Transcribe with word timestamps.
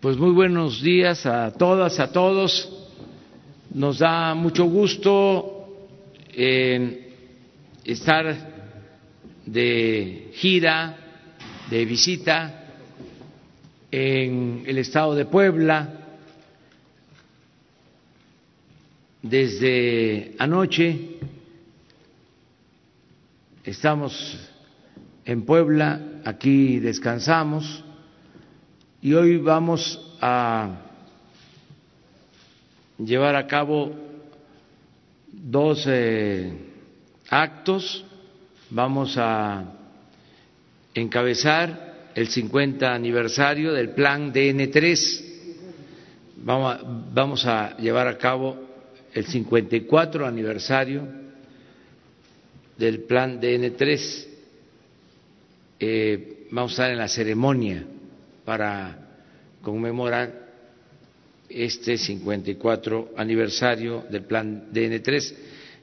Pues 0.00 0.16
muy 0.16 0.30
buenos 0.30 0.80
días 0.80 1.26
a 1.26 1.50
todas, 1.50 1.98
a 1.98 2.12
todos. 2.12 2.72
Nos 3.74 3.98
da 3.98 4.32
mucho 4.32 4.66
gusto 4.66 5.66
estar 7.84 8.36
de 9.44 10.30
gira, 10.34 10.96
de 11.68 11.84
visita 11.84 12.64
en 13.90 14.62
el 14.68 14.78
estado 14.78 15.16
de 15.16 15.24
Puebla. 15.24 15.88
Desde 19.20 20.36
anoche 20.38 21.18
estamos 23.64 24.38
en 25.24 25.42
Puebla, 25.42 26.20
aquí 26.24 26.78
descansamos 26.78 27.82
y 29.00 29.12
hoy 29.12 29.36
vamos 29.36 30.16
a 30.20 30.70
llevar 32.98 33.36
a 33.36 33.46
cabo 33.46 33.92
dos 35.30 35.84
eh, 35.86 36.52
actos. 37.28 38.04
Vamos 38.70 39.16
a 39.16 39.64
encabezar 40.94 42.10
el 42.14 42.28
50 42.28 42.92
aniversario 42.92 43.72
del 43.72 43.90
plan 43.90 44.32
DN3. 44.32 45.24
Vamos 46.38 46.74
a, 46.74 46.80
vamos 47.14 47.46
a 47.46 47.76
llevar 47.76 48.08
a 48.08 48.18
cabo 48.18 48.56
el 49.14 49.24
54 49.24 50.26
aniversario 50.26 51.06
del 52.76 53.00
plan 53.02 53.40
DN3. 53.40 54.26
Eh, 55.80 56.46
vamos 56.50 56.72
a 56.72 56.74
estar 56.74 56.90
en 56.90 56.98
la 56.98 57.08
ceremonia 57.08 57.86
para 58.48 58.96
conmemorar 59.60 60.32
este 61.50 61.98
54 61.98 63.10
aniversario 63.14 64.06
del 64.10 64.22
plan 64.24 64.72
DN3. 64.72 65.34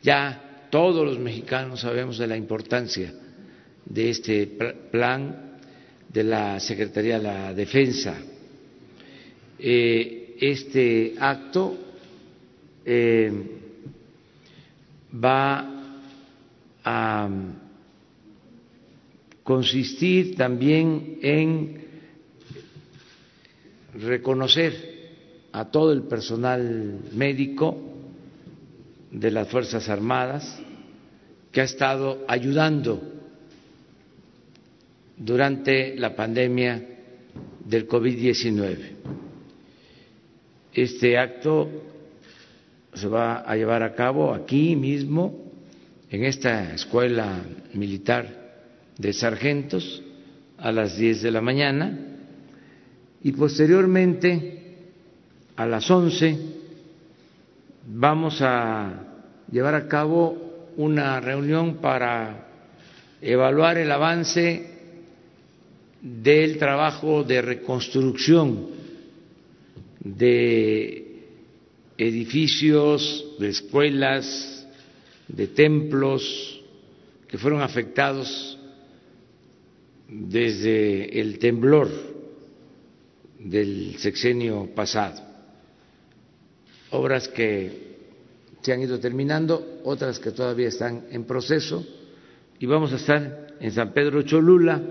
Ya 0.02 0.68
todos 0.72 1.06
los 1.06 1.20
mexicanos 1.20 1.82
sabemos 1.82 2.18
de 2.18 2.26
la 2.26 2.36
importancia 2.36 3.14
de 3.86 4.10
este 4.10 4.48
plan 4.90 5.60
de 6.12 6.24
la 6.24 6.60
Secretaría 6.60 7.20
de 7.20 7.24
la 7.24 7.54
Defensa. 7.54 8.18
Eh, 9.60 10.36
este 10.42 11.14
acto 11.20 11.78
eh, 12.84 13.32
va 15.24 15.70
a 16.84 17.30
consistir 19.44 20.36
también 20.36 21.20
en 21.22 21.85
reconocer 24.02 24.96
a 25.52 25.66
todo 25.66 25.94
el 25.94 26.04
personal 26.04 27.00
médico 27.14 27.78
de 29.12 29.32
las 29.32 29.48
Fuerzas 29.48 29.88
Armadas 29.90 30.60
que 31.52 31.62
ha 31.62 31.64
estado 31.64 32.26
ayudando 32.28 33.02
durante 35.18 35.96
la 35.96 36.14
pandemia 36.16 36.84
del 37.64 37.88
COVID-19. 37.88 38.78
Este 40.74 41.18
acto 41.18 41.70
se 42.94 43.08
va 43.08 43.38
a 43.38 43.56
llevar 43.56 43.82
a 43.84 43.94
cabo 43.94 44.34
aquí 44.34 44.76
mismo, 44.76 45.44
en 46.10 46.26
esta 46.26 46.74
escuela 46.74 47.42
militar 47.74 48.56
de 48.98 49.14
sargentos, 49.14 50.04
a 50.58 50.72
las 50.72 50.98
10 50.98 51.22
de 51.22 51.32
la 51.32 51.42
mañana 51.42 52.15
y 53.26 53.32
posteriormente 53.32 54.60
a 55.56 55.66
las 55.66 55.90
11 55.90 56.38
vamos 57.88 58.38
a 58.40 59.02
llevar 59.52 59.74
a 59.74 59.88
cabo 59.88 60.70
una 60.78 61.20
reunión 61.20 61.78
para 61.78 62.50
evaluar 63.24 63.80
el 63.80 63.92
avance 63.92 64.70
del 66.04 66.60
trabajo 66.60 67.24
de 67.24 67.42
reconstrucción 67.42 68.68
de 70.02 71.24
edificios, 71.98 73.38
de 73.40 73.50
escuelas, 73.50 74.68
de 75.28 75.48
templos 75.48 76.62
que 77.28 77.40
fueron 77.40 77.64
afectados 77.64 78.60
desde 80.08 81.20
el 81.20 81.40
temblor 81.40 82.15
del 83.46 83.96
sexenio 84.00 84.74
pasado. 84.74 85.22
Obras 86.90 87.28
que 87.28 87.96
se 88.62 88.74
han 88.74 88.82
ido 88.82 89.00
terminando, 89.00 89.82
otras 89.84 90.18
que 90.18 90.32
todavía 90.32 90.70
están 90.70 91.06
en 91.12 91.26
proceso 91.26 91.86
y 92.58 92.66
vamos 92.66 92.92
a 92.92 92.96
estar 92.96 93.48
en 93.60 93.72
San 93.72 93.94
Pedro 93.94 94.24
Cholula 94.24 94.82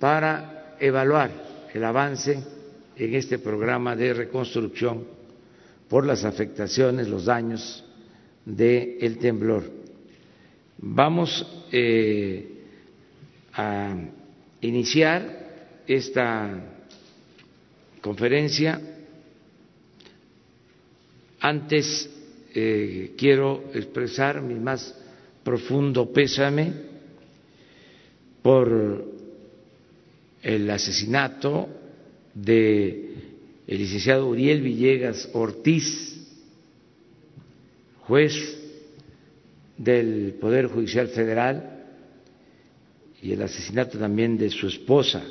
para 0.00 0.76
evaluar 0.80 1.30
el 1.72 1.84
avance 1.84 2.42
en 2.96 3.14
este 3.14 3.38
programa 3.38 3.94
de 3.94 4.12
reconstrucción 4.12 5.04
por 5.88 6.04
las 6.04 6.24
afectaciones, 6.24 7.06
los 7.06 7.26
daños 7.26 7.84
del 8.44 9.18
temblor. 9.18 9.70
Vamos 10.78 11.46
eh, 11.70 12.64
a 13.52 13.94
iniciar 14.60 15.82
esta 15.86 16.71
conferencia. 18.02 18.80
Antes 21.40 22.10
eh, 22.54 23.14
quiero 23.16 23.70
expresar 23.72 24.42
mi 24.42 24.54
más 24.54 24.94
profundo 25.42 26.12
pésame 26.12 26.72
por 28.42 29.04
el 30.42 30.70
asesinato 30.70 31.68
de 32.34 33.14
el 33.66 33.78
licenciado 33.78 34.28
Uriel 34.28 34.60
Villegas 34.60 35.30
Ortiz, 35.32 36.20
juez 38.00 38.34
del 39.78 40.34
Poder 40.40 40.66
Judicial 40.66 41.08
Federal, 41.08 41.84
y 43.22 43.32
el 43.32 43.42
asesinato 43.42 43.98
también 43.98 44.36
de 44.36 44.50
su 44.50 44.66
esposa, 44.66 45.22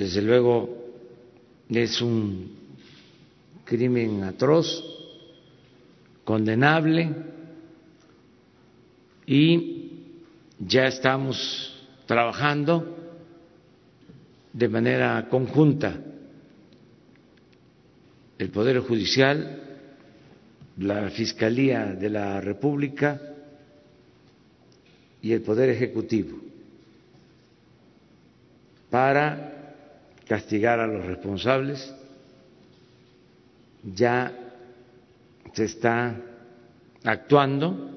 Desde 0.00 0.22
luego 0.22 0.78
es 1.68 2.00
un 2.00 2.56
crimen 3.66 4.24
atroz, 4.24 4.82
condenable, 6.24 7.14
y 9.26 9.90
ya 10.58 10.86
estamos 10.86 11.78
trabajando 12.06 12.96
de 14.54 14.68
manera 14.70 15.28
conjunta 15.28 16.00
el 18.38 18.48
Poder 18.48 18.78
Judicial, 18.78 19.60
la 20.78 21.10
Fiscalía 21.10 21.84
de 21.92 22.08
la 22.08 22.40
República 22.40 23.20
y 25.20 25.32
el 25.32 25.42
Poder 25.42 25.68
Ejecutivo 25.68 26.38
para 28.88 29.59
castigar 30.30 30.78
a 30.78 30.86
los 30.86 31.04
responsables, 31.04 31.92
ya 33.82 34.32
se 35.52 35.64
está 35.64 36.22
actuando 37.02 37.90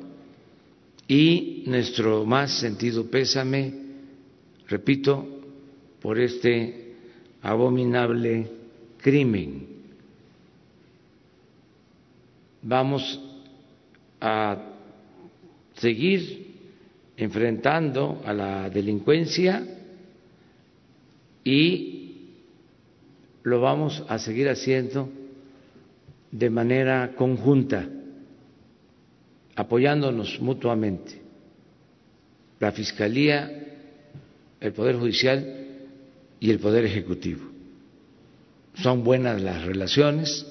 y 1.08 1.64
nuestro 1.68 2.26
más 2.26 2.60
sentido 2.60 3.06
pésame, 3.06 3.72
repito, 4.68 5.28
por 6.02 6.18
este 6.18 6.96
abominable 7.44 8.50
crimen. 8.98 9.68
Vamos 12.64 13.22
a 14.20 14.58
seguir 15.76 16.48
enfrentando 17.16 18.24
a 18.26 18.34
la 18.34 18.70
delincuencia 18.72 19.64
y 21.44 22.03
lo 23.44 23.60
vamos 23.60 24.04
a 24.08 24.18
seguir 24.20 24.50
haciendo 24.50 25.10
de 26.32 26.50
manera 26.50 27.14
conjunta, 27.16 27.88
apoyándonos 29.56 30.40
mutuamente. 30.40 31.22
La 32.60 32.72
Fiscalía, 32.72 33.52
el 34.60 34.74
Poder 34.74 34.96
Judicial 34.96 35.68
y 36.40 36.50
el 36.50 36.60
Poder 36.60 36.86
Ejecutivo. 36.86 37.52
Son 38.76 39.04
buenas 39.04 39.42
las 39.42 39.64
relaciones 39.66 40.48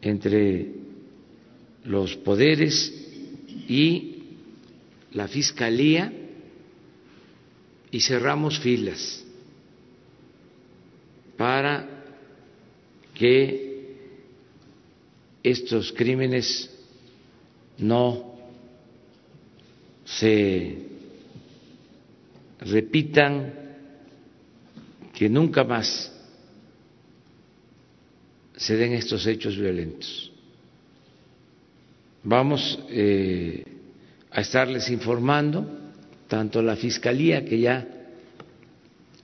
entre 0.00 0.68
los 1.84 2.16
poderes 2.16 2.94
y 3.68 4.22
la 5.12 5.28
Fiscalía 5.28 6.12
y 7.90 8.00
cerramos 8.00 8.60
filas 8.60 9.24
para 11.40 11.88
que 13.14 13.96
estos 15.42 15.90
crímenes 15.90 16.70
no 17.78 18.34
se 20.04 20.82
repitan, 22.60 23.54
que 25.14 25.30
nunca 25.30 25.64
más 25.64 26.12
se 28.54 28.76
den 28.76 28.92
estos 28.92 29.26
hechos 29.26 29.56
violentos. 29.56 30.30
Vamos 32.22 32.78
eh, 32.90 33.64
a 34.30 34.42
estarles 34.42 34.90
informando, 34.90 35.66
tanto 36.28 36.60
la 36.60 36.76
Fiscalía, 36.76 37.46
que 37.46 37.60
ya 37.60 37.88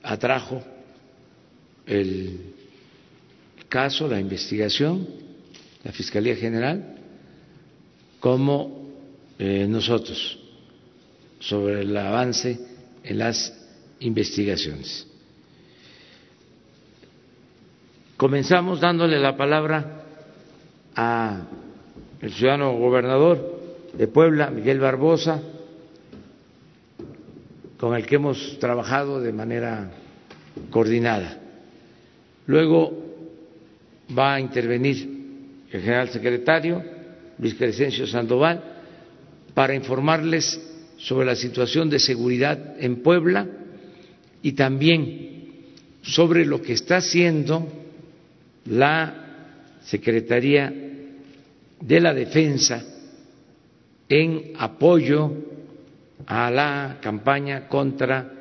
atrajo 0.02 0.75
el 1.86 2.54
caso, 3.68 4.08
la 4.08 4.20
investigación, 4.20 5.06
la 5.84 5.92
Fiscalía 5.92 6.36
General, 6.36 6.96
como 8.20 8.90
eh, 9.38 9.66
nosotros, 9.68 10.38
sobre 11.38 11.82
el 11.82 11.96
avance 11.96 12.58
en 13.04 13.18
las 13.18 13.52
investigaciones. 14.00 15.06
Comenzamos 18.16 18.80
dándole 18.80 19.20
la 19.20 19.36
palabra 19.36 20.04
a 20.94 21.42
el 22.20 22.32
ciudadano 22.32 22.72
gobernador 22.78 23.60
de 23.92 24.08
Puebla, 24.08 24.50
Miguel 24.50 24.80
Barbosa, 24.80 25.42
con 27.78 27.94
el 27.94 28.06
que 28.06 28.14
hemos 28.14 28.58
trabajado 28.58 29.20
de 29.20 29.32
manera 29.32 29.90
coordinada. 30.70 31.45
Luego 32.46 33.06
va 34.16 34.34
a 34.34 34.40
intervenir 34.40 35.16
el 35.70 35.80
general 35.80 36.08
secretario 36.10 36.82
Luis 37.38 37.54
Crescencio 37.54 38.06
Sandoval 38.06 38.62
para 39.52 39.74
informarles 39.74 40.60
sobre 40.96 41.26
la 41.26 41.36
situación 41.36 41.90
de 41.90 41.98
seguridad 41.98 42.76
en 42.78 43.02
Puebla 43.02 43.46
y 44.42 44.52
también 44.52 45.26
sobre 46.02 46.46
lo 46.46 46.62
que 46.62 46.72
está 46.74 46.98
haciendo 46.98 47.66
la 48.66 49.22
Secretaría 49.82 50.72
de 51.80 52.00
la 52.00 52.14
Defensa 52.14 52.82
en 54.08 54.52
apoyo 54.58 55.32
a 56.26 56.50
la 56.50 56.98
campaña 57.00 57.68
contra 57.68 58.32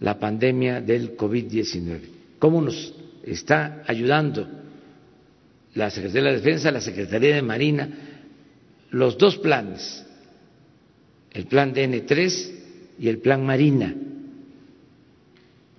la 0.00 0.18
pandemia 0.18 0.80
del 0.80 1.16
COVID-19. 1.16 2.00
¿Cómo 2.38 2.62
nos 2.62 2.94
está 3.24 3.82
ayudando 3.86 4.48
la 5.74 5.90
Secretaría 5.90 6.22
de 6.22 6.30
la 6.30 6.36
Defensa, 6.38 6.70
la 6.70 6.80
Secretaría 6.80 7.34
de 7.36 7.42
Marina, 7.42 7.88
los 8.90 9.16
dos 9.18 9.38
planes, 9.38 10.04
el 11.32 11.46
plan 11.46 11.74
DN3 11.74 12.50
y 12.98 13.08
el 13.08 13.18
plan 13.18 13.44
Marina, 13.44 13.94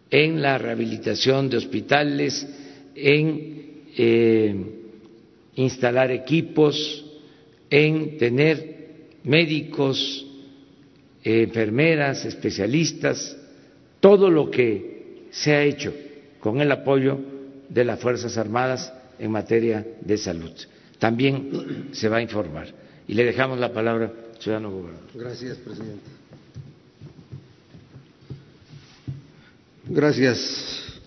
en 0.10 0.42
la 0.42 0.58
rehabilitación 0.58 1.50
de 1.50 1.58
hospitales, 1.58 2.48
en 2.96 3.84
eh, 3.98 4.56
instalar 5.56 6.12
equipos, 6.12 7.06
en 7.70 8.18
tener 8.18 8.72
médicos, 9.24 10.26
enfermeras, 11.24 12.26
especialistas, 12.26 13.38
todo 14.00 14.30
lo 14.30 14.50
que 14.50 15.28
se 15.32 15.54
ha 15.54 15.64
hecho 15.64 15.94
con 16.40 16.60
el 16.60 16.72
apoyo 16.72 17.20
de 17.74 17.86
las 17.86 18.00
Fuerzas 18.00 18.38
Armadas 18.38 18.92
en 19.18 19.32
materia 19.32 19.86
de 20.02 20.18
salud. 20.18 20.52
También 21.00 21.90
se 21.94 22.10
va 22.10 22.18
a 22.18 22.22
informar. 22.22 22.68
Y 23.08 23.14
le 23.14 23.24
dejamos 23.24 23.60
la 23.60 23.74
palabra, 23.74 24.12
ciudadano 24.40 24.72
gobernador. 24.72 25.10
Gracias, 25.16 25.58
presidente. 25.58 26.10
Gracias, 29.88 31.00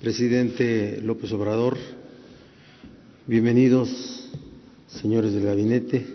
presidente 0.00 1.00
López 1.02 1.32
Obrador. 1.32 1.76
Bienvenidos, 3.26 4.30
señores 4.88 5.32
del 5.32 5.44
gabinete, 5.44 6.06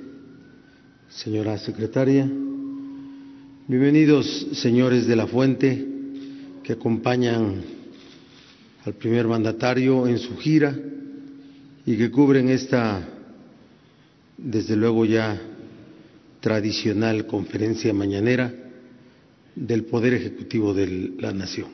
señora 1.10 1.58
secretaria. 1.58 2.30
Bienvenidos, 3.68 4.48
señores 4.54 5.08
de 5.08 5.16
la 5.16 5.28
Fuente, 5.28 5.88
que 6.64 6.74
acompañan 6.74 7.75
al 8.86 8.94
primer 8.94 9.28
mandatario 9.28 10.08
en 10.08 10.20
su 10.20 10.38
gira 10.38 10.78
y 11.86 11.98
que 11.98 12.12
cubren 12.12 12.50
esta, 12.50 13.08
desde 14.38 14.76
luego 14.76 15.06
ya 15.06 15.42
tradicional 16.40 17.26
conferencia 17.26 17.92
mañanera 17.94 18.54
del 19.56 19.86
Poder 19.86 20.14
Ejecutivo 20.14 20.74
de 20.74 21.14
la 21.20 21.34
Nación. 21.34 21.70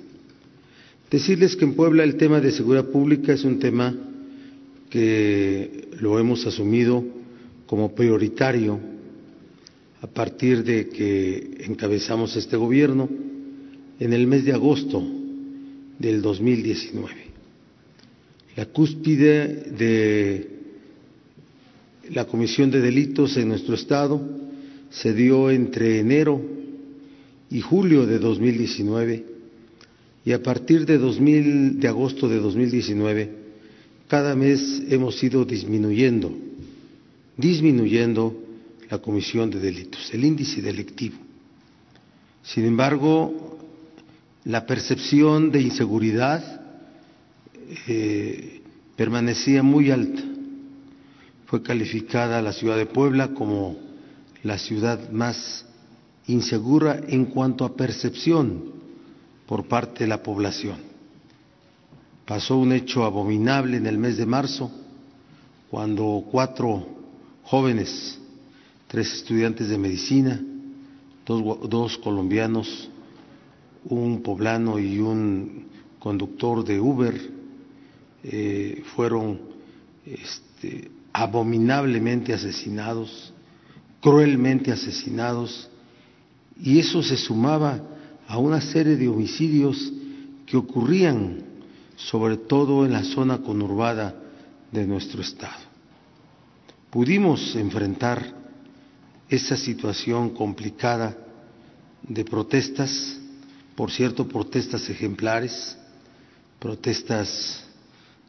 Decirles 1.09 1.57
que 1.57 1.65
en 1.65 1.73
Puebla 1.73 2.05
el 2.05 2.15
tema 2.15 2.39
de 2.39 2.51
seguridad 2.51 2.85
pública 2.85 3.33
es 3.33 3.43
un 3.43 3.59
tema 3.59 3.93
que 4.89 5.89
lo 5.99 6.17
hemos 6.17 6.47
asumido 6.47 7.03
como 7.65 7.93
prioritario 7.93 8.79
a 10.01 10.07
partir 10.07 10.63
de 10.63 10.87
que 10.87 11.65
encabezamos 11.65 12.37
este 12.37 12.55
gobierno 12.55 13.09
en 13.99 14.13
el 14.13 14.27
mes 14.27 14.45
de 14.45 14.53
agosto 14.53 15.20
del 16.01 16.21
2019. 16.21 17.13
La 18.56 18.65
cúspide 18.65 19.48
de 19.71 20.50
la 22.09 22.25
comisión 22.25 22.71
de 22.71 22.81
delitos 22.81 23.38
en 23.38 23.50
nuestro 23.50 23.75
Estado 23.75 24.19
se 24.89 25.13
dio 25.13 25.51
entre 25.51 26.00
enero 26.00 26.42
y 27.50 27.62
julio 27.62 28.06
de 28.06 28.19
2019 28.19 29.25
y 30.25 30.31
a 30.33 30.44
partir 30.44 30.86
de, 30.86 30.98
2000, 30.98 31.80
de 31.80 31.88
agosto 31.88 32.27
de 32.27 32.39
2019 32.39 33.42
cada 34.07 34.36
mes 34.36 34.83
hemos 34.89 35.24
ido 35.24 35.45
disminuyendo, 35.45 36.36
disminuyendo 37.38 38.36
la 38.89 38.98
comisión 38.98 39.50
de 39.50 39.59
delitos, 39.62 40.13
el 40.13 40.25
índice 40.25 40.62
delictivo. 40.62 41.15
Sin 42.44 42.65
embargo, 42.65 43.50
la 44.43 44.65
percepción 44.65 45.51
de 45.51 45.62
inseguridad 45.62 46.62
eh, 47.88 48.62
permanecía 48.95 49.63
muy 49.63 49.91
alta. 49.91 50.21
Fue 51.45 51.62
calificada 51.62 52.41
la 52.41 52.53
ciudad 52.53 52.77
de 52.77 52.86
Puebla 52.86 53.33
como 53.33 53.77
la 54.43 54.57
ciudad 54.57 55.10
más 55.12 55.65
insegura 56.27 57.01
en 57.07 57.25
cuanto 57.25 57.65
a 57.65 57.75
percepción 57.75 58.71
por 59.45 59.67
parte 59.67 60.05
de 60.05 60.07
la 60.07 60.24
población. 60.24 60.77
Pasó 62.25 62.57
un 62.57 62.71
hecho 62.71 63.03
abominable 63.03 63.77
en 63.77 63.86
el 63.86 63.98
mes 63.98 64.17
de 64.17 64.25
marzo, 64.25 64.71
cuando 65.69 66.24
cuatro 66.31 66.88
jóvenes, 67.43 68.17
tres 68.88 69.13
estudiantes 69.13 69.67
de 69.67 69.77
medicina, 69.77 70.41
dos, 71.25 71.69
dos 71.69 71.98
colombianos, 71.98 72.90
un 73.85 74.21
poblano 74.21 74.79
y 74.79 75.00
un 75.00 75.67
conductor 76.00 76.63
de 76.63 76.79
Uber, 76.79 77.31
eh, 78.23 78.83
fueron 78.95 79.39
este, 80.05 80.91
abominablemente 81.13 82.33
asesinados, 82.33 83.33
cruelmente 84.01 84.71
asesinados, 84.71 85.69
y 86.61 86.79
eso 86.79 87.01
se 87.01 87.17
sumaba 87.17 87.81
a 88.27 88.38
una 88.38 88.61
serie 88.61 88.95
de 88.95 89.07
homicidios 89.07 89.91
que 90.45 90.57
ocurrían 90.57 91.43
sobre 91.95 92.38
todo 92.38 92.85
en 92.85 92.93
la 92.93 93.03
zona 93.03 93.39
conurbada 93.39 94.15
de 94.71 94.85
nuestro 94.88 95.21
estado. 95.21 95.71
Pudimos 96.89 97.55
enfrentar 97.55 98.33
esa 99.29 99.55
situación 99.55 100.31
complicada 100.31 101.17
de 102.03 102.25
protestas, 102.25 103.20
por 103.81 103.89
cierto, 103.89 104.27
protestas 104.27 104.88
ejemplares, 104.91 105.75
protestas 106.59 107.63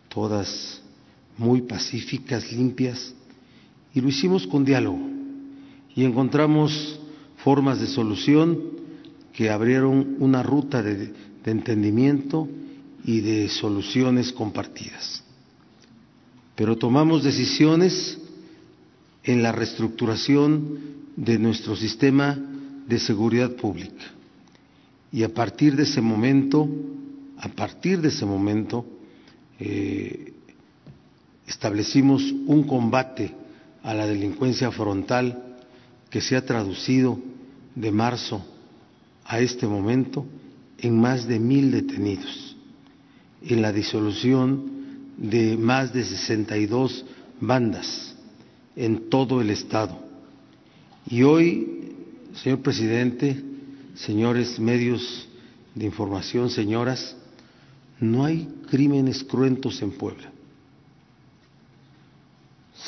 todas 0.09 0.81
muy 1.37 1.61
pacíficas, 1.61 2.51
limpias, 2.51 3.13
y 3.93 4.01
lo 4.01 4.09
hicimos 4.09 4.47
con 4.47 4.65
diálogo 4.65 5.07
y 5.95 6.05
encontramos 6.05 6.99
formas 7.37 7.81
de 7.81 7.87
solución 7.87 8.63
que 9.35 9.51
abrieron 9.51 10.17
una 10.21 10.43
ruta 10.43 10.83
de, 10.83 11.13
entendimiento 11.45 12.49
y 13.05 13.21
de 13.21 13.51
soluciones 13.51 14.33
compartidas. 14.33 15.23
Pero 16.57 16.79
tomamos 16.79 17.25
decisiones 17.25 18.17
en 19.23 19.43
la 19.43 19.53
reestructuración 19.53 20.79
de 21.15 21.39
nuestro 21.39 21.77
sistema 21.77 22.39
de 22.89 22.99
seguridad 22.99 23.51
pública 23.55 24.13
y 25.13 25.23
a 25.23 25.29
partir 25.29 25.77
de 25.77 25.83
ese 25.83 26.01
momento, 26.01 26.67
a 27.37 27.49
partir 27.49 28.01
de 28.01 28.09
ese 28.09 28.25
momento, 28.25 28.87
eh, 29.61 30.33
establecimos 31.47 32.23
un 32.47 32.65
combate 32.65 33.35
a 33.83 33.93
la 33.93 34.07
delincuencia 34.07 34.71
frontal 34.71 35.59
que 36.09 36.23
se 36.23 36.35
ha 36.35 36.47
traducido 36.47 37.19
de 37.75 37.93
marzo 37.93 38.43
a 39.25 39.41
este 39.41 39.67
momento 39.67 40.25
en 40.79 40.99
más 40.99 41.29
de 41.29 41.39
mil 41.39 41.71
detenidos, 41.71 42.57
en 43.43 43.61
la 43.61 43.73
disolución 43.73 44.71
de 45.19 45.59
más 45.59 45.93
de 45.93 46.05
62 46.05 47.05
bandas 47.39 48.17
en 48.77 49.11
todo 49.11 49.43
el 49.43 49.51
Estado. 49.51 50.01
Y 51.07 51.23
hoy, 51.23 51.93
señor 52.35 52.61
presidente, 52.61 53.52
señores 53.95 54.59
medios 54.59 55.29
de 55.75 55.87
información, 55.87 56.51
señoras, 56.51 57.17
no 58.01 58.25
hay 58.25 58.49
crímenes 58.71 59.23
cruentos 59.25 59.81
en 59.83 59.93
Puebla. 59.93 60.31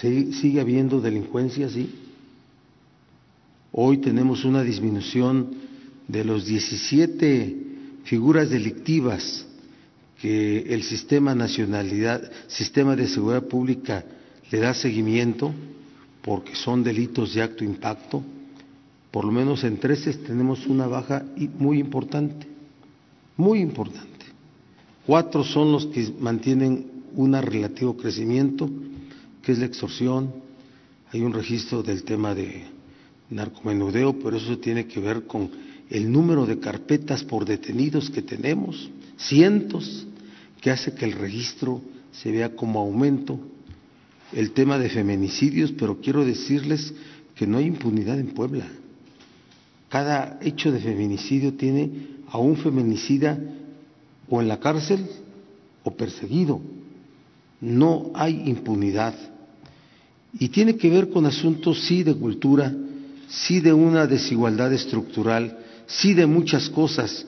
¿Sigue 0.00 0.60
habiendo 0.60 1.00
delincuencia? 1.00 1.68
Sí. 1.68 1.88
Hoy 3.72 3.98
tenemos 3.98 4.44
una 4.44 4.62
disminución 4.62 5.50
de 6.08 6.24
los 6.24 6.44
17 6.44 7.56
figuras 8.04 8.50
delictivas 8.50 9.46
que 10.20 10.60
el 10.74 10.82
sistema 10.82 11.34
nacionalidad, 11.34 12.30
sistema 12.48 12.96
de 12.96 13.08
seguridad 13.08 13.44
pública 13.44 14.04
le 14.50 14.58
da 14.58 14.74
seguimiento 14.74 15.52
porque 16.22 16.54
son 16.54 16.82
delitos 16.82 17.34
de 17.34 17.42
acto 17.42 17.64
impacto, 17.64 18.22
por 19.14 19.24
lo 19.24 19.30
menos 19.30 19.62
en 19.62 19.78
13 19.78 20.12
tenemos 20.26 20.66
una 20.66 20.88
baja 20.88 21.24
muy 21.56 21.78
importante, 21.78 22.48
muy 23.36 23.60
importante. 23.60 24.26
Cuatro 25.06 25.44
son 25.44 25.70
los 25.70 25.86
que 25.86 26.12
mantienen 26.18 26.90
un 27.14 27.32
relativo 27.34 27.96
crecimiento, 27.96 28.68
que 29.40 29.52
es 29.52 29.60
la 29.60 29.66
extorsión. 29.66 30.34
Hay 31.12 31.22
un 31.22 31.32
registro 31.32 31.80
del 31.80 32.02
tema 32.02 32.34
de 32.34 32.64
narcomenudeo, 33.30 34.18
pero 34.18 34.36
eso 34.36 34.58
tiene 34.58 34.88
que 34.88 34.98
ver 34.98 35.28
con 35.28 35.48
el 35.90 36.10
número 36.10 36.44
de 36.44 36.58
carpetas 36.58 37.22
por 37.22 37.44
detenidos 37.44 38.10
que 38.10 38.22
tenemos, 38.22 38.90
cientos, 39.16 40.08
que 40.60 40.72
hace 40.72 40.92
que 40.92 41.04
el 41.04 41.12
registro 41.12 41.80
se 42.10 42.32
vea 42.32 42.56
como 42.56 42.80
aumento. 42.80 43.38
El 44.32 44.50
tema 44.50 44.76
de 44.76 44.88
feminicidios, 44.88 45.70
pero 45.70 46.00
quiero 46.00 46.24
decirles 46.24 46.92
que 47.36 47.46
no 47.46 47.58
hay 47.58 47.66
impunidad 47.66 48.18
en 48.18 48.34
Puebla. 48.34 48.66
Cada 49.94 50.40
hecho 50.42 50.72
de 50.72 50.80
feminicidio 50.80 51.54
tiene 51.54 51.88
a 52.28 52.38
un 52.38 52.56
feminicida 52.56 53.38
o 54.28 54.42
en 54.42 54.48
la 54.48 54.58
cárcel 54.58 55.06
o 55.84 55.92
perseguido. 55.92 56.60
No 57.60 58.10
hay 58.12 58.42
impunidad. 58.46 59.14
Y 60.36 60.48
tiene 60.48 60.76
que 60.76 60.90
ver 60.90 61.10
con 61.10 61.26
asuntos, 61.26 61.84
sí, 61.86 62.02
de 62.02 62.12
cultura, 62.12 62.74
sí, 63.28 63.60
de 63.60 63.72
una 63.72 64.08
desigualdad 64.08 64.72
estructural, 64.72 65.60
sí 65.86 66.12
de 66.12 66.26
muchas 66.26 66.68
cosas. 66.70 67.24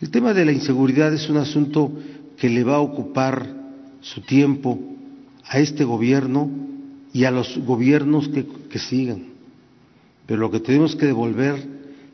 El 0.00 0.08
tema 0.08 0.32
de 0.32 0.46
la 0.46 0.52
inseguridad 0.52 1.12
es 1.12 1.28
un 1.28 1.36
asunto 1.36 1.92
que 2.38 2.48
le 2.48 2.64
va 2.64 2.76
a 2.76 2.80
ocupar 2.80 3.46
su 4.00 4.22
tiempo 4.22 4.80
a 5.44 5.58
este 5.58 5.84
gobierno 5.84 6.48
y 7.12 7.24
a 7.24 7.30
los 7.30 7.58
gobiernos 7.58 8.28
que, 8.28 8.46
que 8.70 8.78
sigan. 8.78 9.33
Pero 10.26 10.40
lo 10.40 10.50
que 10.50 10.60
tenemos 10.60 10.96
que 10.96 11.06
devolver 11.06 11.62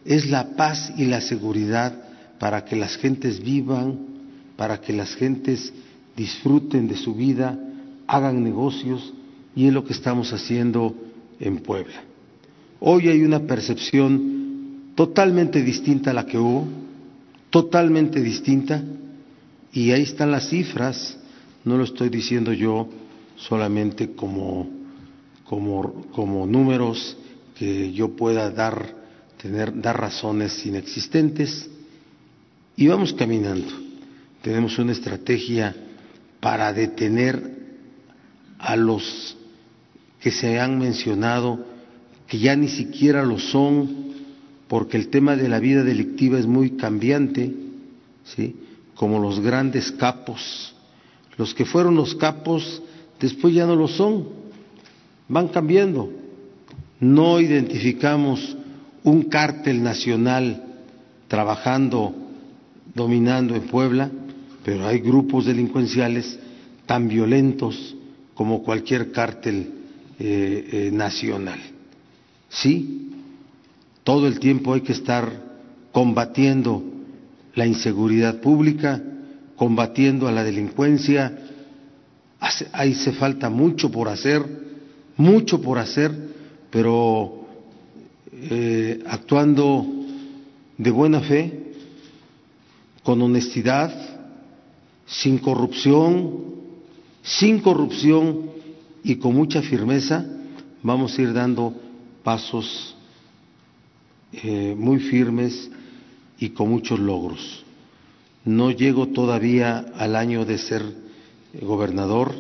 es 0.05 0.29
la 0.31 0.57
paz 0.57 0.93
y 0.97 1.05
la 1.05 1.21
seguridad 1.21 1.95
para 2.39 2.65
que 2.65 2.77
las 2.77 2.97
gentes 2.97 3.43
vivan, 3.43 3.99
para 4.57 4.81
que 4.81 4.93
las 4.93 5.15
gentes 5.15 5.73
disfruten 6.17 6.89
de 6.89 6.97
su 6.97 7.15
vida, 7.15 7.59
hagan 8.07 8.43
negocios, 8.43 9.13
y 9.55 9.67
es 9.67 9.73
lo 9.73 9.85
que 9.85 9.93
estamos 9.93 10.33
haciendo 10.33 10.95
en 11.39 11.59
Puebla. 11.59 12.03
Hoy 12.81 13.09
hay 13.09 13.23
una 13.23 13.41
percepción 13.41 14.93
totalmente 14.95 15.63
distinta 15.63 16.11
a 16.11 16.15
la 16.15 16.27
que 16.27 16.39
hubo, 16.39 16.67
totalmente 17.51 18.21
distinta, 18.21 18.83
y 19.73 19.91
ahí 19.93 20.03
están 20.03 20.31
las 20.31 20.49
cifras, 20.49 21.17
no 21.65 21.77
lo 21.77 21.85
estoy 21.85 22.09
diciendo 22.09 22.53
yo 22.53 22.89
solamente 23.37 24.13
como, 24.13 24.69
como, 25.45 26.07
como 26.13 26.47
números 26.47 27.17
que 27.61 27.93
yo 27.93 28.17
pueda 28.17 28.51
dar, 28.51 28.87
tener, 29.37 29.79
dar 29.83 30.01
razones 30.01 30.65
inexistentes, 30.65 31.69
y 32.75 32.89
vamos 32.89 33.13
caminando. 33.13 33.69
Tenemos 34.41 34.79
una 34.79 34.93
estrategia 34.93 35.77
para 36.41 36.73
detener 36.73 37.59
a 38.59 38.77
los 38.77 39.37
que 40.21 40.31
se 40.31 40.59
han 40.59 40.79
mencionado, 40.79 41.63
que 42.27 42.39
ya 42.39 42.57
ni 42.57 42.69
siquiera 42.69 43.27
lo 43.27 43.39
son, 43.39 44.15
porque 44.67 44.97
el 44.97 45.09
tema 45.09 45.37
de 45.37 45.51
la 45.51 45.61
vida 45.61 45.85
delictiva 45.85 46.39
es 46.39 46.47
muy 46.47 46.71
cambiante, 46.79 47.55
¿sí? 48.25 48.57
como 48.95 49.19
los 49.19 49.39
grandes 49.41 49.93
capos. 49.93 50.75
Los 51.37 51.53
que 51.53 51.67
fueron 51.67 51.95
los 51.95 52.15
capos 52.15 52.83
después 53.21 53.53
ya 53.53 53.67
no 53.67 53.77
lo 53.77 53.87
son, 53.87 54.27
van 55.29 55.49
cambiando. 55.49 56.20
No 57.01 57.41
identificamos 57.41 58.57
un 59.05 59.23
cártel 59.25 59.83
nacional 59.83 60.63
trabajando, 61.29 62.15
dominando 62.95 63.55
en 63.55 63.63
Puebla, 63.63 64.11
pero 64.65 64.87
hay 64.87 64.99
grupos 65.01 65.47
delincuenciales 65.47 66.39
tan 66.85 67.09
violentos 67.09 67.97
como 68.35 68.63
cualquier 68.63 69.13
cártel 69.13 69.73
eh, 70.19 70.69
eh, 70.73 70.91
nacional. 70.93 71.59
Sí, 72.51 73.11
todo 74.05 74.27
el 74.27 74.39
tiempo 74.39 74.75
hay 74.75 74.83
que 74.83 74.93
estar 74.93 75.31
combatiendo 75.93 76.83
la 77.55 77.67
inseguridad 77.67 78.41
pública, 78.41 79.03
combatiendo 79.57 80.29
a 80.29 80.33
la 80.33 80.45
delincuencia. 80.45 81.39
Ahí 82.73 82.95
se 82.95 83.13
falta 83.13 83.49
mucho 83.49 83.91
por 83.91 84.09
hacer, 84.09 84.45
mucho 85.17 85.61
por 85.61 85.79
hacer, 85.79 86.30
pero 86.71 87.47
eh, 88.33 89.03
actuando 89.07 89.87
de 90.79 90.91
buena 90.91 91.21
fe, 91.21 91.73
con 93.03 93.21
honestidad, 93.23 93.93
sin 95.07 95.39
corrupción, 95.39 96.45
sin 97.23 97.61
corrupción 97.61 98.51
y 99.03 99.17
con 99.17 99.35
mucha 99.35 99.63
firmeza, 99.63 100.25
vamos 100.83 101.19
a 101.19 101.23
ir 101.23 101.33
dando 101.33 101.75
pasos 102.23 102.95
eh, 104.33 104.75
muy 104.79 104.99
firmes 105.01 105.71
y 106.39 106.51
con 106.51 106.71
muchos 106.71 106.99
logros. 106.99 107.65
No 108.45 108.71
llego 108.71 109.09
todavía 109.09 109.93
al 109.97 110.17
año 110.17 110.45
de 110.45 110.57
ser 110.59 110.83
gobernador 111.61 112.33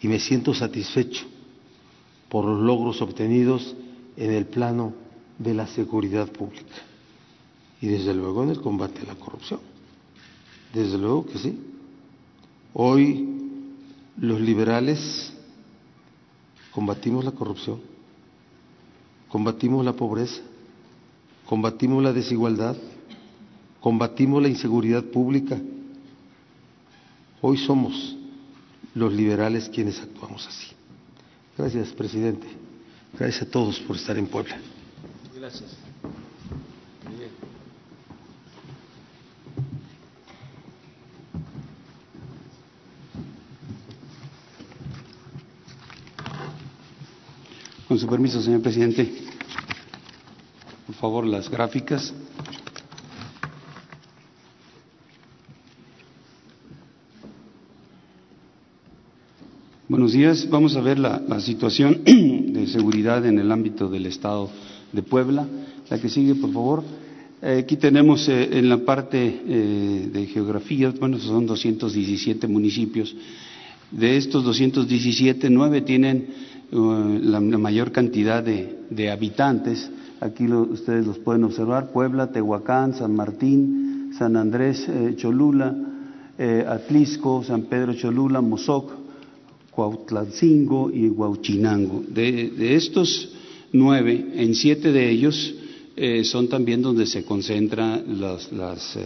y 0.00 0.08
me 0.08 0.20
siento 0.20 0.54
satisfecho 0.54 1.29
por 2.30 2.44
los 2.44 2.60
logros 2.60 3.02
obtenidos 3.02 3.74
en 4.16 4.30
el 4.30 4.46
plano 4.46 4.94
de 5.38 5.52
la 5.52 5.66
seguridad 5.66 6.30
pública 6.30 6.76
y 7.80 7.88
desde 7.88 8.14
luego 8.14 8.44
en 8.44 8.50
el 8.50 8.60
combate 8.60 9.02
a 9.02 9.06
la 9.06 9.14
corrupción. 9.16 9.60
Desde 10.72 10.96
luego 10.96 11.26
que 11.26 11.38
sí. 11.38 11.58
Hoy 12.72 13.26
los 14.16 14.40
liberales 14.40 15.32
combatimos 16.70 17.24
la 17.24 17.32
corrupción, 17.32 17.80
combatimos 19.28 19.84
la 19.84 19.94
pobreza, 19.94 20.40
combatimos 21.46 22.02
la 22.02 22.12
desigualdad, 22.12 22.76
combatimos 23.80 24.40
la 24.40 24.48
inseguridad 24.48 25.02
pública. 25.02 25.58
Hoy 27.40 27.56
somos 27.58 28.16
los 28.94 29.12
liberales 29.12 29.68
quienes 29.68 29.98
actuamos 29.98 30.46
así. 30.46 30.79
Gracias, 31.60 31.88
presidente. 31.90 32.46
Gracias 33.18 33.42
a 33.42 33.50
todos 33.50 33.78
por 33.80 33.94
estar 33.96 34.16
en 34.16 34.26
Puebla. 34.26 34.56
Gracias. 35.38 35.76
Con 47.86 47.98
su 47.98 48.06
permiso, 48.06 48.40
señor 48.40 48.62
presidente 48.62 49.30
favor 51.00 51.26
las 51.26 51.50
gráficas. 51.50 52.12
Buenos 60.00 60.14
días. 60.14 60.48
Vamos 60.48 60.76
a 60.76 60.80
ver 60.80 60.98
la, 60.98 61.40
situación 61.40 62.00
de 62.04 62.66
seguridad 62.68 63.26
en 63.26 63.38
el 63.38 63.52
ámbito 63.52 63.86
del 63.90 64.06
Estado 64.06 64.48
de 64.92 65.02
Puebla. 65.02 65.46
La 65.90 66.00
que 66.00 66.08
sigue, 66.08 66.34
por 66.36 66.50
favor. 66.54 66.82
Eh, 67.42 67.58
aquí 67.62 67.76
tenemos 67.76 68.26
eh, 68.30 68.48
en 68.58 68.70
la 68.70 68.78
parte 68.78 69.18
de 69.18 70.26
geografía, 70.32 70.90
bueno, 70.98 71.18
son 71.18 71.44
217 71.44 72.48
municipios. 72.48 73.14
De 73.90 74.16
estos 74.16 74.42
217, 74.42 75.50
nueve 75.50 75.82
tienen 75.82 76.28
la, 76.72 77.40
mayor 77.40 77.92
cantidad 77.92 78.42
de, 78.42 79.10
habitantes. 79.10 79.90
Aquí 80.22 80.46
ustedes 80.50 81.06
los 81.06 81.18
pueden 81.18 81.44
observar, 81.44 81.92
Puebla, 81.92 82.32
Tehuacán, 82.32 82.94
San 82.94 83.14
Martín, 83.14 84.12
San 84.16 84.36
Andrés, 84.36 84.88
Cholula, 85.16 85.76
Atlisco, 86.68 87.44
San 87.44 87.64
Pedro 87.64 87.92
Cholula, 87.92 88.40
Mozoc, 88.40 88.99
Cuautlancingo 89.80 90.90
y 90.92 91.08
Huauchinango. 91.08 92.04
De, 92.06 92.76
estos 92.76 93.30
nueve, 93.72 94.26
en 94.34 94.54
siete 94.54 94.92
de 94.92 95.10
ellos 95.10 95.54
eh, 95.96 96.22
son 96.22 96.48
también 96.48 96.82
donde 96.82 97.06
se 97.06 97.24
concentran 97.24 98.20
las, 98.20 98.52
eh, 98.96 99.00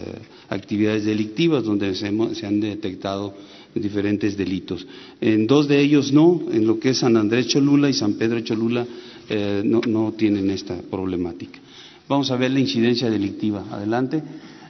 actividades 0.49 1.05
delictivas, 1.05 1.63
donde 1.63 1.95
se, 1.95 2.07
han 2.07 2.59
detectado 2.59 3.33
diferentes 3.73 4.35
delitos. 4.35 4.85
En 5.21 5.47
dos 5.47 5.69
de 5.69 5.79
ellos 5.79 6.11
no, 6.11 6.41
en 6.51 6.67
lo 6.67 6.77
que 6.77 6.89
es 6.89 6.97
San 6.97 7.15
Andrés 7.15 7.47
Cholula 7.47 7.89
y 7.89 7.93
San 7.93 8.15
Pedro 8.15 8.41
Cholula 8.41 8.85
eh, 9.29 9.63
no 9.63 10.11
tienen 10.11 10.49
esta 10.49 10.75
problemática. 10.81 11.57
Vamos 12.09 12.29
a 12.31 12.35
ver 12.35 12.51
la 12.51 12.59
incidencia 12.59 13.09
delictiva. 13.09 13.65
Adelante. 13.71 14.21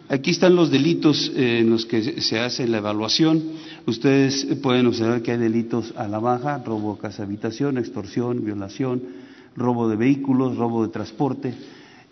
Aquí 0.08 0.32
están 0.32 0.56
los 0.56 0.70
delitos 0.70 1.32
eh, 1.36 1.60
en 1.60 1.72
los 1.72 1.86
que 1.86 2.22
se 2.22 2.40
hace 2.40 2.68
la 2.68 2.78
evaluación. 2.78 3.42
Ustedes 3.88 4.46
pueden 4.62 4.86
observar 4.86 5.24
que 5.24 5.32
hay 5.32 5.38
delitos 5.40 5.94
a 5.98 6.08
la 6.08 6.20
baja, 6.20 6.62
robo 6.64 6.94
a 6.94 7.00
casa 7.00 7.24
habitación, 7.24 7.80
extorsión, 7.80 8.46
violación, 8.46 9.02
robo 9.56 9.90
de 9.90 9.96
vehículos, 9.96 10.58
robo 10.58 10.86
de 10.86 10.94
transporte 10.94 11.54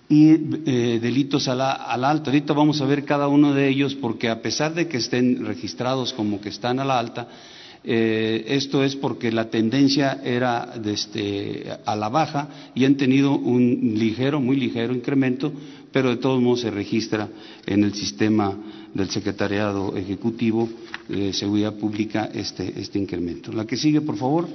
y 0.10 0.32
eh, 0.32 1.00
delitos 1.02 1.48
a 1.48 1.54
la, 1.54 1.72
alta. 1.72 2.32
Ahorita 2.32 2.54
vamos 2.54 2.82
a 2.82 2.86
ver 2.86 3.06
cada 3.06 3.28
uno 3.28 3.54
de 3.54 3.70
ellos 3.70 3.94
porque 3.94 4.28
a 4.28 4.42
pesar 4.42 4.74
de 4.74 4.88
que 4.88 4.98
estén 4.98 5.46
registrados 5.46 6.14
como 6.14 6.42
que 6.42 6.50
están 6.50 6.80
a 6.80 6.86
la 6.86 6.98
alta, 6.98 7.28
eh, 7.84 8.46
esto 8.48 8.84
es 8.84 8.96
porque 8.96 9.32
la 9.32 9.50
tendencia 9.50 10.20
era 10.24 10.74
este, 10.84 11.66
a 11.86 11.96
la 11.96 12.10
baja 12.10 12.72
y 12.74 12.86
han 12.86 12.96
tenido 12.96 13.34
un 13.34 13.94
ligero, 13.98 14.40
muy 14.40 14.56
ligero 14.56 14.94
incremento 14.94 15.52
pero 15.94 16.10
de 16.10 16.18
todos 16.18 16.42
modos 16.42 16.62
se 16.62 16.72
registra 16.72 17.30
en 17.68 17.84
el 17.84 17.94
sistema 17.94 18.58
del 18.94 19.10
Secretariado 19.10 19.96
Ejecutivo 19.96 20.68
de 21.08 21.32
Seguridad 21.34 21.76
Pública 21.76 22.30
este, 22.34 22.82
este 22.82 22.98
incremento. 22.98 23.54
La 23.54 23.66
que 23.66 23.78
sigue, 23.78 24.02
por 24.02 24.18
favor, 24.18 24.48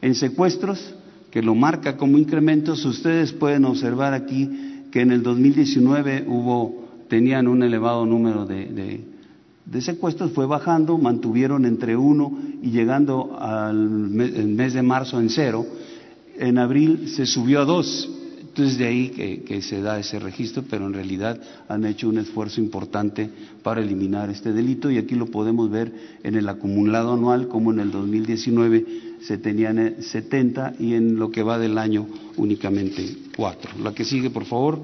en 0.00 0.14
secuestros, 0.14 0.94
que 1.32 1.42
lo 1.42 1.56
marca 1.56 1.96
como 1.96 2.16
incrementos, 2.16 2.84
ustedes 2.84 3.32
pueden 3.32 3.64
observar 3.64 4.14
aquí 4.14 4.84
que 4.92 5.00
en 5.00 5.10
el 5.10 5.24
2019 5.24 6.26
hubo, 6.28 6.86
tenían 7.08 7.48
un 7.48 7.64
elevado 7.64 8.06
número 8.06 8.46
de, 8.46 9.02
de, 9.66 9.80
secuestros, 9.80 10.30
fue 10.30 10.46
bajando, 10.46 10.96
mantuvieron 10.96 11.66
entre 11.66 11.96
uno 11.96 12.38
y 12.62 12.70
llegando 12.70 13.36
al 13.40 13.74
mes 13.74 14.74
de 14.74 14.82
marzo 14.82 15.18
en 15.18 15.28
cero. 15.28 15.66
En 16.38 16.58
abril 16.58 17.08
se 17.08 17.26
subió 17.26 17.62
a 17.62 17.64
dos 17.64 18.08
entonces 18.54 18.78
de 18.78 18.86
ahí 18.86 19.08
que, 19.08 19.62
se 19.62 19.82
da 19.82 19.98
ese 19.98 20.20
registro, 20.20 20.62
pero 20.70 20.86
en 20.86 20.92
realidad 20.92 21.40
han 21.66 21.84
hecho 21.84 22.08
un 22.08 22.18
esfuerzo 22.18 22.60
importante 22.60 23.28
para 23.64 23.82
eliminar 23.82 24.30
este 24.30 24.52
delito 24.52 24.92
y 24.92 24.98
aquí 24.98 25.16
lo 25.16 25.26
podemos 25.26 25.68
ver 25.70 25.92
en 26.22 26.36
el 26.36 26.48
acumulado 26.48 27.14
anual, 27.14 27.48
como 27.48 27.72
en 27.72 27.80
el 27.80 27.90
2019 27.90 28.86
se 29.20 29.38
tenían 29.38 29.96
70 30.00 30.68
eh, 30.68 30.74
y 30.78 30.94
en 30.94 31.16
lo 31.16 31.32
que 31.32 31.42
va 31.42 31.58
del 31.58 31.78
año 31.78 32.06
únicamente 32.36 33.16
4. 33.36 33.72
La 33.82 33.92
que 33.92 34.04
sigue, 34.04 34.30
por 34.30 34.44
favor. 34.44 34.78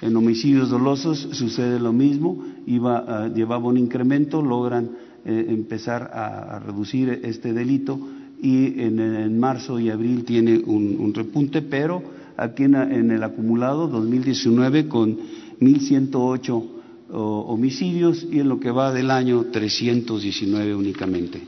En 0.00 0.14
homicidios 0.14 0.70
dolosos 0.70 1.28
sucede 1.32 1.80
lo 1.80 1.92
mismo, 1.92 2.44
iba, 2.68 3.04
ah, 3.08 3.28
llevaba 3.34 3.66
un 3.66 3.78
incremento, 3.78 4.42
logran 4.42 4.90
eh, 5.24 5.46
empezar 5.48 6.08
a, 6.14 6.60
reducir 6.60 7.20
este 7.24 7.52
delito 7.52 7.98
y 8.40 8.80
en, 8.80 9.40
marzo 9.40 9.80
y 9.80 9.90
abril 9.90 10.24
tiene 10.24 10.58
un 10.64 11.12
repunte, 11.14 11.62
pero 11.62 12.11
aquí 12.36 12.64
en, 12.64 13.10
el 13.10 13.22
acumulado 13.22 13.88
2019 13.88 14.88
con 14.88 15.18
1.108 15.60 16.68
homicidios 17.10 18.26
y 18.30 18.40
en 18.40 18.48
lo 18.48 18.58
que 18.58 18.70
va 18.70 18.92
del 18.92 19.10
año 19.10 19.44
319 19.52 20.74
únicamente. 20.74 21.42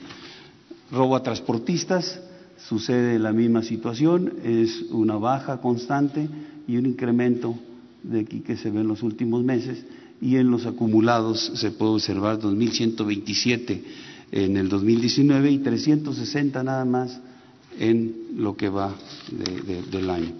Robo 0.91 1.17
a 1.17 1.23
transportistas, 1.23 2.21
sucede 2.69 3.19
la 3.19 3.33
misma 3.33 3.63
situación, 3.63 4.35
es 4.45 4.83
una 4.91 5.17
baja 5.17 5.61
constante 5.61 6.29
y 6.69 6.77
un 6.77 6.87
incremento 6.87 7.55
de 8.03 8.21
aquí 8.21 8.41
que 8.41 8.57
se 8.57 8.71
ve 8.71 8.81
en 8.81 8.89
los 8.89 9.03
últimos 9.03 9.43
meses 9.43 9.85
y 10.21 10.37
en 10.37 10.51
los 10.51 10.67
acumulados 10.67 11.53
se 11.55 11.71
puede 11.71 11.93
observar 11.93 12.39
2.127 12.39 13.81
en 14.33 14.57
el 14.57 14.69
2019 14.69 15.51
y 15.51 15.59
360 15.59 16.63
nada 16.63 16.85
más 16.85 17.21
en 17.79 18.15
lo 18.37 18.57
que 18.57 18.69
va 18.69 18.95
del 19.91 20.11
año. 20.11 20.33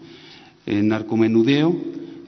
En 0.67 0.89
narcomenudeo 0.89 1.75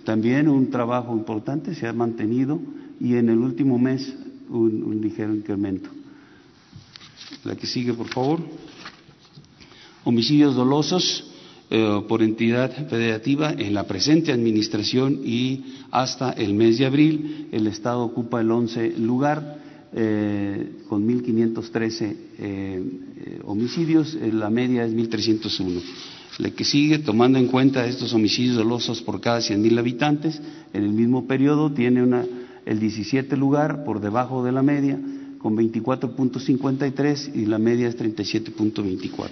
también 0.04 0.48
un 0.48 0.70
trabajo 0.70 1.12
importante 1.16 1.74
se 1.74 1.86
ha 1.86 1.92
mantenido 1.92 2.60
y 3.00 3.16
en 3.16 3.28
el 3.28 3.38
último 3.38 3.78
mes 3.78 4.14
un, 4.48 5.00
ligero 5.02 5.34
incremento. 5.34 5.90
La 7.44 7.56
que 7.56 7.66
sigue, 7.66 7.92
por 7.92 8.08
favor. 8.08 8.40
Homicidios 10.04 10.54
dolosos 10.54 11.28
eh, 11.70 12.02
por 12.08 12.22
entidad 12.22 12.70
federativa 12.88 13.52
en 13.52 13.74
la 13.74 13.88
presente 13.88 14.32
administración 14.32 15.20
y 15.24 15.64
hasta 15.90 16.30
el 16.30 16.54
mes 16.54 16.78
de 16.78 16.86
abril 16.86 17.48
el 17.50 17.66
Estado 17.66 18.04
ocupa 18.04 18.40
el 18.40 18.50
11 18.50 18.98
lugar 18.98 19.58
eh, 19.92 20.72
con 20.88 21.08
1.513 21.08 22.16
eh, 22.38 23.40
homicidios, 23.44 24.14
la 24.14 24.50
media 24.50 24.84
es 24.84 24.92
1.301. 24.92 26.15
La 26.38 26.50
que 26.50 26.64
sigue, 26.64 26.98
tomando 26.98 27.38
en 27.38 27.46
cuenta 27.46 27.86
estos 27.86 28.12
homicidios 28.12 28.56
dolosos 28.56 29.00
por 29.00 29.20
cada 29.20 29.38
100.000 29.38 29.78
habitantes, 29.78 30.40
en 30.74 30.82
el 30.82 30.90
mismo 30.90 31.26
periodo 31.26 31.72
tiene 31.72 32.02
una, 32.02 32.26
el 32.66 32.78
17 32.78 33.36
lugar 33.36 33.84
por 33.84 34.00
debajo 34.00 34.44
de 34.44 34.52
la 34.52 34.62
media, 34.62 34.98
con 35.38 35.56
24.53 35.56 37.34
y 37.34 37.46
la 37.46 37.58
media 37.58 37.88
es 37.88 37.98
37.24. 37.98 39.30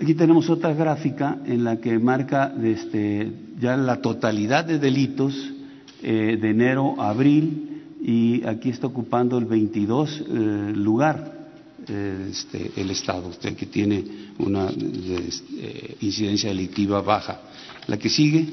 Aquí 0.00 0.14
tenemos 0.14 0.48
otra 0.48 0.72
gráfica 0.72 1.38
en 1.44 1.62
la 1.62 1.78
que 1.78 1.98
marca 1.98 2.54
este, 2.62 3.30
ya 3.60 3.76
la 3.76 4.00
totalidad 4.00 4.64
de 4.64 4.78
delitos 4.78 5.34
eh, 6.02 6.38
de 6.40 6.50
enero 6.50 6.94
a 6.98 7.10
abril 7.10 7.82
y 8.00 8.42
aquí 8.46 8.70
está 8.70 8.86
ocupando 8.86 9.36
el 9.36 9.44
22 9.44 10.20
eh, 10.20 10.72
lugar 10.74 11.39
este, 11.88 12.72
el 12.76 12.90
Estado, 12.90 13.28
usted 13.28 13.56
que 13.56 13.66
tiene 13.66 14.04
una 14.38 14.68
eh, 14.70 15.96
incidencia 16.00 16.50
delictiva 16.50 17.00
baja. 17.00 17.40
La 17.86 17.98
que 17.98 18.08
sigue, 18.08 18.46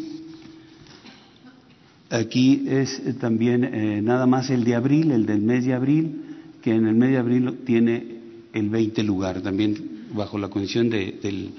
aquí 2.09 2.65
es 2.67 2.99
eh, 2.99 3.13
también 3.13 3.63
eh, 3.63 4.01
nada 4.01 4.25
más 4.25 4.49
el 4.49 4.63
de 4.63 4.75
abril, 4.75 5.11
el 5.11 5.25
del 5.25 5.41
mes 5.41 5.65
de 5.65 5.73
abril, 5.73 6.21
que 6.61 6.73
en 6.73 6.87
el 6.87 6.95
mes 6.95 7.11
de 7.11 7.17
abril 7.17 7.59
tiene 7.65 8.17
el 8.53 8.69
20 8.69 9.03
lugar, 9.03 9.41
también 9.41 10.05
bajo 10.13 10.37
la 10.37 10.49
condición 10.49 10.89
de, 10.89 11.51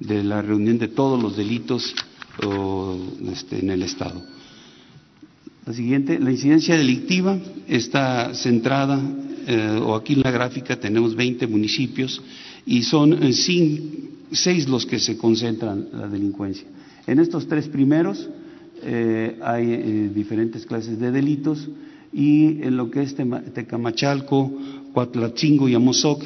la 0.00 0.42
reunión 0.42 0.78
de 0.78 0.88
todos 0.88 1.22
los 1.22 1.36
delitos 1.36 1.94
este, 3.32 3.60
en 3.60 3.70
el 3.70 3.82
Estado. 3.82 4.22
La 5.64 5.72
siguiente, 5.72 6.18
la 6.18 6.32
incidencia 6.32 6.76
delictiva 6.76 7.38
está 7.68 8.34
centrada 8.34 9.00
eh, 9.46 9.80
o 9.82 9.94
aquí 9.94 10.14
en 10.14 10.20
la 10.20 10.30
gráfica 10.30 10.78
tenemos 10.78 11.16
20 11.16 11.46
municipios 11.46 12.22
y 12.64 12.82
son 12.82 13.22
eh, 13.22 13.32
seis 13.32 14.68
los 14.68 14.86
que 14.86 14.98
se 14.98 15.16
concentran 15.16 15.88
la 15.92 16.08
delincuencia. 16.08 16.66
En 17.06 17.18
estos 17.18 17.48
tres 17.48 17.68
primeros 17.68 18.28
eh, 18.82 19.38
hay 19.42 20.08
diferentes 20.08 20.64
clases 20.64 20.98
de 20.98 21.10
delitos 21.10 21.68
y 22.12 22.62
en 22.62 22.76
lo 22.76 22.90
que 22.90 23.02
es 23.02 23.16
Tecamachalco, 23.16 24.52
Coatlatzingo 24.92 25.68
y 25.68 25.74
Amozoc 25.74 26.22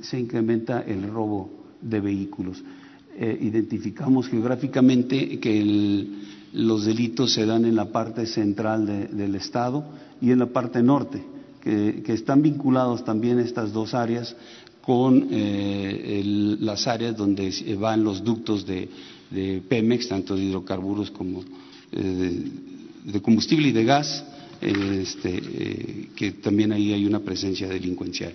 se 0.00 0.18
incrementa 0.18 0.80
el 0.82 1.02
robo 1.04 1.50
de 1.80 2.00
vehículos. 2.00 2.62
identificamos 3.18 4.28
geográficamente 4.28 5.38
que 5.38 6.06
los 6.54 6.84
delitos 6.84 7.32
se 7.32 7.46
dan 7.46 7.64
en 7.64 7.74
la 7.74 7.92
parte 7.92 8.26
central 8.26 8.86
del 8.86 9.34
Estado 9.34 9.84
y 10.20 10.30
en 10.30 10.38
la 10.38 10.46
parte 10.46 10.82
norte 10.82 11.31
que, 11.62 12.12
están 12.12 12.42
vinculados 12.42 13.04
también 13.04 13.38
estas 13.38 13.72
dos 13.72 13.94
áreas 13.94 14.34
con 14.82 15.28
eh, 15.30 16.22
las 16.60 16.88
áreas 16.88 17.16
donde 17.16 17.52
van 17.78 18.02
los 18.02 18.24
ductos 18.24 18.66
de, 18.66 18.88
Pemex, 19.68 20.08
tanto 20.08 20.36
de 20.36 20.44
hidrocarburos 20.44 21.10
como 21.10 21.42
eh, 21.92 22.42
de, 23.04 23.22
combustible 23.22 23.68
y 23.68 23.72
de 23.72 23.84
gas, 23.84 24.24
este, 24.60 25.40
eh, 25.42 26.08
que 26.14 26.32
también 26.32 26.72
ahí 26.72 26.92
hay 26.92 27.06
una 27.06 27.20
presencia 27.20 27.68
delincuencial. 27.68 28.34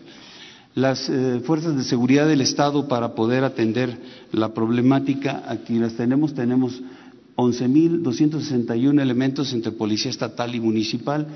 Las 0.73 1.11
fuerzas 1.43 1.75
de 1.75 1.83
seguridad 1.83 2.27
del 2.27 2.41
Estado 2.41 2.87
para 2.87 3.15
poder 3.15 3.43
atender 3.43 3.97
la 4.31 4.53
problemática, 4.53 5.43
aquí 5.47 5.73
las 5.79 5.93
tenemos, 5.93 6.35
tenemos 6.35 6.81
11.261 7.35 9.01
elementos 9.01 9.53
entre 9.53 9.71
policía 9.71 10.11
estatal 10.11 10.53
y 10.53 10.59
municipal, 10.59 11.27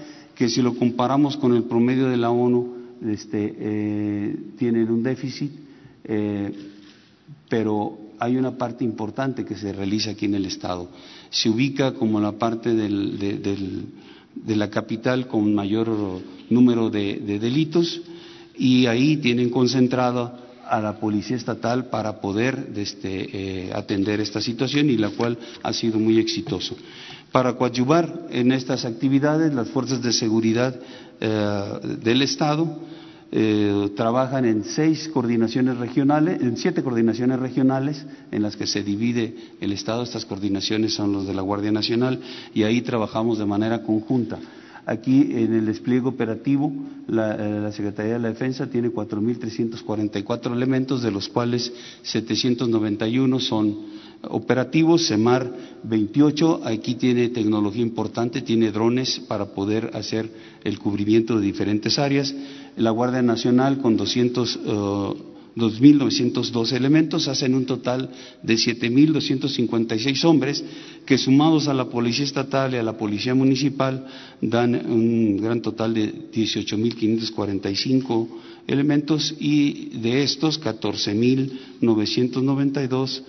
que 0.41 0.49
si 0.49 0.63
lo 0.63 0.73
comparamos 0.73 1.38
con 1.38 1.54
el 1.56 1.65
promedio 1.65 2.10
de 2.10 2.17
la 2.17 2.32
ONU, 2.32 2.73
este, 3.08 3.56
eh, 3.60 4.36
tienen 4.58 4.89
un 4.89 5.04
déficit, 5.04 5.51
eh, 6.04 6.51
pero 7.47 7.95
hay 8.17 8.38
una 8.38 8.58
parte 8.58 8.84
importante 8.84 9.45
que 9.45 9.56
se 9.56 9.71
realiza 9.71 10.10
aquí 10.10 10.25
en 10.25 10.34
el 10.34 10.47
Estado. 10.47 10.89
Se 11.30 11.47
ubica 11.47 11.93
como 11.93 12.19
la 12.19 12.32
parte 12.32 12.73
de, 12.73 14.56
la 14.56 14.71
capital 14.71 15.27
con 15.27 15.54
mayor 15.54 15.95
número 16.49 16.89
de, 16.89 17.19
delitos 17.39 18.01
y 18.58 18.88
ahí 18.88 19.17
tienen 19.17 19.51
concentrada 19.51 20.39
a 20.67 20.82
la 20.82 20.99
Policía 20.99 21.38
Estatal 21.38 21.86
para 21.91 22.19
poder 22.19 22.71
este, 22.77 23.67
eh, 23.67 23.73
atender 23.75 24.19
esta 24.19 24.41
situación 24.41 24.89
y 24.89 24.97
la 24.97 25.12
cual 25.12 25.38
ha 25.62 25.71
sido 25.71 25.99
muy 25.99 26.17
exitoso. 26.17 26.75
Para 27.32 27.54
coadyuvar 27.54 28.28
en 28.30 28.52
estas 28.52 28.84
actividades, 28.84 29.54
las 29.54 29.70
fuerzas 29.70 30.02
de 30.02 30.12
seguridad 30.12 30.78
eh, 31.22 31.80
del 32.04 32.22
Estado 32.24 32.78
eh, 33.32 33.89
trabajan 33.96 34.44
en 34.44 34.65
seis 34.65 35.08
coordinaciones 35.08 35.78
regionales, 35.78 36.41
en 36.41 36.58
siete 36.58 36.84
coordinaciones 36.84 37.39
regionales 37.39 38.06
en 38.32 38.41
las 38.41 38.58
que 38.58 38.67
se 38.67 38.84
divide 38.84 39.34
el 39.62 39.72
Estado. 39.72 40.04
Estas 40.04 40.26
coordinaciones 40.26 40.94
son 40.94 41.13
los 41.13 41.26
de 41.26 41.34
la 41.34 41.41
Guardia 41.41 41.72
Nacional 41.72 42.20
y 42.54 42.63
ahí 42.63 42.82
trabajamos 42.82 43.39
de 43.39 43.46
manera 43.46 43.82
conjunta. 43.84 44.38
Aquí 44.86 45.22
en 45.32 45.54
el 45.54 45.65
despliegue 45.67 46.08
operativo, 46.08 46.74
la, 47.08 47.67
eh, 47.67 47.72
Secretaría 47.72 48.13
de 48.13 48.20
la 48.20 48.30
Defensa 48.30 48.67
tiene 48.67 48.89
4.344 48.89 50.52
elementos, 50.52 51.02
de 51.02 51.12
los 51.12 51.30
cuales 51.30 51.72
791 52.02 53.39
son 53.39 53.78
operativos, 54.30 55.08
CEMAR 55.08 55.52
28, 55.84 56.62
aquí 56.64 56.96
tiene 56.96 57.30
tecnología 57.30 57.82
importante, 57.82 58.42
tiene 58.42 58.72
drones 58.72 59.20
para 59.28 59.54
poder 59.54 59.92
hacer 59.94 60.30
el 60.64 60.80
cubrimiento 60.80 61.40
de 61.40 61.46
diferentes 61.46 62.00
áreas. 62.00 62.34
La 62.78 62.92
Guardia 62.92 63.22
Nacional 63.22 63.80
con 63.80 63.98
200 63.98 64.60
2.902 65.56 66.74
elementos 66.74 67.28
hacen 67.28 67.56
un 67.56 67.66
total 67.66 68.12
de 68.42 68.54
7.256 68.54 70.24
hombres 70.26 70.64
que 71.06 71.18
sumados 71.18 71.68
a 71.68 71.74
la 71.74 71.90
Policía 71.90 72.24
Estatal 72.24 72.74
y 72.74 72.78
a 72.78 72.84
la 72.84 72.98
Policía 72.98 73.36
Municipal 73.36 74.08
dan 74.42 74.76
un 74.76 75.36
gran 75.38 75.62
total 75.62 75.94
de 75.94 76.32
18.545 76.32 78.28
elementos 78.68 79.36
y 79.40 79.98
de 80.00 80.24
estos 80.24 80.62
14.992 80.62 83.24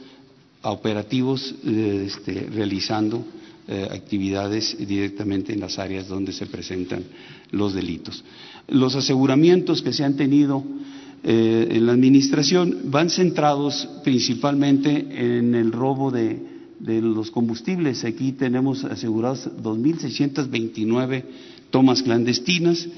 operativos 0.63 1.55
eh, 1.65 2.05
este, 2.07 2.49
realizando 2.53 3.25
eh, 3.69 3.89
actividades 3.91 4.77
directamente 4.79 5.53
en 5.53 5.61
las 5.61 5.79
áreas 5.79 6.09
donde 6.09 6.33
se 6.33 6.47
presentan 6.47 7.05
los 7.51 7.75
delitos. 7.75 8.25
Los 8.69 8.95
aseguramientos 8.95 9.83
que 9.83 9.93
se 9.93 10.05
han 10.05 10.17
tenido 10.17 10.65
eh, 11.25 11.69
en 11.71 11.87
la 11.87 11.93
administración 11.93 12.83
van 12.85 13.11
centrados 13.11 13.89
principalmente 14.05 14.91
en 15.39 15.55
el 15.55 15.73
robo 15.73 16.11
de, 16.11 16.51
los 16.85 17.31
combustibles. 17.31 18.05
Aquí 18.05 18.33
tenemos 18.33 18.83
asegurados 18.85 19.49
2.629 19.63 21.25
tomas 21.71 22.03
clandestinas, 22.03 22.89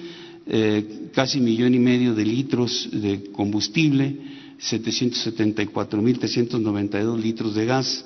casi 1.13 1.39
millón 1.41 1.75
y 1.75 1.79
medio 1.79 2.15
de 2.15 2.25
litros 2.25 2.89
de 2.91 3.25
combustible, 3.31 4.17
774.392 4.61 7.21
litros 7.21 7.55
de 7.55 7.67
gas, 7.67 8.05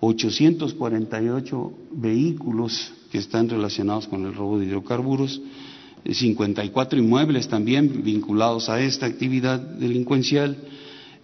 848 0.00 1.72
vehículos 1.92 2.92
que 3.10 3.16
están 3.18 3.48
relacionados 3.48 4.08
con 4.08 4.26
el 4.26 4.34
robo 4.34 4.58
de 4.58 4.66
hidrocarburos, 4.66 5.40
54 6.10 6.98
inmuebles 6.98 7.48
también 7.48 8.02
vinculados 8.02 8.68
a 8.68 8.80
esta 8.80 9.06
actividad 9.06 9.58
delincuencial. 9.58 10.56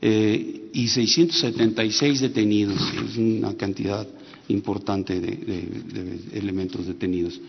Eh, 0.03 0.61
y 0.73 0.89
676 0.89 2.21
detenidos, 2.21 2.81
es 3.05 3.17
una 3.17 3.55
cantidad 3.55 4.07
importante 4.49 5.21
de, 5.21 6.19
elementos 6.33 6.87
detenidos. 6.87 7.41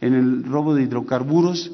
En 0.00 0.14
el 0.14 0.44
robo 0.44 0.74
de 0.74 0.82
hidrocarburos, 0.82 1.70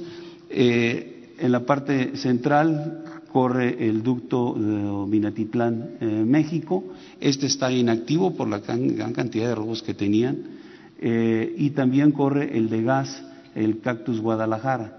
eh, 0.50 1.34
en 1.38 1.52
la 1.52 1.64
parte 1.64 2.16
central 2.16 3.04
corre 3.32 3.88
el 3.88 4.02
ducto 4.02 4.54
de 4.54 5.06
Minatitlán, 5.08 5.96
eh, 6.00 6.06
México. 6.26 6.84
Este 7.20 7.46
está 7.46 7.70
inactivo 7.72 8.34
por 8.34 8.48
la 8.48 8.58
gran 8.58 9.12
cantidad 9.12 9.48
de 9.48 9.54
robos 9.54 9.82
que 9.82 9.94
tenían. 9.94 10.60
y 11.02 11.70
también 11.70 12.12
corre 12.12 12.58
el 12.58 12.68
de 12.68 12.82
gas 12.82 13.22
el 13.54 13.80
Cactus 13.80 14.20
Guadalajara. 14.20 14.98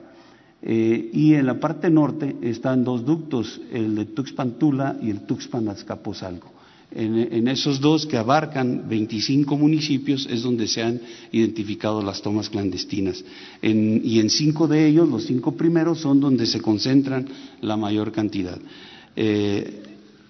Eh, 0.62 1.10
y 1.13 1.34
en 1.34 1.48
la 1.48 1.60
parte 1.60 1.89
norte 1.89 2.36
están 2.41 2.84
dos 2.84 3.04
ductos, 3.04 3.60
el 3.72 3.96
de 3.96 4.06
Tuxpan 4.06 4.60
Tula 4.60 4.98
y 5.02 5.10
el 5.10 5.22
Tuxpan 5.22 5.67
Azcapotzalco. 5.70 6.52
En, 6.93 7.47
esos 7.47 7.80
dos 7.80 8.06
que 8.06 8.17
abarcan 8.17 8.89
25 8.89 9.58
municipios 9.58 10.27
es 10.30 10.43
donde 10.43 10.67
se 10.67 10.84
han 10.84 10.99
identificado 11.32 12.01
las 12.04 12.21
tomas 12.21 12.49
clandestinas. 12.49 13.23
y 13.62 14.19
en 14.19 14.30
cinco 14.30 14.67
de 14.67 14.88
ellos, 14.88 15.08
los 15.08 15.25
cinco 15.25 15.54
primeros, 15.54 15.99
son 15.99 16.19
donde 16.19 16.45
se 16.45 16.60
concentran 16.60 17.27
la 17.62 17.77
mayor 17.77 18.12
cantidad. 18.12 18.60
Eh, 19.15 19.84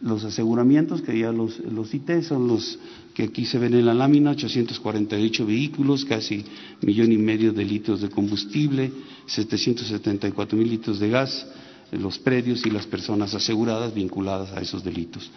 los 0.03 0.23
aseguramientos, 0.23 1.01
que 1.01 1.17
ya 1.17 1.31
los, 1.31 1.59
los 1.59 1.89
cité, 1.89 2.21
son 2.21 2.47
los 2.47 2.77
que 3.13 3.23
aquí 3.23 3.45
se 3.45 3.59
ven 3.59 3.73
en 3.73 3.85
la 3.85 3.93
lámina, 3.93 4.31
848 4.31 5.45
vehículos, 5.45 6.05
casi 6.05 6.43
millón 6.81 7.11
y 7.11 7.17
medio 7.17 7.53
de 7.53 7.65
litros 7.65 8.01
de 8.01 8.09
combustible, 8.09 8.91
774 9.25 10.57
mil 10.57 10.69
litros 10.69 10.99
de 10.99 11.09
gas, 11.09 11.45
los 11.91 12.17
predios 12.19 12.65
y 12.65 12.69
las 12.69 12.87
personas 12.87 13.33
aseguradas 13.33 13.93
vinculadas 13.93 14.51
a 14.53 14.61
esos 14.61 14.83
delitos. 14.83 15.29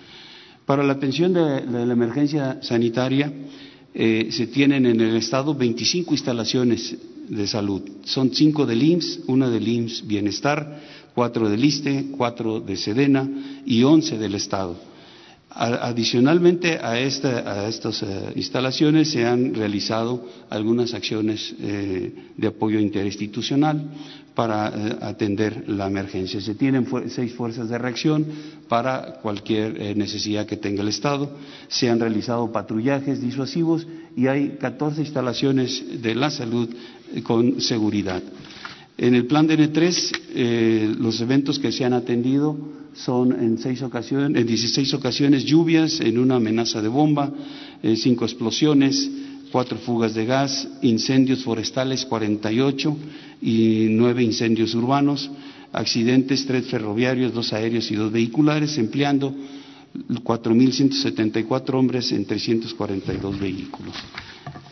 Para 0.67 0.83
la 0.83 0.95
atención 0.95 1.33
de, 1.33 1.67
la 1.67 1.93
emergencia 1.93 2.59
sanitaria, 2.63 3.33
eh, 3.93 4.29
se 4.31 4.47
tienen 4.47 4.87
en 4.87 5.01
el 5.01 5.17
Estado 5.17 5.55
25 5.55 6.13
instalaciones 6.13 6.97
de 7.29 7.47
salud. 7.47 7.83
Son 8.05 8.35
cinco 8.35 8.65
del 8.65 8.83
IMSS, 8.83 9.21
una 9.27 9.51
del 9.51 9.69
IMSS 9.69 10.07
Bienestar, 10.07 10.81
cuatro 11.15 11.49
del 11.49 11.65
ISTE, 11.65 12.07
cuatro 12.17 12.61
de 12.61 12.77
SEDENA 12.77 13.29
y 13.67 13.83
once 13.83 14.19
del 14.19 14.35
Estado. 14.35 14.77
Adicionalmente 15.57 16.81
a, 16.83 16.99
estas 16.99 18.03
eh, 18.03 18.33
instalaciones 18.35 19.09
se 19.13 19.25
han 19.25 19.55
realizado 19.55 20.27
algunas 20.51 20.95
acciones 20.95 21.55
eh, 21.61 22.13
de 22.37 22.47
apoyo 22.49 22.81
interinstitucional 22.81 23.89
para 24.35 24.67
eh, 24.69 24.97
atender 25.01 25.69
la 25.69 25.87
emergencia. 25.87 26.41
Se 26.41 26.57
tienen 26.57 26.89
seis 27.09 27.35
fuerzas 27.35 27.69
de 27.69 27.79
reacción 27.79 28.27
para 28.69 29.21
cualquier 29.23 29.97
necesidad 29.97 30.45
que 30.45 30.57
tenga 30.57 30.83
el 30.83 30.89
Estado. 30.89 31.31
Se 31.69 31.89
han 31.89 32.01
realizado 32.01 32.51
patrullajes 32.51 33.21
disuasivos 33.21 33.87
y 34.17 34.27
hay 34.27 34.57
14 34.61 35.03
instalaciones 35.03 36.03
de 36.03 36.17
la 36.17 36.31
salud 36.31 36.69
con 37.23 37.61
seguridad. 37.61 38.21
En 38.99 39.15
el 39.15 39.27
plan 39.27 39.47
de 39.47 39.57
N3, 39.57 40.97
los 40.99 41.21
eventos 41.21 41.61
que 41.61 41.71
se 41.71 41.85
han 41.85 41.93
atendido 41.93 42.57
son 42.95 43.33
en, 43.33 43.59
seis 43.59 43.83
ocasiones, 43.83 44.41
en 44.41 44.47
16 44.47 44.95
ocasiones 44.95 45.45
lluvias, 45.45 46.01
en 46.01 46.19
una 46.19 46.37
amenaza 46.37 46.81
de 46.81 46.89
bomba, 46.89 47.33
eh, 47.83 47.97
cinco 47.97 48.25
explosiones, 48.25 49.11
cuatro 49.51 49.79
fugas 49.79 50.15
de 50.15 50.27
gas, 50.27 50.69
incendios 50.83 51.45
forestales 51.45 52.05
48 52.07 52.97
y 53.43 53.89
nueve 53.91 54.23
incendios 54.23 54.75
urbanos, 54.75 55.31
accidentes, 55.73 56.47
tres 56.47 56.67
ferroviarios, 56.67 57.33
dos 57.33 57.53
aéreos 57.53 57.91
y 57.91 57.95
dos 57.95 58.11
vehiculares, 58.11 58.79
empleando 58.79 59.35
4.174 59.95 61.75
hombres 61.75 62.11
en 62.13 62.25
342 62.25 63.39
vehículos. 63.39 63.95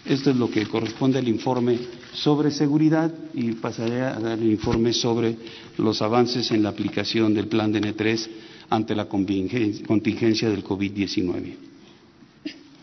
Esto 0.04 0.30
es 0.30 0.36
lo 0.36 0.50
que 0.50 0.66
corresponde 0.66 1.18
al 1.18 1.28
informe 1.28 1.78
sobre 2.12 2.50
seguridad 2.50 3.12
y 3.34 3.52
pasaré 3.52 4.02
a 4.02 4.18
dar 4.18 4.38
el 4.38 4.50
informe 4.50 4.92
sobre 4.92 5.36
los 5.78 6.02
avances 6.02 6.50
en 6.50 6.62
la 6.62 6.70
aplicación 6.70 7.32
del 7.32 7.46
plan 7.46 7.72
de 7.72 7.80
N3 7.80 8.28
ante 8.70 8.94
la 8.94 9.06
contingencia 9.06 10.50
del 10.50 10.64
COVID-19. 10.64 11.54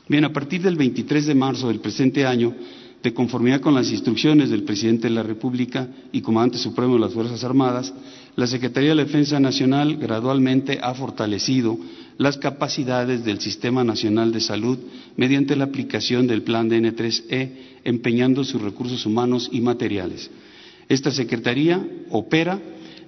Bien, 0.08 0.25
a 0.25 0.34
partir 0.34 0.62
del 0.62 0.75
23 0.75 1.28
de 1.28 1.36
marzo 1.36 1.67
del 1.67 1.80
presente 1.80 2.25
año, 2.25 2.56
de 3.04 3.13
conformidad 3.13 3.62
con 3.62 3.75
las 3.75 3.91
instrucciones 3.91 4.49
del 4.49 4.63
presidente 4.63 5.08
de 5.08 5.13
la 5.13 5.23
República 5.23 5.88
y 6.12 6.21
comandante 6.21 6.58
supremo 6.58 6.95
de 6.95 6.99
las 6.99 7.13
Fuerzas 7.13 7.43
Armadas, 7.43 7.93
la 8.36 8.47
Secretaría 8.47 8.89
de 8.89 8.95
la 8.95 9.06
Defensa 9.06 9.39
Nacional 9.39 9.97
gradualmente 9.97 10.80
ha 10.82 10.93
fortalecido 10.93 11.78
las 12.19 12.38
capacidades 12.38 13.23
del 13.23 13.39
Sistema 13.39 13.86
Nacional 13.86 14.34
de 14.34 14.41
Salud 14.41 14.77
mediante 15.15 15.55
la 15.55 15.63
aplicación 15.63 16.27
del 16.27 16.43
Plan 16.43 16.67
de 16.67 16.82
N3E, 16.82 17.49
empeñando 17.86 18.43
sus 18.43 18.62
recursos 18.62 19.05
humanos 19.05 19.49
y 19.53 19.62
materiales. 19.62 20.29
Esta 20.89 21.12
Secretaría 21.12 21.82
opera 22.10 22.60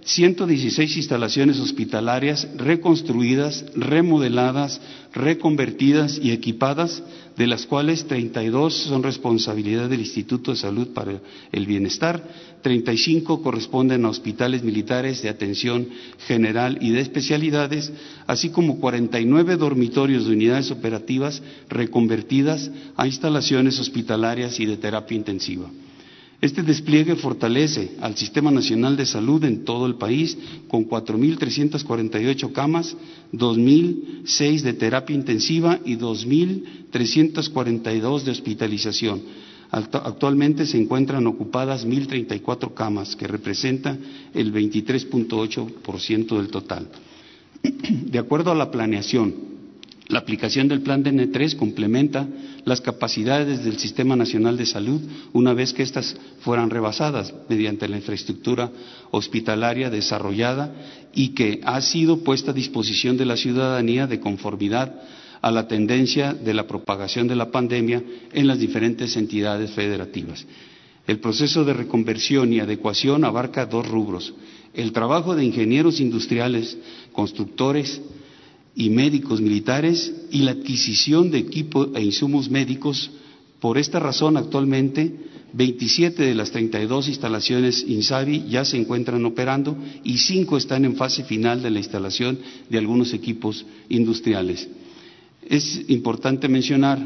116 0.03 0.97
instalaciones 0.97 1.59
hospitalarias 1.59 2.47
reconstruidas, 2.55 3.65
remodeladas, 3.75 4.81
reconvertidas 5.13 6.19
y 6.21 6.31
equipadas, 6.31 7.03
de 7.37 7.47
las 7.47 7.65
cuales 7.65 8.05
32 8.05 8.73
son 8.73 9.03
responsabilidad 9.03 9.89
del 9.89 10.01
Instituto 10.01 10.51
de 10.51 10.57
Salud 10.57 10.89
para 10.89 11.21
el 11.51 11.65
Bienestar, 11.65 12.23
35 12.61 13.41
corresponden 13.41 14.05
a 14.05 14.09
hospitales 14.09 14.63
militares 14.63 15.21
de 15.21 15.29
atención 15.29 15.87
general 16.27 16.77
y 16.81 16.91
de 16.91 17.01
especialidades, 17.01 17.91
así 18.27 18.49
como 18.49 18.79
49 18.79 19.57
dormitorios 19.57 20.25
de 20.25 20.33
unidades 20.33 20.71
operativas 20.71 21.41
reconvertidas 21.69 22.71
a 22.95 23.07
instalaciones 23.07 23.79
hospitalarias 23.79 24.59
y 24.59 24.65
de 24.65 24.77
terapia 24.77 25.17
intensiva. 25.17 25.69
Este 26.41 26.63
despliegue 26.63 27.15
fortalece 27.15 27.91
al 28.01 28.17
Sistema 28.17 28.49
Nacional 28.49 28.97
de 28.97 29.05
Salud 29.05 29.43
en 29.43 29.63
todo 29.63 29.85
el 29.85 29.93
país 29.95 30.35
con 30.67 30.89
4.348 30.89 32.51
camas, 32.51 32.97
2.006 33.31 34.61
de 34.61 34.73
terapia 34.73 35.15
intensiva 35.15 35.79
y 35.85 35.97
2.342 35.97 38.23
de 38.23 38.31
hospitalización. 38.31 39.21
Actualmente 39.69 40.65
se 40.65 40.81
encuentran 40.81 41.27
ocupadas 41.27 41.85
1.034 41.85 42.73
camas, 42.73 43.15
que 43.15 43.27
representa 43.27 43.95
el 44.33 44.51
23.8% 44.51 46.37
del 46.37 46.47
total. 46.47 46.87
De 47.61 48.17
acuerdo 48.17 48.51
a 48.51 48.55
la 48.55 48.71
planeación, 48.71 49.51
la 50.07 50.17
aplicación 50.19 50.67
del 50.67 50.81
plan 50.81 51.05
DN3 51.05 51.55
complementa 51.55 52.27
las 52.65 52.81
capacidades 52.81 53.63
del 53.63 53.77
Sistema 53.77 54.15
Nacional 54.15 54.57
de 54.57 54.65
Salud 54.65 55.01
una 55.33 55.53
vez 55.53 55.73
que 55.73 55.83
éstas 55.83 56.15
fueran 56.41 56.69
rebasadas 56.69 57.33
mediante 57.49 57.87
la 57.87 57.97
infraestructura 57.97 58.71
hospitalaria 59.11 59.89
desarrollada 59.89 60.73
y 61.13 61.29
que 61.29 61.61
ha 61.63 61.81
sido 61.81 62.23
puesta 62.23 62.51
a 62.51 62.53
disposición 62.53 63.17
de 63.17 63.25
la 63.25 63.37
ciudadanía 63.37 64.07
de 64.07 64.19
conformidad 64.19 64.93
a 65.41 65.51
la 65.51 65.67
tendencia 65.67 66.33
de 66.33 66.53
la 66.53 66.67
propagación 66.67 67.27
de 67.27 67.35
la 67.35 67.51
pandemia 67.51 68.03
en 68.31 68.47
las 68.47 68.59
diferentes 68.59 69.17
entidades 69.17 69.71
federativas. 69.71 70.45
El 71.07 71.19
proceso 71.19 71.65
de 71.65 71.73
reconversión 71.73 72.53
y 72.53 72.59
adecuación 72.59 73.25
abarca 73.25 73.65
dos 73.65 73.87
rubros. 73.87 74.33
El 74.73 74.91
trabajo 74.91 75.35
de 75.35 75.43
ingenieros 75.43 75.99
industriales, 75.99 76.77
constructores, 77.11 78.01
y 78.75 78.89
médicos 78.89 79.41
militares 79.41 80.13
y 80.31 80.39
la 80.43 80.51
adquisición 80.51 81.31
de 81.31 81.39
equipo 81.39 81.91
e 81.95 82.03
insumos 82.03 82.49
médicos. 82.49 83.11
Por 83.59 83.77
esta 83.77 83.99
razón, 83.99 84.37
actualmente, 84.37 85.29
27 85.53 86.23
de 86.23 86.35
las 86.35 86.51
32 86.51 87.09
instalaciones 87.09 87.83
INSABI 87.85 88.45
ya 88.49 88.63
se 88.63 88.77
encuentran 88.77 89.25
operando 89.25 89.77
y 90.03 90.17
5 90.17 90.57
están 90.57 90.85
en 90.85 90.95
fase 90.95 91.23
final 91.23 91.61
de 91.61 91.71
la 91.71 91.79
instalación 91.79 92.39
de 92.69 92.77
algunos 92.77 93.13
equipos 93.13 93.65
industriales. 93.89 94.69
Es 95.47 95.81
importante 95.89 96.47
mencionar 96.47 96.99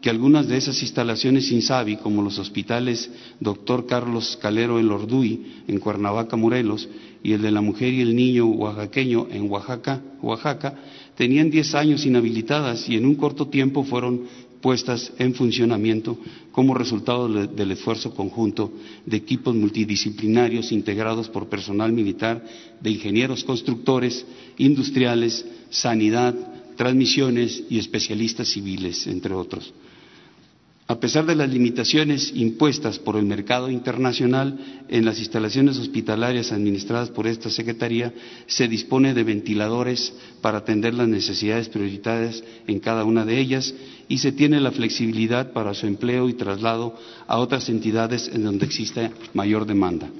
que 0.00 0.08
algunas 0.08 0.48
de 0.48 0.56
esas 0.56 0.80
instalaciones 0.80 1.52
INSABI, 1.52 1.96
como 1.96 2.22
los 2.22 2.38
hospitales 2.38 3.10
Dr. 3.38 3.86
Carlos 3.86 4.38
Calero 4.40 4.78
El 4.78 4.90
Orduy 4.90 5.64
en 5.68 5.78
Cuernavaca, 5.78 6.36
Morelos, 6.36 6.88
y 7.22 7.32
el 7.32 7.42
de 7.42 7.50
la 7.50 7.60
mujer 7.60 7.92
y 7.92 8.00
el 8.00 8.16
niño 8.16 8.46
oaxaqueño 8.46 9.28
en 9.30 9.50
Oaxaca, 9.50 10.00
Oaxaca, 10.22 10.74
tenían 11.20 11.50
10 11.50 11.74
años 11.74 12.06
inhabilitadas 12.06 12.88
y 12.88 12.96
en 12.96 13.04
un 13.04 13.14
corto 13.14 13.48
tiempo 13.48 13.84
fueron 13.84 14.22
puestas 14.62 15.12
en 15.18 15.34
funcionamiento 15.34 16.16
como 16.50 16.72
resultado 16.72 17.28
del 17.28 17.70
esfuerzo 17.72 18.14
conjunto 18.14 18.72
de 19.04 19.18
equipos 19.18 19.54
multidisciplinarios 19.54 20.72
integrados 20.72 21.28
por 21.28 21.46
personal 21.50 21.92
militar, 21.92 22.42
de 22.80 22.90
ingenieros 22.90 23.44
constructores, 23.44 24.24
industriales, 24.56 25.44
sanidad, 25.68 26.34
transmisiones 26.78 27.64
y 27.68 27.78
especialistas 27.78 28.48
civiles, 28.48 29.06
entre 29.06 29.34
otros. 29.34 29.74
A 30.90 30.98
pesar 30.98 31.24
de 31.24 31.36
las 31.36 31.48
limitaciones 31.48 32.32
impuestas 32.34 32.98
por 32.98 33.14
el 33.14 33.24
mercado 33.24 33.70
internacional, 33.70 34.58
en 34.88 35.04
las 35.04 35.20
instalaciones 35.20 35.78
hospitalarias 35.78 36.50
administradas 36.50 37.10
por 37.10 37.28
esta 37.28 37.48
Secretaría 37.48 38.12
se 38.48 38.66
dispone 38.66 39.14
de 39.14 39.22
ventiladores 39.22 40.12
para 40.40 40.58
atender 40.58 40.94
las 40.94 41.06
necesidades 41.06 41.68
prioritarias 41.68 42.42
en 42.66 42.80
cada 42.80 43.04
una 43.04 43.24
de 43.24 43.38
ellas 43.38 43.72
y 44.08 44.18
se 44.18 44.32
tiene 44.32 44.58
la 44.58 44.72
flexibilidad 44.72 45.52
para 45.52 45.74
su 45.74 45.86
empleo 45.86 46.28
y 46.28 46.34
traslado 46.34 46.96
a 47.28 47.38
otras 47.38 47.68
entidades 47.68 48.28
en 48.34 48.42
donde 48.42 48.66
existe 48.66 49.12
mayor 49.32 49.66
demanda. 49.66 50.10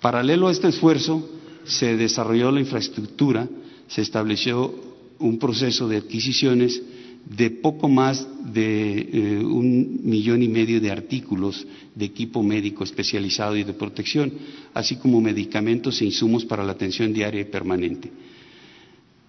Paralelo 0.00 0.46
a 0.46 0.52
este 0.52 0.68
esfuerzo, 0.68 1.28
se 1.64 1.96
desarrolló 1.96 2.52
la 2.52 2.60
infraestructura, 2.60 3.48
se 3.88 4.02
estableció 4.02 4.72
un 5.18 5.40
proceso 5.40 5.88
de 5.88 5.96
adquisiciones 5.96 6.80
de 7.24 7.50
poco 7.50 7.88
más 7.88 8.26
de 8.52 9.08
eh, 9.12 9.44
un 9.44 10.00
millón 10.02 10.42
y 10.42 10.48
medio 10.48 10.80
de 10.80 10.90
artículos 10.90 11.66
de 11.94 12.04
equipo 12.04 12.42
médico 12.42 12.84
especializado 12.84 13.56
y 13.56 13.64
de 13.64 13.72
protección, 13.74 14.32
así 14.74 14.96
como 14.96 15.20
medicamentos 15.20 16.00
e 16.00 16.06
insumos 16.06 16.44
para 16.44 16.64
la 16.64 16.72
atención 16.72 17.12
diaria 17.12 17.40
y 17.40 17.44
permanente. 17.44 18.10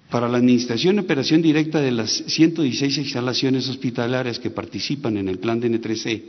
Para 0.10 0.28
la 0.28 0.38
administración 0.38 0.96
y 0.96 1.00
operación 1.00 1.42
directa 1.42 1.82
de 1.82 1.92
las 1.92 2.12
116 2.12 2.98
instalaciones 3.00 3.68
hospitalarias 3.68 4.40
que 4.40 4.52
participan 4.52 5.18
en 5.18 5.28
el 5.28 5.40
plan 5.40 5.60
de 5.60 5.72
N3C, 5.72 6.22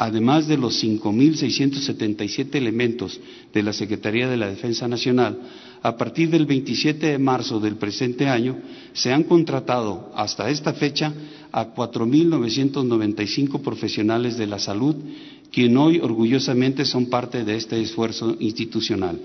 además 0.00 0.48
de 0.48 0.56
los 0.56 0.82
5.677 0.82 2.54
elementos 2.54 3.20
de 3.52 3.62
la 3.62 3.74
Secretaría 3.74 4.28
de 4.30 4.38
la 4.38 4.48
Defensa 4.48 4.88
Nacional, 4.88 5.38
a 5.82 5.94
partir 5.98 6.30
del 6.30 6.46
27 6.46 7.06
de 7.06 7.18
marzo 7.18 7.60
del 7.60 7.76
presente 7.76 8.26
año, 8.26 8.56
se 8.94 9.12
han 9.12 9.24
contratado 9.24 10.10
hasta 10.16 10.48
esta 10.48 10.72
fecha 10.72 11.12
a 11.52 11.74
4.995 11.74 13.60
profesionales 13.60 14.38
de 14.38 14.46
la 14.46 14.58
salud, 14.58 14.96
quien 15.52 15.76
hoy 15.76 15.98
orgullosamente 15.98 16.86
son 16.86 17.10
parte 17.10 17.44
de 17.44 17.56
este 17.56 17.78
esfuerzo 17.78 18.34
institucional. 18.40 19.20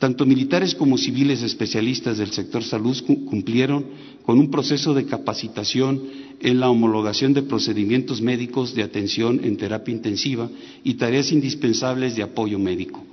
Tanto 0.00 0.26
militares 0.26 0.74
como 0.74 0.98
civiles 0.98 1.42
especialistas 1.42 2.18
del 2.18 2.32
sector 2.32 2.64
salud 2.64 2.96
cumplieron 3.26 3.86
con 4.24 4.40
un 4.40 4.50
proceso 4.50 4.92
de 4.92 5.06
capacitación 5.06 6.02
en 6.40 6.60
la 6.60 6.70
homologación 6.70 7.34
de 7.34 7.42
procedimientos 7.42 8.20
médicos 8.20 8.74
de 8.74 8.82
atención 8.82 9.40
en 9.44 9.56
terapia 9.56 9.94
intensiva 9.94 10.48
y 10.84 10.94
tareas 10.94 11.32
indispensables 11.32 12.14
de 12.16 12.22
apoyo 12.22 12.58
médico. 12.58 13.04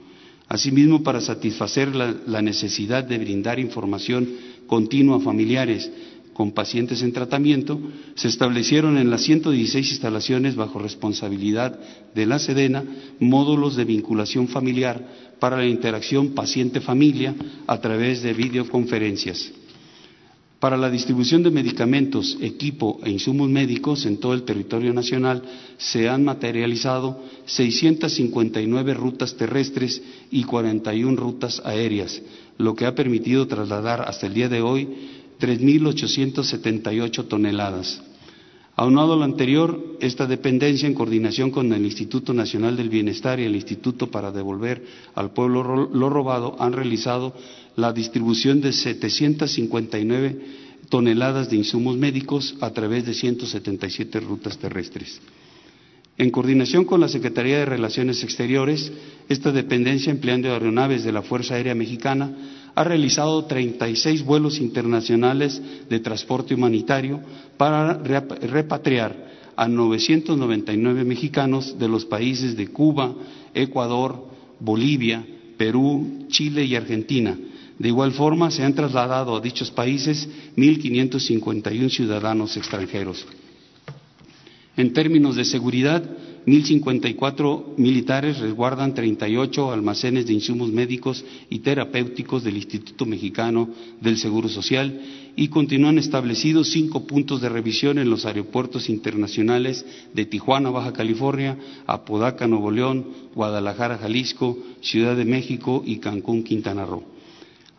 Asimismo, 0.47 1.01
para 1.01 1.21
satisfacer 1.21 1.95
la, 1.95 2.41
necesidad 2.41 3.03
de 3.03 3.17
brindar 3.17 3.59
información 3.59 4.27
continua 4.67 5.17
a 5.17 5.19
familiares 5.19 5.89
con 6.33 6.51
pacientes 6.51 7.01
en 7.01 7.13
tratamiento, 7.13 7.79
se 8.15 8.27
establecieron 8.27 8.97
en 8.97 9.09
las 9.09 9.21
116 9.21 9.89
instalaciones 9.89 10.55
bajo 10.55 10.77
responsabilidad 10.79 11.79
de 12.13 12.25
la 12.25 12.39
Sedena 12.39 12.83
módulos 13.19 13.75
de 13.75 13.85
vinculación 13.85 14.47
familiar 14.47 15.01
para 15.39 15.57
la 15.57 15.65
interacción 15.65 16.29
paciente-familia 16.35 17.33
a 17.65 17.79
través 17.81 18.21
de 18.21 18.33
videoconferencias. 18.33 19.51
Para 20.65 20.77
la 20.77 20.89
distribución 20.89 21.43
de 21.43 21.51
medicamentos, 21.51 22.39
equipo 22.41 22.99
e 23.03 23.11
insumos 23.11 23.47
médicos 23.47 24.03
en 24.07 24.17
todo 24.17 24.33
el 24.33 24.45
territorio 24.49 24.95
nacional 24.95 25.43
se 25.77 26.09
han 26.09 26.25
materializado 26.25 27.21
659 27.45 28.95
rutas 28.95 29.37
terrestres 29.37 30.01
y 30.31 30.43
41 30.43 31.21
rutas 31.21 31.61
aéreas, 31.63 32.19
lo 32.57 32.73
que 32.73 32.87
ha 32.87 32.95
permitido 32.95 33.45
trasladar 33.45 34.09
hasta 34.09 34.25
el 34.25 34.33
día 34.33 34.49
de 34.49 34.63
hoy 34.63 34.87
3.878 35.39 37.27
toneladas. 37.27 38.01
Aunado 38.75 39.13
a 39.13 39.17
lo 39.17 39.23
anterior, 39.23 39.97
esta 40.01 40.25
dependencia, 40.25 40.87
en 40.87 40.95
coordinación 40.95 41.51
con 41.51 41.71
el 41.73 41.85
Instituto 41.85 42.33
Nacional 42.33 42.75
del 42.75 42.89
Bienestar 42.89 43.39
y 43.39 43.43
el 43.43 43.55
Instituto 43.55 44.09
para 44.09 44.31
Devolver 44.31 44.83
al 45.13 45.31
Pueblo 45.31 45.87
lo 45.93 46.09
Robado, 46.09 46.55
han 46.59 46.73
realizado 46.73 47.35
la 47.75 47.91
distribución 47.91 48.61
de 48.61 48.71
759 48.71 50.39
toneladas 50.89 51.49
de 51.49 51.57
insumos 51.57 51.97
médicos 51.97 52.55
a 52.61 52.69
través 52.71 53.05
de 53.05 53.13
177 53.13 54.19
rutas 54.19 54.57
terrestres. 54.57 55.19
En 56.17 56.29
coordinación 56.29 56.85
con 56.85 57.01
la 57.01 57.09
Secretaría 57.09 57.59
de 57.59 57.65
Relaciones 57.65 58.23
Exteriores, 58.23 58.91
esta 59.27 59.51
dependencia, 59.51 60.11
empleando 60.11 60.49
aeronaves 60.49 61.03
de 61.03 61.11
la 61.11 61.21
Fuerza 61.21 61.55
Aérea 61.55 61.75
Mexicana, 61.75 62.31
ha 62.73 62.83
realizado 62.83 63.43
36 63.45 64.23
vuelos 64.23 64.59
internacionales 64.59 65.61
de 65.89 65.99
transporte 65.99 66.53
humanitario 66.53 67.21
para 67.57 67.97
repatriar 67.97 69.25
a 69.57 69.67
999 69.67 71.03
mexicanos 71.03 71.77
de 71.79 71.87
los 71.87 72.05
países 72.05 72.55
de 72.55 72.67
Cuba, 72.67 73.13
Ecuador, 73.53 74.27
Bolivia, 74.59 75.25
Perú, 75.57 76.25
Chile 76.27 76.65
y 76.65 76.75
Argentina, 76.75 77.37
de 77.77 77.89
igual 77.89 78.13
forma, 78.13 78.51
se 78.51 78.63
han 78.63 78.73
trasladado 78.73 79.35
a 79.35 79.41
dichos 79.41 79.71
países 79.71 80.29
1.551 80.55 81.89
ciudadanos 81.89 82.55
extranjeros. 82.55 83.25
En 84.77 84.93
términos 84.93 85.35
de 85.35 85.45
seguridad, 85.45 86.03
1.054 86.45 87.75
militares 87.77 88.37
resguardan 88.39 88.93
38 88.93 89.71
almacenes 89.71 90.27
de 90.27 90.33
insumos 90.33 90.71
médicos 90.71 91.25
y 91.49 91.59
terapéuticos 91.59 92.43
del 92.43 92.57
Instituto 92.57 93.05
Mexicano 93.05 93.69
del 93.99 94.17
Seguro 94.17 94.47
Social 94.47 95.01
y 95.35 95.47
continúan 95.47 95.97
establecidos 95.97 96.69
cinco 96.69 97.07
puntos 97.07 97.41
de 97.41 97.49
revisión 97.49 97.97
en 97.97 98.09
los 98.09 98.25
aeropuertos 98.25 98.89
internacionales 98.89 99.85
de 100.13 100.25
Tijuana, 100.25 100.69
Baja 100.69 100.93
California, 100.93 101.57
Apodaca, 101.87 102.47
Nuevo 102.47 102.69
León, 102.69 103.07
Guadalajara, 103.33 103.97
Jalisco, 103.97 104.57
Ciudad 104.81 105.15
de 105.15 105.25
México 105.25 105.83
y 105.85 105.97
Cancún, 105.97 106.43
Quintana 106.43 106.85
Roo. 106.85 107.14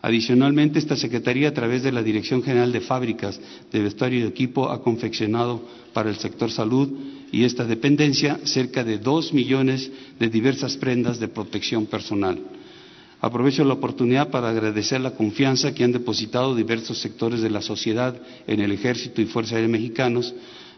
Adicionalmente, 0.07 0.79
esta 0.79 0.95
Secretaría, 0.95 1.49
a 1.49 1.53
través 1.53 1.83
de 1.83 1.91
la 1.91 2.01
Dirección 2.01 2.41
General 2.41 2.71
de 2.71 2.79
Fábricas 2.79 3.37
de 3.73 3.81
Vestuario 3.81 4.19
y 4.19 4.21
de 4.21 4.29
Equipo, 4.29 4.69
ha 4.69 4.81
confeccionado 4.81 5.61
para 5.91 6.09
el 6.09 6.15
sector 6.15 6.49
salud 6.49 6.87
y 7.29 7.43
esta 7.43 7.65
dependencia 7.65 8.39
cerca 8.45 8.85
de 8.85 8.99
dos 8.99 9.33
millones 9.33 9.91
de 10.17 10.29
diversas 10.29 10.77
prendas 10.77 11.19
de 11.19 11.27
protección 11.27 11.87
personal. 11.87 12.39
Aprovecho 13.19 13.65
la 13.65 13.73
oportunidad 13.73 14.29
para 14.29 14.47
agradecer 14.47 15.01
la 15.01 15.11
confianza 15.11 15.75
que 15.75 15.83
han 15.83 15.91
depositado 15.91 16.55
diversos 16.55 16.99
sectores 16.99 17.41
de 17.41 17.49
la 17.49 17.61
sociedad 17.61 18.15
en 18.47 18.61
el 18.61 18.71
Ejército 18.71 19.21
y 19.21 19.25
Fuerza 19.25 19.55
Aérea 19.55 19.67
Mexicanos, 19.67 20.33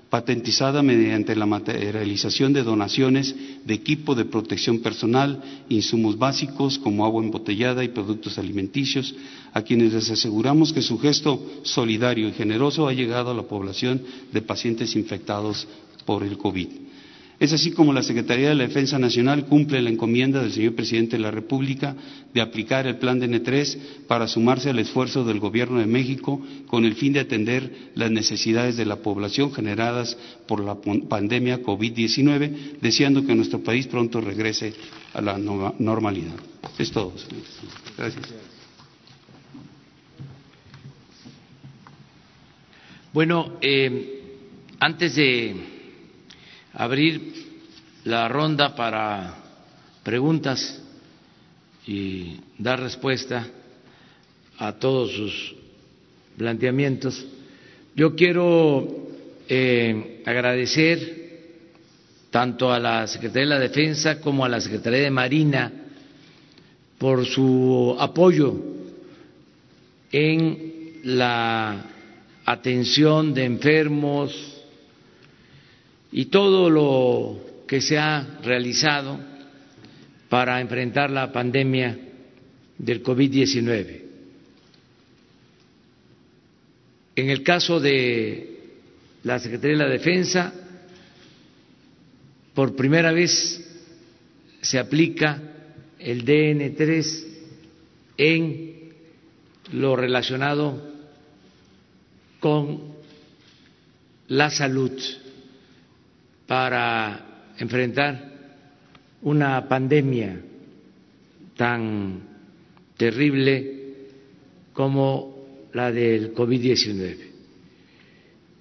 patentizada 0.09 0.81
mediante 0.81 1.35
la 1.35 1.45
materialización 1.45 2.51
de 2.51 2.63
donaciones 2.63 3.35
de 3.63 3.73
equipo 3.73 4.15
de 4.15 4.25
protección 4.25 4.79
personal, 4.79 5.41
insumos 5.69 6.17
básicos 6.17 6.79
como 6.79 7.05
agua 7.05 7.23
embotellada 7.23 7.83
y 7.83 7.89
productos 7.89 8.39
alimenticios, 8.39 9.15
a 9.53 9.61
quienes 9.61 9.93
les 9.93 10.09
aseguramos 10.09 10.73
que 10.73 10.81
su 10.81 10.97
gesto 10.97 11.39
solidario 11.63 12.27
y 12.27 12.33
generoso 12.33 12.87
ha 12.87 12.93
llegado 12.93 13.31
a 13.31 13.35
la 13.35 13.43
población 13.43 14.01
de 14.31 14.41
pacientes 14.41 14.95
infectados 14.95 15.67
por 16.05 16.23
el 16.23 16.37
COVID. 16.37 16.88
Es 17.39 17.53
así 17.53 17.71
como 17.71 17.93
la 17.93 18.03
Secretaría 18.03 18.49
de 18.49 18.55
la 18.55 18.67
Defensa 18.67 18.99
Nacional 18.99 19.45
cumple 19.45 19.81
la 19.81 19.89
encomienda 19.89 20.41
del 20.41 20.51
señor 20.51 20.75
presidente 20.75 21.15
de 21.15 21.23
la 21.23 21.31
República 21.31 21.95
de 22.33 22.41
aplicar 22.41 22.85
el 22.85 22.97
plan 22.97 23.17
de 23.17 23.29
N3 23.29 23.77
para 24.07 24.27
sumarse 24.27 24.69
al 24.69 24.79
esfuerzo 24.79 25.23
del 25.23 25.39
Gobierno 25.39 25.79
de 25.79 25.85
México 25.85 26.41
con 26.67 26.83
el 26.83 26.95
fin 26.95 27.13
de 27.13 27.21
atender 27.21 27.91
las 27.95 28.11
necesidades 28.11 28.75
de 28.75 28.85
la 28.85 28.97
población 28.97 29.53
generadas 29.53 30.17
por 30.47 30.61
la 30.61 30.75
pandemia 30.81 31.63
COVID-19, 31.63 32.79
deseando 32.81 33.25
que 33.25 33.35
nuestro 33.35 33.63
país 33.63 33.87
pronto 33.87 34.19
regrese 34.19 34.73
a 35.13 35.21
la 35.21 35.37
normalidad. 35.37 36.35
Es 36.77 36.91
todo. 36.91 37.13
Gracias. 37.97 38.33
Bueno, 43.13 43.53
eh, 43.61 44.23
antes 44.79 45.15
de 45.15 45.78
abrir 46.73 47.33
la 48.03 48.27
ronda 48.27 48.75
para 48.75 49.35
preguntas 50.03 50.81
y 51.85 52.39
dar 52.57 52.79
respuesta 52.79 53.47
a 54.57 54.73
todos 54.73 55.11
sus 55.11 55.55
planteamientos. 56.37 57.25
Yo 57.95 58.15
quiero 58.15 59.07
eh, 59.47 60.21
agradecer 60.25 61.19
tanto 62.29 62.71
a 62.71 62.79
la 62.79 63.07
Secretaría 63.07 63.41
de 63.41 63.55
la 63.55 63.59
Defensa 63.59 64.19
como 64.19 64.45
a 64.45 64.49
la 64.49 64.61
Secretaría 64.61 64.99
de 64.99 65.11
Marina 65.11 65.71
por 66.97 67.25
su 67.25 67.95
apoyo 67.99 68.55
en 70.11 70.99
la 71.03 71.85
atención 72.45 73.33
de 73.33 73.45
enfermos, 73.45 74.58
y 76.11 76.25
todo 76.25 76.69
lo 76.69 77.63
que 77.67 77.81
se 77.81 77.97
ha 77.97 78.39
realizado 78.43 79.19
para 80.27 80.61
enfrentar 80.61 81.09
la 81.09 81.31
pandemia 81.31 81.97
del 82.77 83.03
COVID-19. 83.03 84.01
En 87.15 87.29
el 87.29 87.43
caso 87.43 87.79
de 87.79 88.59
la 89.23 89.39
Secretaría 89.39 89.77
de 89.77 89.83
la 89.83 89.89
Defensa, 89.89 90.53
por 92.53 92.75
primera 92.75 93.11
vez 93.11 93.65
se 94.61 94.79
aplica 94.79 95.41
el 95.99 96.25
DN3 96.25 97.25
en 98.17 98.93
lo 99.73 99.95
relacionado 99.95 100.89
con 102.39 102.95
la 104.27 104.49
salud 104.49 104.91
para 106.49 107.53
enfrentar 107.59 108.25
una 109.21 109.67
pandemia 109.67 110.41
tan 111.55 112.21
terrible 112.97 113.75
como 114.73 115.67
la 115.73 115.91
del 115.91 116.33
COVID-19. 116.33 117.17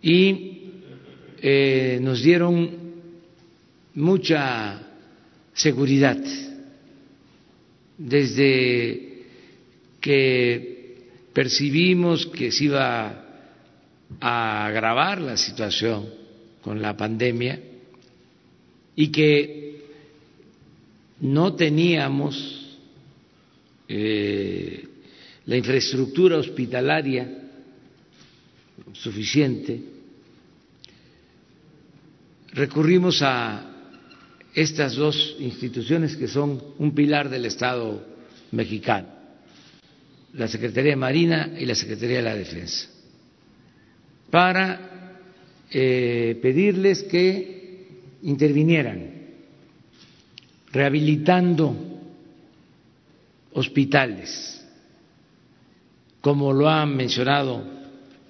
Y 0.03 0.61
eh, 1.41 1.99
nos 2.03 2.23
dieron 2.23 2.69
mucha 3.95 4.83
seguridad 5.55 6.19
desde 7.97 9.25
que 9.99 11.07
percibimos 11.33 12.27
que 12.27 12.53
se 12.53 12.65
iba 12.65 13.25
a 14.21 14.67
agravar 14.67 15.23
la 15.23 15.39
situación 15.39 16.07
con 16.61 16.83
la 16.83 16.95
pandemia, 16.95 17.68
y 18.99 19.13
que 19.13 19.81
no 21.21 21.55
teníamos 21.55 22.77
eh, 23.87 24.89
la 25.47 25.57
infraestructura 25.57 26.37
hospitalaria 26.37 27.33
suficiente, 28.95 29.81
recurrimos 32.55 33.23
a 33.23 33.71
estas 34.53 34.97
dos 34.97 35.37
instituciones 35.39 36.17
que 36.17 36.27
son 36.27 36.61
un 36.79 36.93
pilar 36.93 37.31
del 37.31 37.45
Estado 37.45 38.05
mexicano, 38.51 39.07
la 40.33 40.49
Secretaría 40.49 40.91
de 40.91 40.97
Marina 40.97 41.53
y 41.57 41.67
la 41.67 41.77
Secretaría 41.77 42.17
de 42.17 42.23
la 42.25 42.35
Defensa, 42.35 42.89
para 44.29 45.21
eh, 45.71 46.37
pedirles 46.43 47.05
que 47.05 47.58
intervinieran, 48.23 49.11
rehabilitando 50.73 51.75
hospitales, 53.53 54.65
como 56.21 56.53
lo 56.53 56.69
ha 56.69 56.85
mencionado 56.87 57.65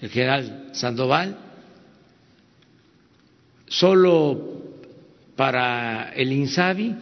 el 0.01 0.11
general 0.11 0.71
Sandoval, 0.73 1.37
solo 3.67 4.63
para 5.37 6.13
el 6.15 6.33
INSABI 6.33 6.97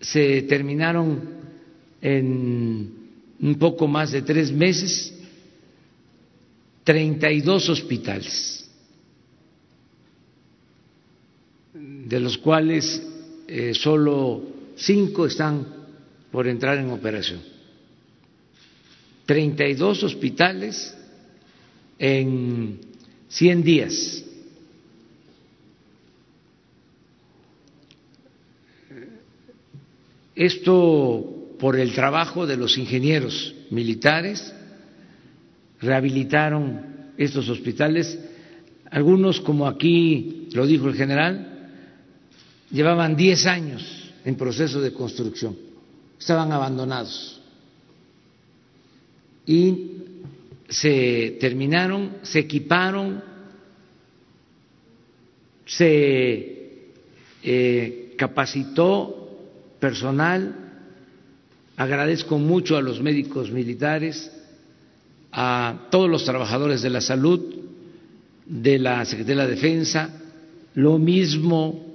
se 0.00 0.42
terminaron 0.42 1.40
en 2.00 2.94
un 3.40 3.54
poco 3.56 3.86
más 3.86 4.12
de 4.12 4.22
tres 4.22 4.50
meses 4.50 5.14
32 6.84 7.68
hospitales 7.68 8.59
de 12.10 12.18
los 12.18 12.38
cuales 12.38 13.06
eh, 13.46 13.72
solo 13.72 14.42
cinco 14.74 15.26
están 15.26 15.64
por 16.32 16.48
entrar 16.48 16.76
en 16.78 16.90
operación. 16.90 17.40
32 19.26 20.02
hospitales 20.02 20.98
en 22.00 22.80
100 23.28 23.62
días. 23.62 24.24
Esto 30.34 31.54
por 31.60 31.78
el 31.78 31.92
trabajo 31.92 32.44
de 32.44 32.56
los 32.56 32.76
ingenieros 32.76 33.54
militares, 33.70 34.52
rehabilitaron 35.80 37.12
estos 37.16 37.48
hospitales, 37.48 38.18
algunos 38.90 39.40
como 39.40 39.68
aquí 39.68 40.48
lo 40.52 40.66
dijo 40.66 40.88
el 40.88 40.96
general, 40.96 41.50
llevaban 42.70 43.16
10 43.16 43.46
años 43.46 44.12
en 44.24 44.36
proceso 44.36 44.80
de 44.80 44.92
construcción, 44.92 45.56
estaban 46.18 46.52
abandonados. 46.52 47.40
Y 49.46 49.90
se 50.68 51.36
terminaron, 51.40 52.18
se 52.22 52.40
equiparon, 52.40 53.22
se 55.66 56.92
eh, 57.42 58.14
capacitó 58.16 59.38
personal, 59.80 60.54
agradezco 61.76 62.38
mucho 62.38 62.76
a 62.76 62.82
los 62.82 63.00
médicos 63.00 63.50
militares, 63.50 64.30
a 65.32 65.88
todos 65.90 66.08
los 66.08 66.24
trabajadores 66.24 66.82
de 66.82 66.90
la 66.90 67.00
salud, 67.00 67.40
de 68.46 68.78
la 68.78 69.04
Secretaría 69.04 69.42
de 69.42 69.48
la 69.48 69.54
Defensa, 69.54 70.10
lo 70.74 70.98
mismo 70.98 71.89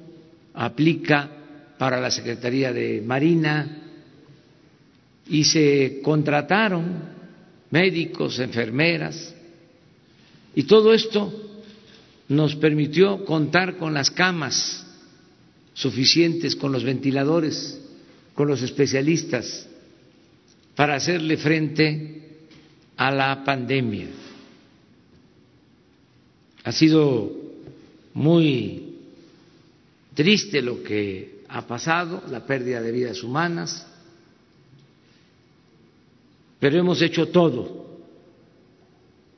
aplica 0.55 1.29
para 1.77 1.99
la 1.99 2.09
Secretaría 2.09 2.71
de 2.71 3.01
Marina 3.01 3.83
y 5.27 5.43
se 5.43 5.99
contrataron 6.03 7.15
médicos, 7.71 8.39
enfermeras, 8.39 9.33
y 10.55 10.63
todo 10.63 10.93
esto 10.93 11.33
nos 12.29 12.55
permitió 12.55 13.25
contar 13.25 13.77
con 13.77 13.93
las 13.93 14.09
camas 14.09 14.85
suficientes, 15.73 16.55
con 16.55 16.71
los 16.71 16.83
ventiladores, 16.83 17.79
con 18.33 18.47
los 18.47 18.61
especialistas, 18.61 19.67
para 20.75 20.95
hacerle 20.95 21.37
frente 21.37 22.47
a 22.95 23.11
la 23.11 23.43
pandemia. 23.43 24.07
Ha 26.63 26.71
sido 26.71 27.31
muy 28.13 28.84
triste 30.15 30.61
lo 30.61 30.81
que 30.81 31.43
ha 31.47 31.67
pasado, 31.67 32.23
la 32.29 32.45
pérdida 32.45 32.81
de 32.81 32.91
vidas 32.91 33.21
humanas, 33.21 33.85
pero 36.59 36.79
hemos 36.79 37.01
hecho 37.01 37.27
todo 37.27 37.85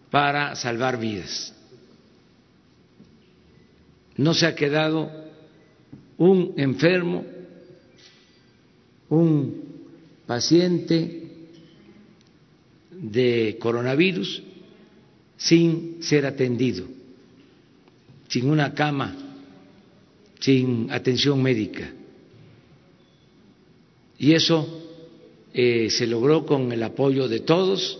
para 0.09 0.55
salvar 0.55 0.99
vidas. 0.99 1.53
No 4.15 4.33
se 4.33 4.45
ha 4.45 4.55
quedado 4.55 5.11
un 6.17 6.53
enfermo, 6.57 7.25
un 9.09 9.63
paciente 10.25 11.49
de 12.91 13.57
coronavirus 13.59 14.43
sin 15.37 16.01
ser 16.01 16.25
atendido, 16.25 16.85
sin 18.27 18.49
una 18.49 18.73
cama, 18.73 19.26
sin 20.39 20.91
atención 20.91 21.41
médica. 21.41 21.91
Y 24.19 24.33
eso 24.33 24.83
eh, 25.53 25.89
se 25.89 26.07
logró 26.07 26.45
con 26.45 26.71
el 26.71 26.83
apoyo 26.83 27.27
de 27.27 27.39
todos 27.41 27.99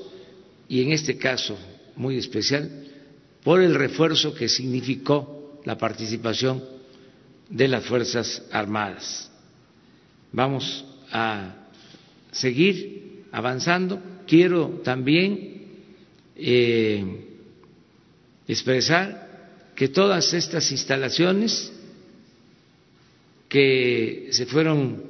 y 0.68 0.82
en 0.82 0.92
este 0.92 1.18
caso 1.18 1.58
muy 1.96 2.18
especial 2.18 2.86
por 3.44 3.62
el 3.62 3.76
refuerzo 3.76 4.34
que 4.34 4.50
significó 4.50 5.62
la 5.64 5.78
participación 5.78 6.64
de 7.50 7.68
las 7.68 7.86
Fuerzas 7.86 8.44
Armadas. 8.52 9.32
Vamos 10.32 10.86
a 11.12 11.68
seguir 12.32 13.24
avanzando. 13.32 14.02
Quiero 14.28 14.82
también 14.84 15.64
eh, 16.36 17.06
expresar 18.48 19.72
que 19.76 19.88
todas 19.88 20.34
estas 20.34 20.72
instalaciones 20.72 21.72
que 23.48 24.30
se 24.32 24.46
fueron 24.46 25.04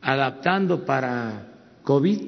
adaptando 0.00 0.84
para 0.84 1.78
COVID, 1.82 2.20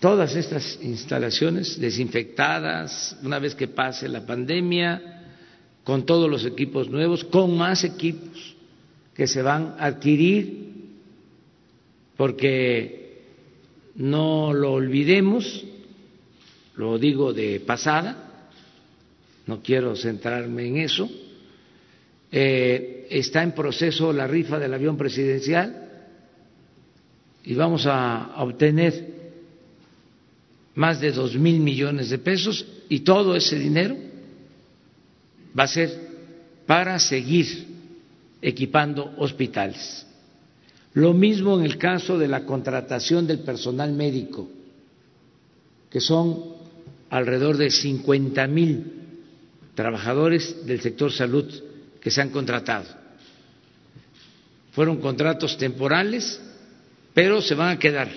todas 0.00 0.34
estas 0.34 0.78
instalaciones 0.82 1.78
desinfectadas 1.78 3.16
una 3.22 3.38
vez 3.38 3.54
que 3.54 3.68
pase 3.68 4.08
la 4.08 4.24
pandemia, 4.24 5.10
con 5.84 6.04
todos 6.04 6.30
los 6.30 6.44
equipos 6.44 6.88
nuevos, 6.88 7.24
con 7.24 7.56
más 7.56 7.84
equipos 7.84 8.54
que 9.14 9.26
se 9.26 9.42
van 9.42 9.74
a 9.78 9.86
adquirir, 9.86 10.70
porque 12.16 13.24
no 13.96 14.52
lo 14.52 14.72
olvidemos, 14.72 15.64
lo 16.76 16.98
digo 16.98 17.32
de 17.32 17.60
pasada, 17.60 18.44
no 19.46 19.62
quiero 19.62 19.96
centrarme 19.96 20.66
en 20.66 20.76
eso, 20.78 21.10
eh, 22.30 22.99
está 23.10 23.42
en 23.42 23.52
proceso 23.52 24.12
la 24.12 24.26
rifa 24.26 24.58
del 24.58 24.72
avión 24.72 24.96
presidencial, 24.96 25.88
y 27.44 27.54
vamos 27.54 27.86
a 27.86 28.34
obtener 28.36 29.20
más 30.74 31.00
de 31.00 31.10
dos 31.10 31.34
mil 31.34 31.58
millones 31.60 32.10
de 32.10 32.18
pesos 32.18 32.64
y 32.88 33.00
todo 33.00 33.34
ese 33.34 33.58
dinero 33.58 33.96
va 35.58 35.64
a 35.64 35.68
ser 35.68 35.90
para 36.66 36.98
seguir 36.98 37.66
equipando 38.40 39.12
hospitales. 39.18 40.06
Lo 40.94 41.12
mismo 41.12 41.58
en 41.58 41.64
el 41.64 41.78
caso 41.78 42.18
de 42.18 42.28
la 42.28 42.44
contratación 42.44 43.26
del 43.26 43.40
personal 43.40 43.92
médico, 43.92 44.48
que 45.90 46.00
son 46.00 46.44
alrededor 47.10 47.56
de 47.56 47.70
cincuenta 47.70 48.46
mil 48.46 48.92
trabajadores 49.74 50.66
del 50.66 50.80
sector 50.80 51.10
salud 51.10 51.46
que 52.00 52.10
se 52.10 52.20
han 52.20 52.30
contratado. 52.30 52.99
Fueron 54.72 55.00
contratos 55.00 55.56
temporales 55.58 56.40
pero 57.14 57.42
se 57.42 57.54
van 57.54 57.76
a 57.76 57.78
quedar 57.78 58.08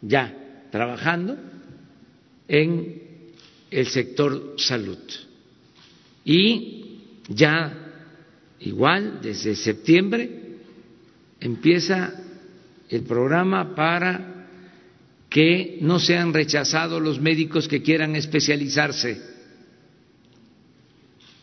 ya 0.00 0.34
trabajando 0.70 1.36
en 2.48 3.02
el 3.70 3.86
sector 3.86 4.54
salud. 4.58 4.98
Y 6.24 7.00
ya 7.28 7.72
igual 8.60 9.20
desde 9.22 9.56
septiembre 9.56 10.58
empieza 11.40 12.12
el 12.88 13.02
programa 13.02 13.74
para 13.74 14.46
que 15.28 15.78
no 15.80 15.98
sean 15.98 16.32
rechazados 16.32 17.02
los 17.02 17.20
médicos 17.20 17.66
que 17.66 17.82
quieran 17.82 18.14
especializarse. 18.14 19.20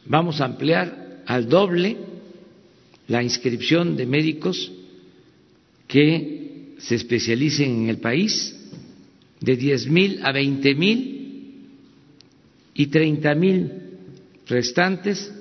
Vamos 0.06 0.42
a 0.42 0.46
ampliar 0.46 1.24
al 1.26 1.48
doble 1.48 1.98
la 3.08 3.22
inscripción 3.22 3.96
de 3.96 4.06
médicos 4.06 4.72
que 5.88 6.76
se 6.78 6.96
especialicen 6.96 7.84
en 7.84 7.90
el 7.90 7.98
país, 7.98 8.56
de 9.40 9.56
diez 9.58 9.88
mil 9.88 10.20
a 10.24 10.32
veinte 10.32 10.74
mil 10.74 11.68
y 12.74 12.88
treinta 12.88 13.36
mil 13.36 13.72
restantes 14.48 15.32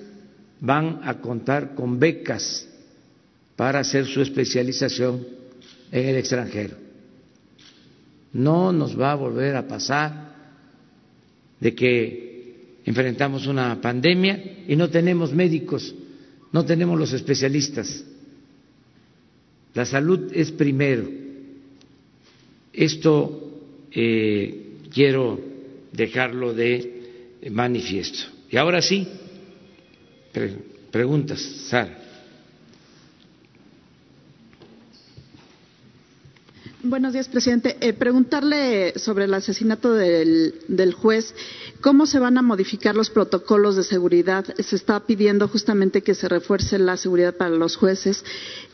van 0.60 1.00
a 1.02 1.20
contar 1.20 1.74
con 1.74 1.98
becas 1.98 2.68
para 3.56 3.80
hacer 3.80 4.06
su 4.06 4.20
especialización 4.20 5.26
en 5.90 6.08
el 6.08 6.16
extranjero. 6.16 6.76
No 8.32 8.72
nos 8.72 8.98
va 8.98 9.12
a 9.12 9.16
volver 9.16 9.56
a 9.56 9.66
pasar 9.66 10.32
de 11.60 11.74
que 11.74 12.80
enfrentamos 12.84 13.46
una 13.46 13.80
pandemia 13.80 14.64
y 14.66 14.74
no 14.74 14.88
tenemos 14.90 15.32
médicos, 15.32 15.94
no 16.52 16.64
tenemos 16.64 16.98
los 16.98 17.12
especialistas. 17.12 18.04
La 19.74 19.84
salud 19.86 20.30
es 20.34 20.52
primero 20.52 21.22
esto 22.72 23.50
eh, 23.90 24.78
quiero 24.92 25.38
dejarlo 25.92 26.54
de 26.54 27.40
manifiesto. 27.50 28.24
Y 28.50 28.56
ahora 28.56 28.80
sí, 28.80 29.06
preguntas, 30.90 31.40
Sara. 31.40 31.98
Buenos 36.84 37.12
días, 37.12 37.28
presidente. 37.28 37.76
Eh, 37.80 37.92
preguntarle 37.92 38.98
sobre 38.98 39.26
el 39.26 39.34
asesinato 39.34 39.94
del, 39.94 40.94
juez, 40.94 41.32
¿cómo 41.80 42.06
se 42.06 42.18
van 42.18 42.38
a 42.38 42.42
modificar 42.42 42.96
los 42.96 43.08
protocolos 43.08 43.76
de 43.76 43.84
seguridad? 43.84 44.44
Se 44.58 44.74
está 44.74 44.98
pidiendo 45.06 45.46
justamente 45.46 46.02
que 46.02 46.16
se 46.16 46.28
refuerce 46.28 46.80
la 46.80 46.96
seguridad 46.96 47.36
para 47.36 47.50
los 47.50 47.76
jueces. 47.76 48.24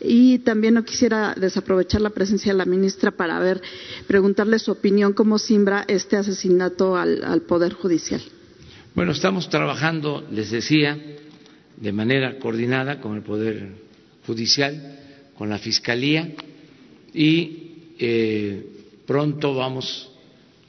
Y 0.01 0.39
también 0.39 0.73
no 0.73 0.85
quisiera 0.87 1.35
desaprovechar 1.37 2.01
la 2.01 2.09
presencia 2.09 2.53
de 2.53 2.57
la 2.57 2.65
ministra 2.65 3.11
para 3.11 3.39
ver, 3.41 3.61
preguntarle 4.07 4.59
su 4.59 4.73
opinión, 4.73 5.13
cómo 5.13 5.39
simbra 5.39 5.85
este 5.87 6.17
asesinato 6.17 6.97
al 6.97 7.43
Poder 7.43 7.75
Judicial. 7.75 8.23
Bueno, 8.95 9.13
estamos 9.13 9.51
trabajando, 9.51 10.27
les 10.33 10.51
decía, 10.51 10.99
de 11.77 11.93
manera 11.93 12.39
coordinada 12.39 13.03
con 13.03 13.17
el 13.17 13.23
Poder 13.23 13.69
Judicial, 14.27 14.99
con 15.37 15.51
la 15.51 15.59
Fiscalía 15.59 16.33
y 17.13 17.68
eh, 17.99 18.65
pronto 19.07 19.55
vamos 19.55 20.11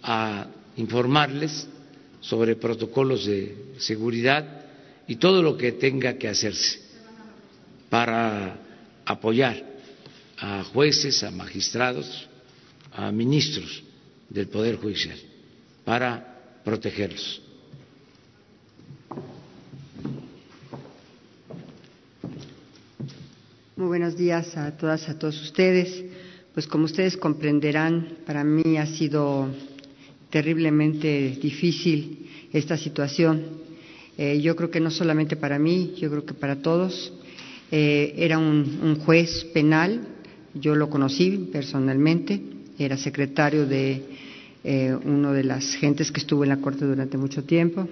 a 0.02 0.48
informarles 0.78 1.68
sobre 2.22 2.56
protocolos 2.56 3.26
de 3.26 3.76
seguridad 3.78 4.66
y 5.08 5.16
todo 5.18 5.42
lo 5.42 5.58
que 5.58 5.74
tenga 5.74 6.18
que 6.18 6.28
hacerse 6.28 6.80
para 7.90 8.58
apoyar 9.06 9.64
a 10.38 10.64
jueces, 10.64 11.24
a 11.24 11.32
magistrados, 11.32 12.28
a 12.94 13.12
ministros 13.12 13.84
del 14.30 14.48
Poder 14.48 14.78
Judicial, 14.78 15.18
para 15.84 16.62
protegerlos. 16.64 17.42
Muy 23.76 23.88
buenos 23.88 24.16
días 24.16 24.56
a 24.58 24.76
todas, 24.78 25.08
a 25.10 25.18
todos 25.18 25.42
ustedes 25.42 26.09
pues 26.54 26.68
como 26.68 26.86
ustedes 26.86 27.16
comprenderán, 27.18 28.18
para 28.26 28.44
mí 28.44 28.78
ha 28.78 28.86
sido 28.86 29.50
terriblemente 30.30 31.38
difícil 31.42 32.28
esta 32.52 32.78
situación. 32.78 33.44
Eh, 34.18 34.42
yo 34.42 34.56
creo 34.56 34.70
que 34.70 34.80
no 34.80 34.92
solamente 34.92 35.36
para 35.36 35.60
mí, 35.60 35.94
yo 35.98 36.10
creo 36.10 36.26
que 36.26 36.34
para 36.34 36.62
todos. 36.62 37.14
Eh, 37.72 38.16
era 38.18 38.40
un, 38.40 38.98
juez 39.06 39.46
penal, 39.54 40.02
yo 40.56 40.76
lo 40.76 40.90
conocí 40.90 41.50
personalmente, 41.52 42.42
era 42.80 42.98
secretario 42.98 43.68
de 43.68 44.02
eh, 44.64 44.98
uno 45.04 45.34
de 45.34 45.44
las 45.44 45.76
gentes 45.76 46.12
que 46.12 46.20
estuvo 46.20 46.44
en 46.44 46.50
la 46.50 46.58
Corte 46.58 46.86
durante 46.86 47.18
mucho 47.18 47.44
tiempo. 47.44 47.88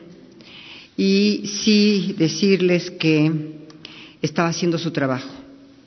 Y 0.97 1.43
sí 1.45 2.15
decirles 2.17 2.89
que 2.89 3.31
estaba 4.19 4.49
haciendo 4.49 4.79
su 4.79 4.89
trabajo 4.91 5.29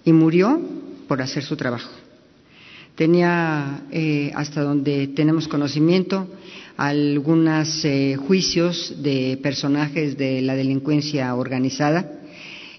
y 0.05 0.13
murió 0.13 0.61
por 1.09 1.21
hacer 1.21 1.43
su 1.43 1.57
trabajo. 1.57 2.00
Tenía, 3.01 3.85
eh, 3.91 4.31
hasta 4.35 4.61
donde 4.61 5.07
tenemos 5.09 5.49
conocimiento, 5.49 6.29
algunos 6.77 7.83
eh, 7.87 8.17
juicios 8.17 8.97
de 9.03 9.39
personajes 9.43 10.19
de 10.19 10.43
la 10.43 10.55
delincuencia 10.55 11.35
organizada 11.35 12.21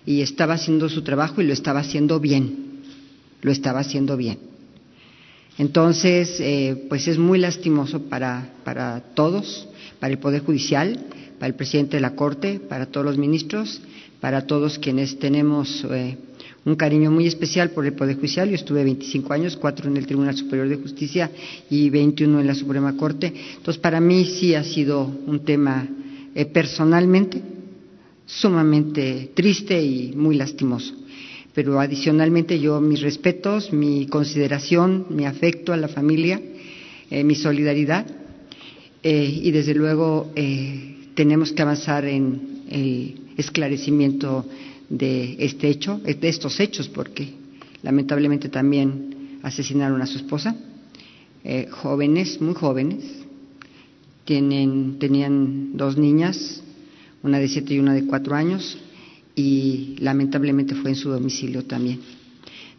y 0.05 0.21
estaba 0.21 0.53
haciendo 0.53 0.89
su 0.89 1.01
trabajo 1.01 1.41
y 1.41 1.47
lo 1.47 1.53
estaba 1.53 1.79
haciendo 1.79 2.19
bien, 2.19 2.83
lo 3.41 3.51
estaba 3.51 3.79
haciendo 3.79 4.15
bien. 4.15 4.37
Entonces, 5.57 6.39
eh, 6.39 6.85
pues 6.87 7.07
es 7.07 7.17
muy 7.17 7.39
lastimoso 7.39 8.03
para, 8.03 8.47
para 8.63 8.99
todos, 9.15 9.67
para 9.99 10.13
el 10.13 10.19
Poder 10.19 10.43
Judicial, 10.43 10.99
para 11.39 11.47
el 11.47 11.55
presidente 11.55 11.97
de 11.97 12.01
la 12.01 12.13
Corte, 12.13 12.59
para 12.59 12.85
todos 12.85 13.07
los 13.07 13.17
ministros, 13.17 13.81
para 14.19 14.45
todos 14.45 14.77
quienes 14.77 15.17
tenemos 15.17 15.83
eh, 15.89 16.15
un 16.65 16.75
cariño 16.75 17.09
muy 17.11 17.27
especial 17.27 17.71
por 17.71 17.85
el 17.85 17.93
Poder 17.93 18.15
Judicial. 18.15 18.49
Yo 18.49 18.55
estuve 18.55 18.83
25 18.83 19.33
años, 19.33 19.57
cuatro 19.57 19.89
en 19.89 19.97
el 19.97 20.05
Tribunal 20.05 20.35
Superior 20.35 20.67
de 20.69 20.75
Justicia 20.75 21.31
y 21.69 21.89
21 21.89 22.39
en 22.39 22.47
la 22.47 22.55
Suprema 22.55 22.95
Corte. 22.95 23.33
Entonces, 23.57 23.81
para 23.81 23.99
mí 23.99 24.25
sí 24.25 24.53
ha 24.53 24.63
sido 24.63 25.03
un 25.03 25.43
tema 25.43 25.87
eh, 26.35 26.45
personalmente 26.45 27.41
sumamente 28.25 29.31
triste 29.33 29.81
y 29.81 30.13
muy 30.15 30.35
lastimoso. 30.35 30.93
Pero 31.53 31.79
adicionalmente 31.79 32.59
yo 32.59 32.79
mis 32.79 33.01
respetos, 33.01 33.73
mi 33.73 34.05
consideración, 34.07 35.07
mi 35.09 35.25
afecto 35.25 35.73
a 35.73 35.77
la 35.77 35.89
familia, 35.89 36.39
eh, 37.09 37.23
mi 37.23 37.35
solidaridad 37.35 38.05
y 39.03 39.49
desde 39.49 39.73
luego 39.73 40.31
tenemos 41.15 41.51
que 41.53 41.61
avanzar 41.63 42.05
en 42.05 42.61
el 42.69 43.15
esclarecimiento 43.35 44.45
de 44.91 45.37
este 45.39 45.69
hecho, 45.69 45.99
de 45.99 46.27
estos 46.27 46.59
hechos, 46.59 46.89
porque 46.89 47.33
lamentablemente 47.81 48.49
también 48.49 49.39
asesinaron 49.41 50.01
a 50.01 50.05
su 50.05 50.17
esposa, 50.17 50.55
eh, 51.43 51.67
jóvenes, 51.71 52.41
muy 52.41 52.53
jóvenes, 52.53 53.03
tienen, 54.25 54.99
tenían 54.99 55.77
dos 55.77 55.97
niñas, 55.97 56.61
una 57.23 57.39
de 57.39 57.47
siete 57.47 57.73
y 57.73 57.79
una 57.79 57.93
de 57.93 58.05
cuatro 58.05 58.35
años, 58.35 58.77
y 59.33 59.95
lamentablemente 59.99 60.75
fue 60.75 60.91
en 60.91 60.97
su 60.97 61.09
domicilio 61.09 61.63
también. 61.63 62.01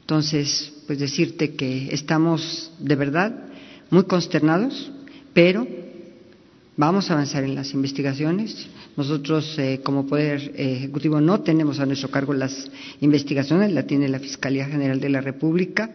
Entonces, 0.00 0.72
pues 0.86 0.98
decirte 0.98 1.54
que 1.54 1.88
estamos 1.94 2.72
de 2.78 2.94
verdad 2.94 3.46
muy 3.90 4.04
consternados, 4.04 4.92
pero 5.32 5.66
Vamos 6.76 7.10
a 7.10 7.14
avanzar 7.14 7.44
en 7.44 7.54
las 7.54 7.74
investigaciones. 7.74 8.66
Nosotros, 8.96 9.58
eh, 9.58 9.80
como 9.82 10.06
Poder 10.06 10.52
Ejecutivo, 10.54 11.20
no 11.20 11.40
tenemos 11.40 11.80
a 11.80 11.86
nuestro 11.86 12.10
cargo 12.10 12.34
las 12.34 12.70
investigaciones, 13.00 13.72
la 13.72 13.84
tiene 13.84 14.08
la 14.08 14.18
Fiscalía 14.18 14.66
General 14.66 15.00
de 15.00 15.08
la 15.08 15.20
República. 15.22 15.90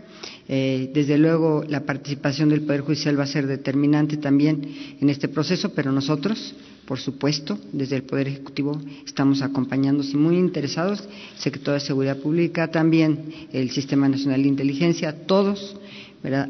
Eh, 0.48 0.90
desde 0.94 1.18
luego, 1.18 1.64
la 1.68 1.82
participación 1.86 2.50
del 2.50 2.62
Poder 2.62 2.82
Judicial 2.82 3.20
va 3.20 3.24
a 3.24 3.28
ser 3.28 3.46
determinante 3.46 4.18
también 4.18 4.68
en 5.00 5.10
este 5.10 5.28
proceso, 5.28 5.74
pero 5.74 5.92
nosotros, 5.92 6.56
por 6.86 7.00
supuesto, 7.00 7.60
desde 7.72 7.98
el 7.98 8.04
Poder 8.04 8.30
Ejecutivo 8.30 8.82
estamos 9.06 9.44
acompañándose 9.44 10.18
muy 10.18 10.38
interesados, 10.38 11.02
el 11.02 11.40
Secretario 11.40 11.74
de 11.74 11.82
Seguridad 11.82 12.18
Pública, 12.18 12.72
también 12.72 13.32
el 13.52 13.70
Sistema 13.70 14.10
Nacional 14.10 14.42
de 14.42 14.50
Inteligencia, 14.50 15.26
todos 15.28 15.76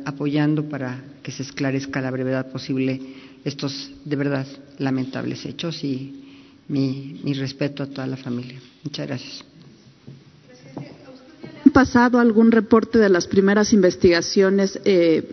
apoyando 0.06 0.70
para 0.70 1.04
que 1.22 1.32
se 1.32 1.44
esclarezca 1.44 2.02
la 2.02 2.10
brevedad 2.10 2.52
posible 2.52 3.00
estos 3.44 3.92
de 4.06 4.16
verdad 4.16 4.48
lamentables 4.80 5.46
hechos 5.46 5.84
y 5.84 6.27
mi, 6.68 7.34
respeto 7.34 7.84
a 7.84 7.88
toda 7.88 8.08
la 8.08 8.18
familia. 8.18 8.60
Muchas 8.84 9.08
gracias. 9.08 9.46
¿Han 11.66 11.72
pasado 11.72 12.20
algún 12.20 12.52
reporte 12.52 12.98
de 12.98 13.10
las 13.10 13.28
primeras 13.28 13.74
investigaciones? 13.74 14.80
Eh, 14.86 15.24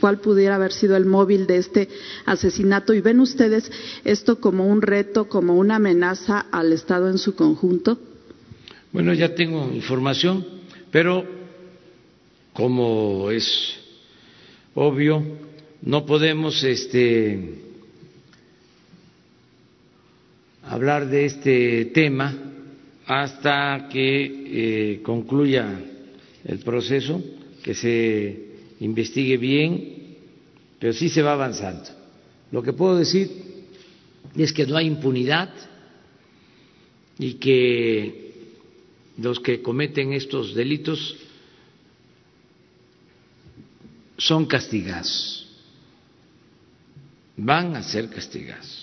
¿Cuál 0.00 0.20
pudiera 0.20 0.56
haber 0.56 0.72
sido 0.72 0.96
el 0.96 1.04
móvil 1.04 1.46
de 1.46 1.58
este 1.58 1.88
asesinato? 2.24 2.94
¿Y 2.94 3.00
ven 3.00 3.20
ustedes 3.20 3.70
esto 4.04 4.40
como 4.40 4.66
un 4.66 4.82
reto, 4.82 5.28
como 5.28 5.54
una 5.56 5.76
amenaza 5.76 6.46
al 6.50 6.72
Estado 6.72 7.08
en 7.08 7.18
su 7.18 7.34
conjunto? 7.34 7.98
Bueno, 8.90 9.12
ya 9.12 9.34
tengo 9.34 9.70
información, 9.72 10.44
pero 10.90 11.24
como 12.52 13.30
es 13.30 13.76
obvio, 14.74 15.22
no 15.82 16.06
podemos 16.06 16.62
este, 16.64 17.62
hablar 20.64 21.08
de 21.08 21.24
este 21.26 21.84
tema 21.86 22.34
hasta 23.06 23.88
que 23.90 24.94
eh, 24.94 25.02
concluya 25.02 25.80
el 26.44 26.58
proceso, 26.60 27.22
que 27.62 27.74
se 27.74 28.46
investigue 28.80 29.36
bien, 29.36 30.16
pero 30.78 30.92
sí 30.92 31.08
se 31.08 31.22
va 31.22 31.32
avanzando. 31.32 31.84
Lo 32.50 32.62
que 32.62 32.72
puedo 32.72 32.96
decir 32.96 33.30
es 34.36 34.52
que 34.52 34.66
no 34.66 34.76
hay 34.76 34.86
impunidad 34.86 35.50
y 37.18 37.34
que 37.34 38.32
los 39.18 39.40
que 39.40 39.60
cometen 39.62 40.12
estos 40.12 40.54
delitos 40.54 41.16
son 44.16 44.46
castigados 44.46 45.42
van 47.36 47.76
a 47.76 47.82
ser 47.82 48.08
castigados. 48.08 48.81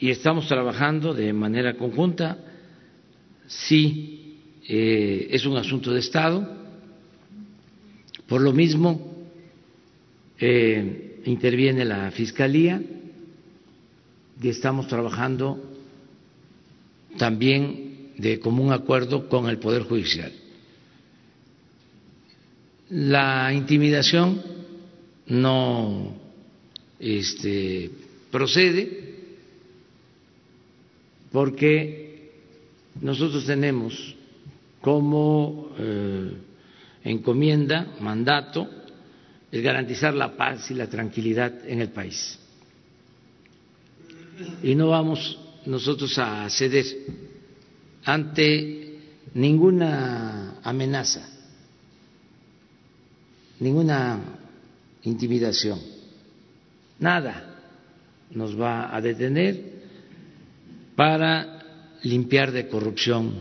Y 0.00 0.10
estamos 0.10 0.46
trabajando 0.46 1.12
de 1.12 1.32
manera 1.32 1.74
conjunta. 1.74 2.38
Sí, 3.46 4.36
eh, 4.66 5.28
es 5.30 5.44
un 5.44 5.56
asunto 5.56 5.92
de 5.92 6.00
Estado. 6.00 6.56
Por 8.28 8.40
lo 8.40 8.52
mismo, 8.52 9.26
eh, 10.38 11.20
interviene 11.24 11.84
la 11.84 12.10
Fiscalía 12.12 12.80
y 14.40 14.48
estamos 14.48 14.86
trabajando 14.86 15.58
también 17.16 18.12
de 18.18 18.38
común 18.38 18.72
acuerdo 18.72 19.28
con 19.28 19.48
el 19.48 19.58
Poder 19.58 19.82
Judicial. 19.82 20.32
La 22.90 23.52
intimidación 23.52 24.42
no 25.26 26.14
este, 27.00 27.90
procede 28.30 29.07
porque 31.32 32.32
nosotros 33.00 33.44
tenemos 33.46 34.16
como 34.80 35.70
eh, 35.78 36.32
encomienda, 37.04 37.94
mandato, 38.00 38.68
el 39.50 39.62
garantizar 39.62 40.14
la 40.14 40.36
paz 40.36 40.70
y 40.70 40.74
la 40.74 40.88
tranquilidad 40.88 41.66
en 41.66 41.80
el 41.80 41.90
país. 41.90 42.38
Y 44.62 44.74
no 44.74 44.88
vamos 44.88 45.38
nosotros 45.66 46.16
a 46.18 46.48
ceder 46.50 46.84
ante 48.04 48.98
ninguna 49.34 50.60
amenaza, 50.62 51.28
ninguna 53.60 54.20
intimidación. 55.02 55.80
Nada 56.98 57.44
nos 58.30 58.58
va 58.58 58.94
a 58.94 59.00
detener 59.00 59.77
para 60.98 61.60
limpiar 62.02 62.50
de 62.50 62.66
corrupción 62.66 63.40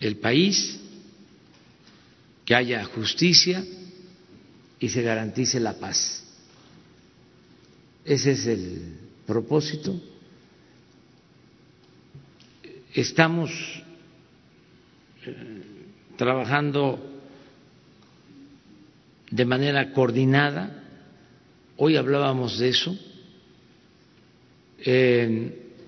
el 0.00 0.16
país, 0.16 0.80
que 2.44 2.52
haya 2.52 2.84
justicia 2.84 3.64
y 4.80 4.88
se 4.88 5.02
garantice 5.02 5.60
la 5.60 5.74
paz. 5.74 6.24
Ese 8.04 8.32
es 8.32 8.44
el 8.44 8.98
propósito. 9.24 10.00
Estamos 12.92 13.52
eh, 15.24 15.62
trabajando 16.16 17.20
de 19.30 19.44
manera 19.44 19.92
coordinada. 19.92 20.82
Hoy 21.76 21.96
hablábamos 21.96 22.58
de 22.58 22.68
eso. 22.68 22.98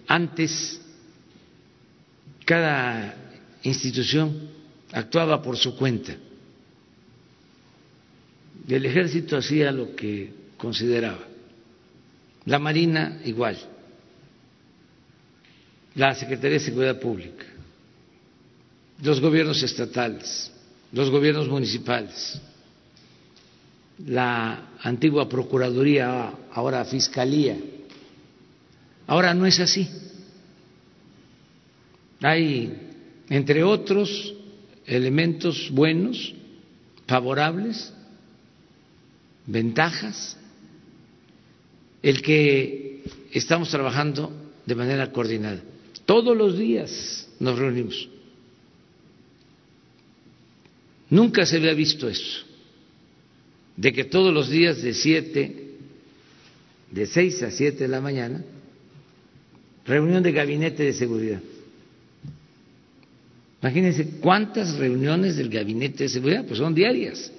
Antes, 0.09 0.81
cada 2.45 3.15
institución 3.63 4.49
actuaba 4.91 5.41
por 5.43 5.57
su 5.57 5.77
cuenta. 5.77 6.17
El 8.67 8.87
ejército 8.87 9.37
hacía 9.37 9.71
lo 9.71 9.95
que 9.95 10.33
consideraba. 10.57 11.25
La 12.47 12.59
Marina 12.59 13.21
igual. 13.25 13.59
La 15.95 16.15
Secretaría 16.15 16.59
de 16.59 16.65
Seguridad 16.65 16.99
Pública. 16.99 17.45
los 19.03 19.21
gobiernos 19.21 19.63
estatales, 19.63 20.51
los 20.93 21.09
gobiernos 21.11 21.49
municipales, 21.49 22.41
la 24.07 24.71
antigua 24.81 25.29
Procuraduría, 25.29 26.33
ahora 26.53 26.85
Fiscalía. 26.85 27.57
Ahora 29.09 29.33
no 29.33 29.47
es 29.47 29.59
así. 29.59 29.89
Hay, 32.21 32.73
entre 33.31 33.65
otros, 33.65 34.35
elementos 34.85 35.71
buenos, 35.71 36.35
favorables, 37.07 37.91
ventajas, 39.47 40.37
el 42.03 42.21
que 42.21 43.03
estamos 43.33 43.71
trabajando 43.71 44.31
de 44.67 44.75
manera 44.75 45.11
coordinada. 45.11 45.63
Todos 46.05 46.37
los 46.37 46.59
días 46.59 47.31
nos 47.41 47.59
reunimos. 47.59 48.11
Nunca 51.09 51.47
se 51.47 51.57
había 51.57 51.73
visto 51.73 52.11
eso, 52.11 52.45
de 53.75 53.91
que 53.91 54.05
todos 54.05 54.35
los 54.35 54.51
días 54.51 54.83
de 54.83 54.93
siete, 54.93 55.77
de 56.91 57.07
seis 57.07 57.43
a 57.43 57.51
siete 57.51 57.85
de 57.85 57.89
la 57.89 58.03
mañana, 58.03 58.45
reunión 59.89 60.23
de 60.23 60.33
gabinete 60.33 60.85
de 60.85 60.93
seguridad. 60.93 61.41
Imagínense 63.61 64.21
cuántas 64.21 64.77
reuniones 64.77 65.37
del 65.37 65.49
gabinete 65.49 66.05
de 66.05 66.09
seguridad, 66.09 66.45
pues 66.47 66.59
son 66.59 66.75
diarias. 66.75 67.33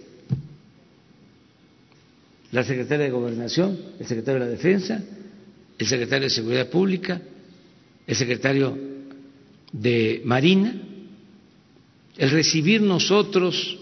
La 2.51 2.63
secretaria 2.63 3.05
de 3.05 3.11
Gobernación, 3.11 3.77
el 3.99 4.05
secretario 4.05 4.39
de 4.39 4.45
la 4.47 4.51
Defensa, 4.51 5.01
el 5.77 5.87
secretario 5.87 6.23
de 6.25 6.29
Seguridad 6.31 6.69
Pública, 6.69 7.21
el 8.05 8.15
secretario 8.15 8.77
de 9.71 10.21
Marina, 10.25 10.73
el 12.17 12.31
recibir 12.31 12.81
nosotros 12.81 13.77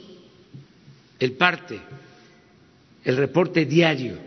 el 1.20 1.32
parte, 1.32 1.80
el 3.04 3.18
reporte 3.18 3.66
diario 3.66 4.18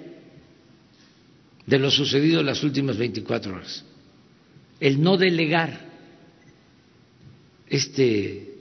de 1.66 1.78
lo 1.78 1.90
sucedido 1.90 2.40
en 2.40 2.46
las 2.46 2.64
últimas 2.64 2.96
24 2.96 3.54
horas, 3.54 3.84
el 4.80 5.02
no 5.02 5.18
delegar 5.18 5.78
este 7.68 8.54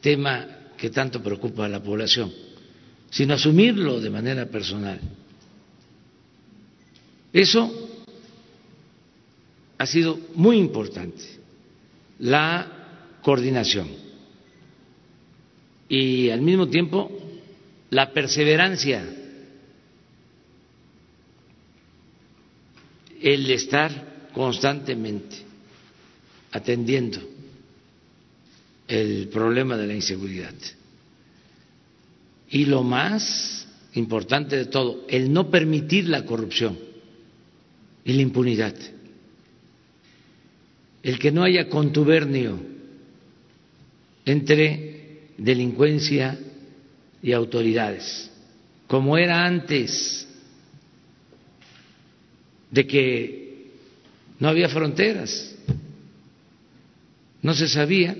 tema 0.00 0.46
que 0.76 0.90
tanto 0.90 1.22
preocupa 1.22 1.64
a 1.64 1.68
la 1.68 1.82
población, 1.82 2.32
sino 3.10 3.34
asumirlo 3.34 4.00
de 4.00 4.10
manera 4.10 4.46
personal. 4.46 5.00
Eso 7.32 7.88
ha 9.78 9.86
sido 9.86 10.18
muy 10.34 10.58
importante, 10.58 11.22
la 12.18 13.18
coordinación 13.22 13.88
y 15.88 16.30
al 16.30 16.42
mismo 16.42 16.68
tiempo 16.68 17.10
la 17.90 18.12
perseverancia, 18.12 19.04
el 23.22 23.50
estar 23.50 24.30
constantemente 24.32 25.49
atendiendo 26.52 27.20
el 28.88 29.28
problema 29.28 29.76
de 29.76 29.86
la 29.86 29.94
inseguridad. 29.94 30.54
Y 32.50 32.64
lo 32.64 32.82
más 32.82 33.66
importante 33.94 34.56
de 34.56 34.66
todo, 34.66 35.04
el 35.08 35.32
no 35.32 35.50
permitir 35.50 36.08
la 36.08 36.24
corrupción 36.24 36.78
y 38.04 38.12
la 38.12 38.22
impunidad, 38.22 38.74
el 41.02 41.18
que 41.18 41.30
no 41.30 41.44
haya 41.44 41.68
contubernio 41.68 42.60
entre 44.24 45.30
delincuencia 45.38 46.38
y 47.22 47.32
autoridades, 47.32 48.30
como 48.86 49.16
era 49.16 49.44
antes 49.44 50.26
de 52.70 52.86
que 52.86 53.70
no 54.38 54.48
había 54.48 54.68
fronteras, 54.68 55.54
no 57.42 57.54
se 57.54 57.68
sabía 57.68 58.16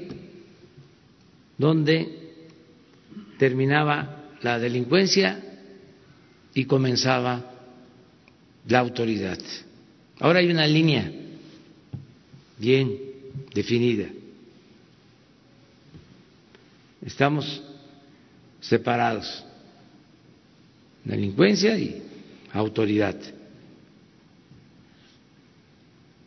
donde 1.59 2.21
terminaba 3.39 4.31
la 4.43 4.59
delincuencia 4.59 5.41
y 6.55 6.64
comenzaba 6.64 7.45
la 8.66 8.79
autoridad. 8.79 9.39
Ahora 10.18 10.41
hay 10.41 10.51
una 10.51 10.66
línea 10.66 11.11
bien 12.59 12.99
definida. 13.55 14.09
Estamos 17.05 17.62
separados, 18.61 19.45
delincuencia 21.05 21.79
y 21.79 22.03
autoridad. 22.53 23.16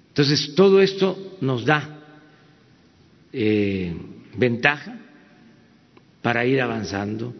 Entonces, 0.09 0.53
todo 0.55 0.81
esto 0.81 1.37
nos 1.41 1.65
da 1.65 1.92
eh, 3.33 3.93
ventaja 4.37 4.99
para 6.21 6.45
ir 6.45 6.61
avanzando 6.61 7.33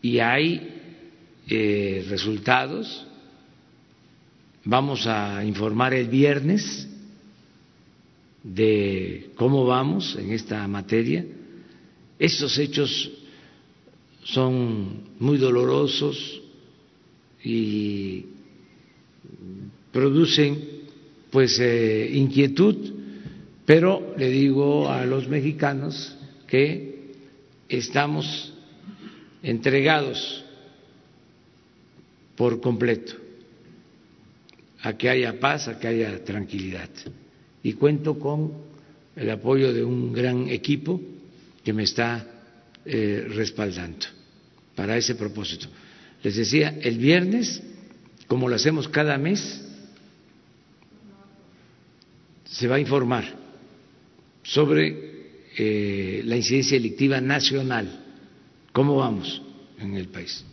y 0.00 0.20
hay 0.20 0.80
eh, 1.48 2.06
resultados. 2.08 3.06
Vamos 4.64 5.06
a 5.06 5.44
informar 5.44 5.94
el 5.94 6.08
viernes 6.08 6.88
de 8.42 9.30
cómo 9.36 9.66
vamos 9.66 10.16
en 10.16 10.32
esta 10.32 10.66
materia. 10.68 11.24
Estos 12.18 12.56
hechos 12.58 13.10
son 14.24 15.02
muy 15.18 15.38
dolorosos 15.38 16.40
y 17.44 18.26
producen 19.92 20.76
pues 21.30 21.58
eh, 21.60 22.10
inquietud, 22.12 22.95
pero 23.66 24.14
le 24.16 24.30
digo 24.30 24.88
a 24.88 25.04
los 25.04 25.28
mexicanos 25.28 26.16
que 26.46 27.10
estamos 27.68 28.54
entregados 29.42 30.44
por 32.36 32.60
completo 32.60 33.14
a 34.82 34.96
que 34.96 35.10
haya 35.10 35.40
paz, 35.40 35.66
a 35.66 35.80
que 35.80 35.88
haya 35.88 36.24
tranquilidad. 36.24 36.88
Y 37.64 37.72
cuento 37.72 38.20
con 38.20 38.52
el 39.16 39.28
apoyo 39.30 39.72
de 39.72 39.82
un 39.82 40.12
gran 40.12 40.48
equipo 40.48 41.00
que 41.64 41.72
me 41.72 41.82
está 41.82 42.24
eh, 42.84 43.26
respaldando 43.30 44.06
para 44.76 44.96
ese 44.96 45.16
propósito. 45.16 45.66
Les 46.22 46.36
decía, 46.36 46.78
el 46.80 46.98
viernes, 46.98 47.60
como 48.28 48.48
lo 48.48 48.54
hacemos 48.54 48.88
cada 48.88 49.18
mes, 49.18 49.64
se 52.44 52.68
va 52.68 52.76
a 52.76 52.80
informar 52.80 53.45
sobre 54.46 55.48
eh, 55.56 56.22
la 56.24 56.36
incidencia 56.36 56.76
delictiva 56.76 57.20
nacional. 57.20 58.04
¿Cómo 58.72 58.96
vamos 58.96 59.42
en 59.78 59.94
el 59.94 60.08
país? 60.08 60.44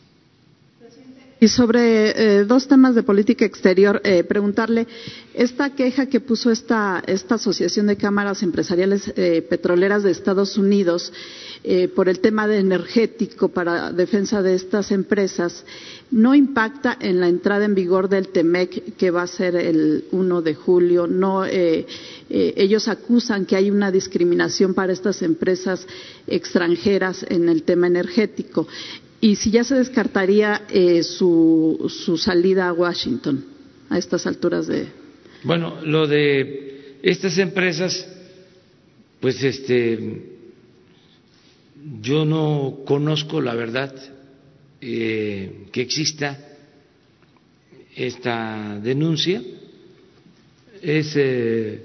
Y 1.40 1.50
sobre 1.50 2.40
eh, 2.40 2.46
dos 2.46 2.70
temas 2.70 2.96
de 2.96 3.04
política 3.04 3.44
exterior, 3.44 4.00
eh, 4.06 4.24
preguntarle, 4.24 4.88
esta 5.34 5.76
queja 5.76 6.06
que 6.06 6.22
puso 6.22 6.50
esta, 6.52 7.04
esta 7.06 7.36
Asociación 7.36 7.88
de 7.88 7.98
Cámaras 7.98 8.44
Empresariales 8.44 9.12
Petroleras 9.50 10.04
de 10.04 10.12
Estados 10.12 10.58
Unidos 10.58 11.12
por 11.96 12.10
el 12.10 12.20
tema 12.20 12.46
de 12.46 12.60
energético 12.60 13.48
para 13.48 13.94
defensa 13.94 14.42
de 14.42 14.54
estas 14.56 14.92
empresas, 14.92 15.66
no 16.14 16.36
impacta 16.36 16.96
en 17.02 17.20
la 17.20 17.28
entrada 17.28 17.66
en 17.66 17.74
vigor 17.74 18.08
del 18.08 18.28
TEMEC, 18.28 18.96
que 18.98 19.10
va 19.10 19.24
a 19.24 19.28
ser 19.28 19.56
el 19.56 20.06
1 20.12 20.42
de 20.44 20.54
julio. 20.54 21.08
No, 21.08 21.44
eh, 21.44 21.88
eh, 22.30 22.54
ellos 22.56 22.88
acusan 22.88 23.48
que 23.48 23.56
hay 23.56 23.72
una 23.72 23.92
discriminación 23.92 24.76
para 24.76 24.94
estas 24.94 25.24
empresas 25.24 25.88
extranjeras 26.28 27.26
en 27.28 27.50
el 27.50 27.64
tema 27.64 27.88
energético. 27.88 28.68
Y 29.22 29.38
si 29.38 29.50
ya 29.50 29.64
se 29.64 29.76
descartaría 29.76 30.64
eh, 30.70 31.02
su, 31.02 31.90
su 31.90 32.18
salida 32.18 32.68
a 32.68 32.74
Washington 32.74 33.46
a 33.90 33.98
estas 33.98 34.28
alturas 34.28 34.68
de. 34.68 34.88
Bueno, 35.44 35.82
lo 35.84 36.06
de 36.06 36.98
estas 37.02 37.40
empresas, 37.40 38.08
pues 39.20 39.44
este, 39.44 40.33
yo 42.02 42.26
no 42.26 42.80
conozco 42.86 43.42
la 43.42 43.56
verdad 43.56 43.94
eh, 44.80 45.68
que 45.72 45.82
exista 45.82 46.40
esta 47.96 48.80
denuncia. 48.80 49.42
Es 50.82 51.14
eh, 51.16 51.82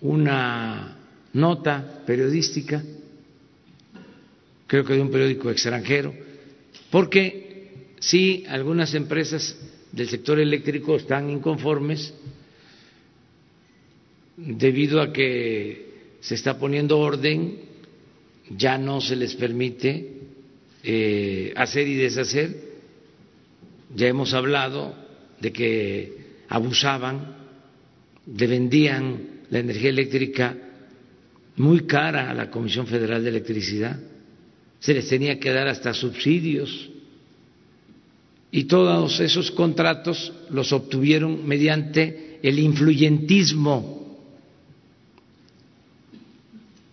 una 0.00 0.98
nota 1.32 2.02
periodística, 2.04 2.82
creo 4.66 4.84
que 4.84 4.94
de 4.94 5.00
un 5.00 5.10
periódico 5.10 5.50
extranjero, 5.50 6.12
porque 6.90 7.94
sí, 8.00 8.44
algunas 8.48 8.94
empresas 8.94 9.56
del 9.92 10.08
sector 10.08 10.40
eléctrico 10.40 10.96
están 10.96 11.30
inconformes 11.30 12.12
debido 14.36 15.00
a 15.00 15.12
que 15.12 16.16
se 16.20 16.34
está 16.34 16.58
poniendo 16.58 16.98
orden, 16.98 17.71
ya 18.50 18.78
no 18.78 19.00
se 19.00 19.16
les 19.16 19.34
permite 19.34 20.12
eh, 20.82 21.52
hacer 21.56 21.86
y 21.88 21.94
deshacer. 21.94 22.72
Ya 23.94 24.08
hemos 24.08 24.34
hablado 24.34 24.94
de 25.40 25.52
que 25.52 26.12
abusaban, 26.48 27.36
de 28.24 28.46
vendían 28.46 29.42
la 29.50 29.58
energía 29.58 29.90
eléctrica 29.90 30.56
muy 31.56 31.80
cara 31.82 32.30
a 32.30 32.34
la 32.34 32.50
Comisión 32.50 32.86
Federal 32.86 33.22
de 33.22 33.30
Electricidad. 33.30 33.98
Se 34.80 34.94
les 34.94 35.08
tenía 35.08 35.38
que 35.38 35.50
dar 35.50 35.68
hasta 35.68 35.94
subsidios. 35.94 36.90
Y 38.50 38.64
todos 38.64 39.20
esos 39.20 39.50
contratos 39.50 40.32
los 40.50 40.72
obtuvieron 40.72 41.46
mediante 41.46 42.38
el 42.42 42.58
influyentismo 42.58 44.01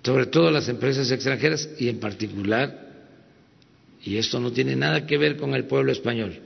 sobre 0.10 0.26
todo 0.26 0.50
las 0.50 0.68
empresas 0.68 1.12
extranjeras 1.12 1.70
y 1.78 1.88
en 1.88 2.00
particular, 2.00 2.96
y 4.04 4.18
esto 4.18 4.40
no 4.40 4.52
tiene 4.52 4.76
nada 4.76 5.06
que 5.06 5.20
ver 5.20 5.38
con 5.38 5.54
el 5.54 5.66
pueblo 5.66 5.92
español, 5.92 6.40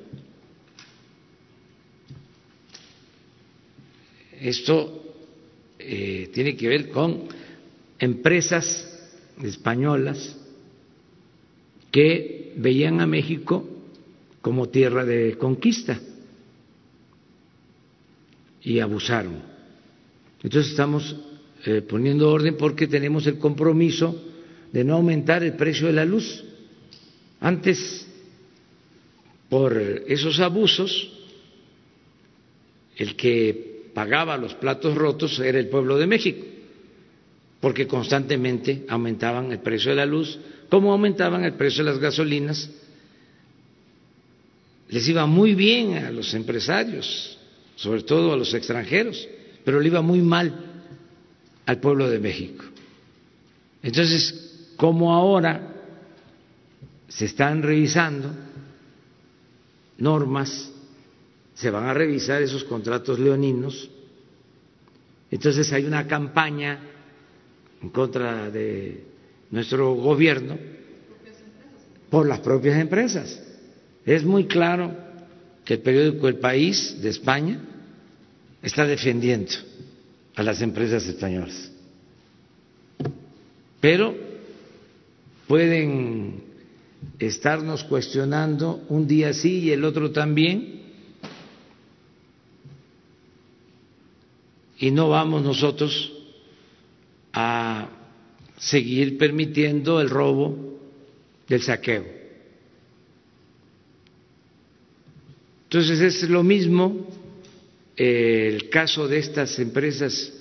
esto 4.41 5.15
eh, 5.79 6.29
tiene 6.33 6.57
que 6.57 6.67
ver 6.67 6.89
con 6.89 7.29
empresas 7.99 9.15
españolas 9.41 10.37
que 11.89 12.51
veían 12.57 12.99
a 12.99 13.07
México 13.07 13.65
como 14.41 14.67
tierra 14.67 15.05
de 15.05 15.37
conquista 15.37 16.01
y 18.61 18.79
abusaron. 18.79 19.41
Entonces 20.43 20.71
estamos 20.71 21.15
eh, 21.65 21.81
poniendo 21.81 22.29
orden 22.29 22.57
porque 22.57 22.87
tenemos 22.87 23.25
el 23.25 23.37
compromiso 23.37 24.21
de 24.73 24.83
no 24.83 24.95
aumentar 24.95 25.43
el 25.43 25.53
precio 25.53 25.87
de 25.87 25.93
la 25.93 26.03
luz. 26.03 26.43
Antes, 27.39 28.05
por 29.47 29.77
esos 30.07 30.39
abusos, 30.39 31.13
el 32.97 33.15
que 33.15 33.91
pagaba 33.93 34.35
los 34.35 34.55
platos 34.55 34.95
rotos 34.95 35.39
era 35.39 35.59
el 35.59 35.69
pueblo 35.69 35.97
de 35.97 36.07
México, 36.07 36.45
porque 37.61 37.87
constantemente 37.87 38.85
aumentaban 38.89 39.51
el 39.51 39.59
precio 39.59 39.91
de 39.91 39.97
la 39.97 40.05
luz, 40.05 40.37
como 40.69 40.91
aumentaban 40.91 41.45
el 41.45 41.53
precio 41.53 41.83
de 41.83 41.91
las 41.91 41.99
gasolinas. 41.99 42.69
Les 44.89 45.07
iba 45.07 45.25
muy 45.25 45.55
bien 45.55 45.97
a 45.97 46.11
los 46.11 46.33
empresarios, 46.33 47.37
sobre 47.75 48.03
todo 48.03 48.33
a 48.33 48.37
los 48.37 48.53
extranjeros, 48.53 49.27
pero 49.63 49.79
le 49.79 49.87
iba 49.87 50.01
muy 50.01 50.19
mal 50.19 50.72
al 51.65 51.79
pueblo 51.79 52.09
de 52.09 52.19
México. 52.19 52.63
Entonces, 53.81 54.73
como 54.77 55.13
ahora 55.13 55.73
se 57.07 57.25
están 57.25 57.61
revisando 57.61 58.33
normas, 59.97 60.71
se 61.53 61.69
van 61.69 61.85
a 61.85 61.93
revisar 61.93 62.41
esos 62.41 62.63
contratos 62.63 63.19
leoninos, 63.19 63.89
entonces 65.29 65.71
hay 65.73 65.85
una 65.85 66.07
campaña 66.07 66.79
en 67.81 67.89
contra 67.89 68.49
de 68.49 69.03
nuestro 69.51 69.93
gobierno 69.93 70.57
por 72.09 72.27
las 72.27 72.39
propias 72.39 72.79
empresas. 72.79 73.41
Es 74.05 74.23
muy 74.23 74.45
claro 74.45 74.95
que 75.65 75.75
el 75.75 75.81
periódico 75.81 76.27
El 76.27 76.37
País 76.37 77.01
de 77.01 77.09
España 77.09 77.59
está 78.61 78.85
defendiendo 78.85 79.51
a 80.35 80.43
las 80.43 80.61
empresas 80.61 81.05
españolas. 81.05 81.71
Pero 83.79 84.15
pueden 85.47 86.43
estarnos 87.19 87.83
cuestionando 87.83 88.83
un 88.89 89.07
día 89.07 89.33
sí 89.33 89.59
y 89.59 89.71
el 89.71 89.83
otro 89.83 90.11
también, 90.11 90.81
y 94.79 94.91
no 94.91 95.09
vamos 95.09 95.43
nosotros 95.43 96.11
a 97.31 97.89
seguir 98.57 99.17
permitiendo 99.17 100.01
el 100.01 100.09
robo 100.09 100.79
del 101.47 101.61
saqueo. 101.61 102.05
Entonces 105.65 106.01
es 106.01 106.29
lo 106.29 106.43
mismo 106.43 107.07
el 108.03 108.69
caso 108.69 109.07
de 109.07 109.19
estas 109.19 109.57
empresas 109.59 110.33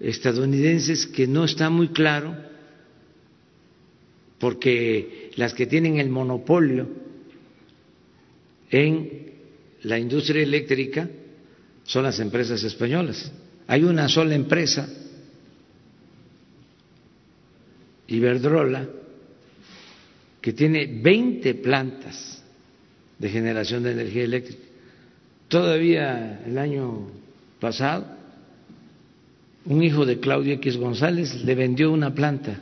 estadounidenses 0.00 1.06
que 1.06 1.26
no 1.26 1.44
está 1.44 1.70
muy 1.70 1.88
claro 1.88 2.36
porque 4.38 5.30
las 5.36 5.54
que 5.54 5.66
tienen 5.66 5.98
el 5.98 6.08
monopolio 6.08 6.88
en 8.70 9.32
la 9.82 9.98
industria 9.98 10.42
eléctrica 10.42 11.08
son 11.84 12.04
las 12.04 12.20
empresas 12.20 12.62
españolas. 12.62 13.30
Hay 13.66 13.84
una 13.84 14.08
sola 14.08 14.34
empresa, 14.34 14.88
Iberdrola, 18.06 18.88
que 20.40 20.52
tiene 20.52 20.86
20 20.86 21.54
plantas 21.56 22.42
de 23.18 23.28
generación 23.28 23.82
de 23.82 23.92
energía 23.92 24.24
eléctrica. 24.24 24.67
Todavía 25.48 26.42
el 26.46 26.58
año 26.58 27.08
pasado, 27.58 28.06
un 29.64 29.82
hijo 29.82 30.04
de 30.04 30.20
Claudio 30.20 30.54
X 30.54 30.76
González 30.76 31.42
le 31.42 31.54
vendió 31.54 31.90
una 31.90 32.14
planta 32.14 32.60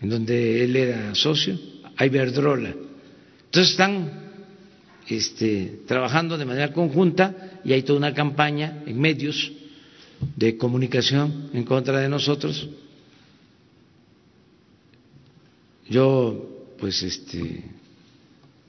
en 0.00 0.08
donde 0.08 0.64
él 0.64 0.74
era 0.74 1.14
socio 1.14 1.58
a 1.96 2.06
Iberdrola. 2.06 2.74
Entonces 3.44 3.72
están 3.72 4.10
este, 5.08 5.80
trabajando 5.86 6.38
de 6.38 6.46
manera 6.46 6.72
conjunta 6.72 7.60
y 7.64 7.72
hay 7.72 7.82
toda 7.82 7.98
una 7.98 8.14
campaña 8.14 8.82
en 8.86 8.98
medios 8.98 9.52
de 10.36 10.56
comunicación 10.56 11.50
en 11.52 11.64
contra 11.64 12.00
de 12.00 12.08
nosotros. 12.08 12.68
Yo, 15.88 16.74
pues, 16.78 17.02
este, 17.02 17.64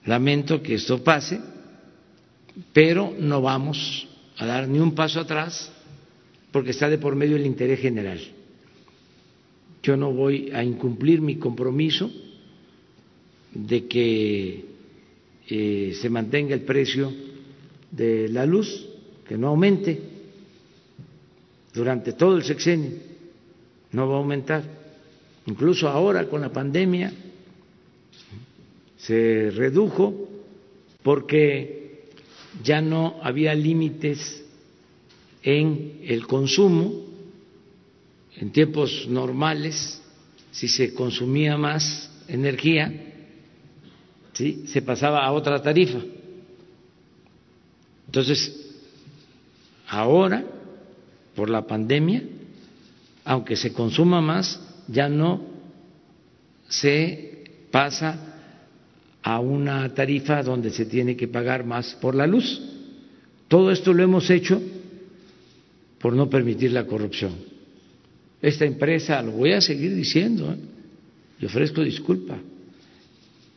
lamento 0.04 0.62
que 0.62 0.76
esto 0.76 1.02
pase 1.02 1.55
pero 2.74 3.14
no 3.18 3.42
vamos 3.42 4.08
a 4.38 4.46
dar 4.46 4.68
ni 4.68 4.80
un 4.80 4.96
paso 4.96 5.20
atrás 5.20 5.72
porque 6.52 6.72
está 6.72 6.90
de 6.90 6.98
por 6.98 7.16
medio 7.16 7.36
el 7.36 7.46
interés 7.46 7.80
general. 7.80 8.20
Yo 9.84 9.98
no 9.98 10.12
voy 10.14 10.52
a 10.54 10.64
incumplir 10.64 11.22
mi 11.22 11.36
compromiso 11.36 12.10
de 13.54 13.88
que 13.88 14.66
eh, 15.48 15.94
se 16.00 16.10
mantenga 16.10 16.56
el 16.56 16.62
precio 16.62 17.14
de 17.92 18.30
la 18.30 18.46
luz, 18.46 18.88
que 19.28 19.38
no 19.38 19.50
aumente 19.50 20.00
durante 21.74 22.14
todo 22.14 22.38
el 22.38 22.44
sexenio, 22.44 22.92
no 23.92 24.08
va 24.08 24.16
a 24.16 24.20
aumentar. 24.20 24.64
Incluso 25.46 25.88
ahora 25.88 26.28
con 26.28 26.42
la 26.42 26.52
pandemia 26.52 27.14
se 28.98 29.52
redujo 29.52 30.30
porque 31.04 31.85
ya 32.64 32.82
no 32.82 33.20
había 33.22 33.54
límites 33.54 34.44
en 35.44 36.02
el 36.04 36.26
consumo, 36.28 37.06
en 38.38 38.52
tiempos 38.52 39.08
normales, 39.08 40.02
si 40.52 40.68
se 40.68 40.94
consumía 40.94 41.58
más 41.58 42.10
energía, 42.28 42.92
¿sí? 44.34 44.66
se 44.68 44.82
pasaba 44.82 45.26
a 45.26 45.32
otra 45.32 45.62
tarifa. 45.62 46.00
Entonces, 48.08 48.74
ahora, 49.88 50.44
por 51.36 51.50
la 51.50 51.68
pandemia, 51.68 52.24
aunque 53.24 53.56
se 53.56 53.74
consuma 53.74 54.22
más, 54.22 54.60
ya 54.88 55.10
no 55.10 55.42
se 56.68 57.44
pasa 57.72 58.35
a 59.26 59.40
una 59.40 59.92
tarifa 59.92 60.44
donde 60.44 60.70
se 60.70 60.86
tiene 60.86 61.18
que 61.18 61.28
pagar 61.28 61.66
más 61.66 61.96
por 61.96 62.14
la 62.14 62.28
luz. 62.28 62.62
Todo 63.48 63.72
esto 63.72 63.92
lo 63.92 64.04
hemos 64.04 64.30
hecho 64.30 64.62
por 66.00 66.14
no 66.14 66.30
permitir 66.30 66.72
la 66.72 66.86
corrupción. 66.86 67.34
Esta 68.40 68.66
empresa, 68.66 69.20
lo 69.24 69.32
voy 69.32 69.54
a 69.54 69.62
seguir 69.62 69.96
diciendo, 69.96 70.52
¿eh? 70.52 70.58
y 71.40 71.46
ofrezco 71.48 71.82
disculpa, 71.82 72.38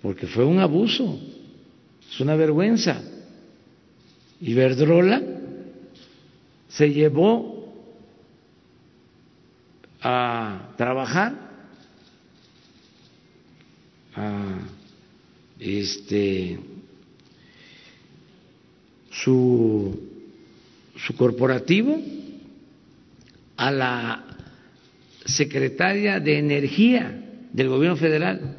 porque 0.01 0.27
fue 0.27 0.47
un 0.47 0.59
abuso, 0.59 1.21
es 2.11 2.19
una 2.19 2.35
vergüenza. 2.35 3.03
Iberdrola 4.41 5.21
se 6.67 6.91
llevó 6.91 7.75
a 10.01 10.73
trabajar 10.79 11.35
a 14.15 14.78
este, 15.61 16.59
su, 19.11 19.99
su 20.97 21.17
corporativo 21.17 22.01
a 23.57 23.71
la 23.71 24.25
secretaria 25.25 26.21
de 26.21 26.39
Energía 26.39 27.25
del 27.53 27.69
gobierno 27.69 27.97
federal, 27.97 28.57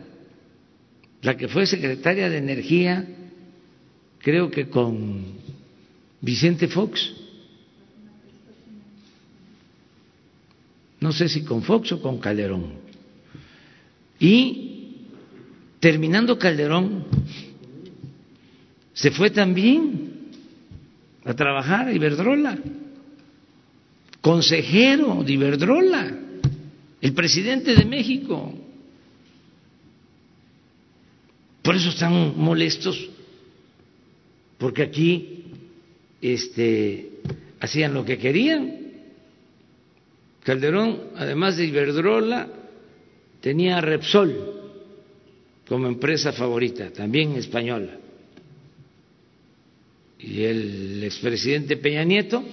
la 1.21 1.37
que 1.37 1.47
fue 1.47 1.65
secretaria 1.65 2.29
de 2.29 2.37
Energía, 2.37 3.07
creo 4.19 4.51
que 4.51 4.69
con 4.69 5.23
Vicente 6.21 6.67
Fox. 6.67 7.13
No 10.99 11.13
sé 11.13 11.29
si 11.29 11.43
con 11.43 11.63
Fox 11.63 11.93
o 11.93 12.01
con 12.01 12.19
Calderón. 12.19 12.73
Y 14.19 14.68
terminando 15.79 16.37
Calderón, 16.37 17.05
se 18.93 19.11
fue 19.11 19.29
también 19.29 20.29
a 21.23 21.33
trabajar 21.33 21.87
a 21.87 21.93
Iberdrola, 21.93 22.57
consejero 24.21 25.23
de 25.23 25.33
Iberdrola, 25.33 26.17
el 27.01 27.13
presidente 27.13 27.75
de 27.75 27.85
México. 27.85 28.53
Por 31.61 31.75
eso 31.75 31.89
están 31.89 32.37
molestos, 32.37 33.09
porque 34.57 34.83
aquí 34.83 35.43
este, 36.21 37.21
hacían 37.61 37.93
lo 37.93 38.03
que 38.03 38.17
querían. 38.17 38.79
Calderón, 40.43 40.99
además 41.15 41.55
de 41.55 41.65
Iberdrola, 41.65 42.49
tenía 43.39 43.79
Repsol 43.79 44.58
como 45.69 45.87
empresa 45.87 46.33
favorita, 46.33 46.91
también 46.91 47.35
española. 47.35 47.95
Y 50.17 50.43
el 50.43 51.03
expresidente 51.03 51.77
Peña 51.77 52.03
Nieto, 52.03 52.43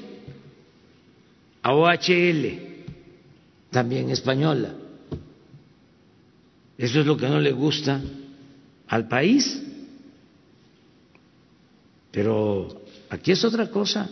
a 1.62 1.74
OHL, 1.74 2.58
también 3.70 4.10
española. 4.10 4.74
Eso 6.76 7.00
es 7.00 7.06
lo 7.06 7.16
que 7.16 7.26
no 7.26 7.40
le 7.40 7.52
gusta 7.52 8.02
al 8.86 9.08
país. 9.08 9.62
Pero 12.10 12.84
aquí 13.08 13.32
es 13.32 13.42
otra 13.44 13.70
cosa. 13.70 14.10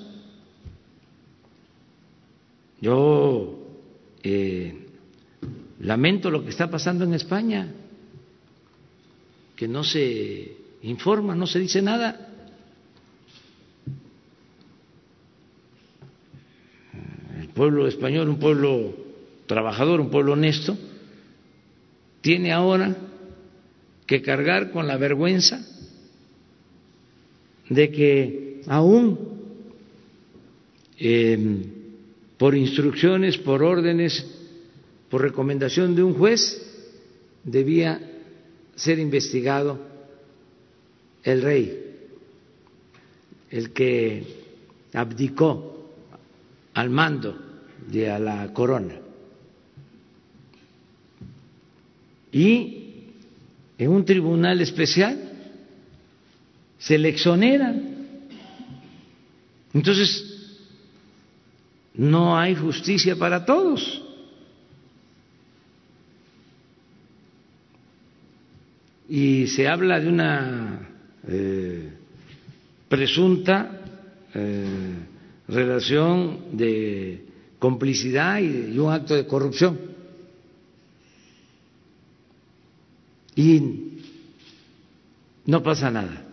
Yo 2.80 3.68
eh, 4.22 4.86
lamento 5.80 6.30
lo 6.30 6.42
que 6.42 6.50
está 6.50 6.70
pasando 6.70 7.04
en 7.04 7.12
España, 7.12 7.83
que 9.56 9.68
no 9.68 9.84
se 9.84 10.56
informa, 10.82 11.34
no 11.34 11.46
se 11.46 11.58
dice 11.58 11.80
nada. 11.80 12.28
El 17.40 17.48
pueblo 17.48 17.86
español, 17.86 18.28
un 18.28 18.38
pueblo 18.38 18.94
trabajador, 19.46 20.00
un 20.00 20.10
pueblo 20.10 20.32
honesto, 20.32 20.76
tiene 22.20 22.52
ahora 22.52 22.96
que 24.06 24.22
cargar 24.22 24.70
con 24.70 24.86
la 24.86 24.96
vergüenza 24.96 25.64
de 27.68 27.90
que 27.90 28.62
aún 28.66 29.18
em, 30.98 31.62
por 32.36 32.54
instrucciones, 32.54 33.38
por 33.38 33.62
órdenes, 33.62 34.26
por 35.10 35.22
recomendación 35.22 35.94
de 35.94 36.02
un 36.02 36.14
juez, 36.14 36.60
debía 37.44 38.00
ser 38.76 38.98
investigado 38.98 39.78
el 41.22 41.42
rey, 41.42 41.96
el 43.50 43.72
que 43.72 44.24
abdicó 44.92 45.90
al 46.74 46.90
mando 46.90 47.38
de 47.86 48.10
a 48.10 48.18
la 48.18 48.52
corona. 48.52 48.94
Y 52.32 52.84
en 53.78 53.90
un 53.90 54.04
tribunal 54.04 54.60
especial, 54.60 55.18
se 56.78 56.98
le 56.98 57.08
exoneran. 57.08 57.94
Entonces, 59.72 60.34
no 61.94 62.36
hay 62.36 62.54
justicia 62.54 63.16
para 63.16 63.44
todos. 63.44 64.03
Y 69.08 69.46
se 69.48 69.68
habla 69.68 70.00
de 70.00 70.08
una 70.08 70.88
eh, 71.28 71.90
presunta 72.88 73.80
eh, 74.34 74.64
relación 75.48 76.38
de 76.52 77.24
complicidad 77.58 78.40
y 78.40 78.78
un 78.78 78.92
acto 78.92 79.14
de 79.14 79.26
corrupción. 79.26 79.94
y 83.36 83.60
no 85.46 85.62
pasa 85.62 85.90
nada. 85.90 86.24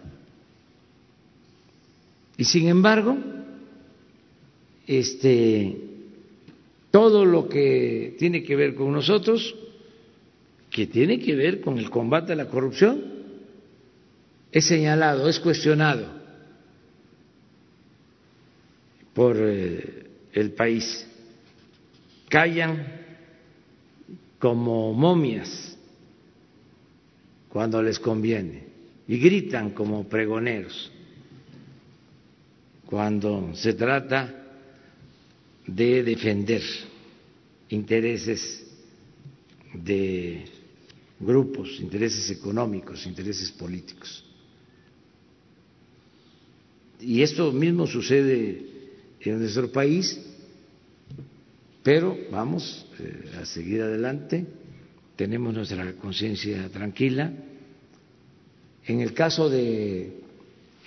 Y 2.37 2.45
sin 2.45 2.67
embargo, 2.67 3.17
este 4.87 5.77
todo 6.91 7.23
lo 7.25 7.47
que 7.47 8.15
tiene 8.19 8.43
que 8.43 8.55
ver 8.55 8.75
con 8.75 8.91
nosotros, 8.91 9.55
que 10.71 10.87
tiene 10.87 11.19
que 11.19 11.35
ver 11.35 11.61
con 11.61 11.77
el 11.77 11.89
combate 11.89 12.33
a 12.33 12.35
la 12.35 12.47
corrupción, 12.47 13.03
es 14.51 14.65
señalado, 14.65 15.29
es 15.29 15.39
cuestionado 15.39 16.07
por 19.13 19.35
eh, 19.37 20.07
el 20.33 20.51
país. 20.53 21.07
Callan 22.29 22.87
como 24.39 24.93
momias 24.93 25.77
cuando 27.49 27.83
les 27.83 27.99
conviene 27.99 28.63
y 29.07 29.17
gritan 29.19 29.71
como 29.71 30.07
pregoneros 30.07 30.91
cuando 32.91 33.55
se 33.55 33.73
trata 33.73 34.33
de 35.65 36.03
defender 36.03 36.61
intereses 37.69 38.67
de 39.73 40.43
grupos, 41.21 41.79
intereses 41.79 42.29
económicos, 42.29 43.05
intereses 43.05 43.51
políticos. 43.51 44.23
Y 46.99 47.21
esto 47.21 47.51
mismo 47.51 47.87
sucede 47.87 48.65
en 49.21 49.39
nuestro 49.39 49.71
país, 49.71 50.19
pero 51.83 52.17
vamos 52.31 52.85
eh, 52.99 53.31
a 53.41 53.45
seguir 53.45 53.81
adelante 53.81 54.45
tenemos 55.21 55.53
nuestra 55.53 55.93
conciencia 55.93 56.67
tranquila. 56.69 57.31
En 58.87 59.01
el 59.01 59.13
caso 59.13 59.51
de 59.51 60.13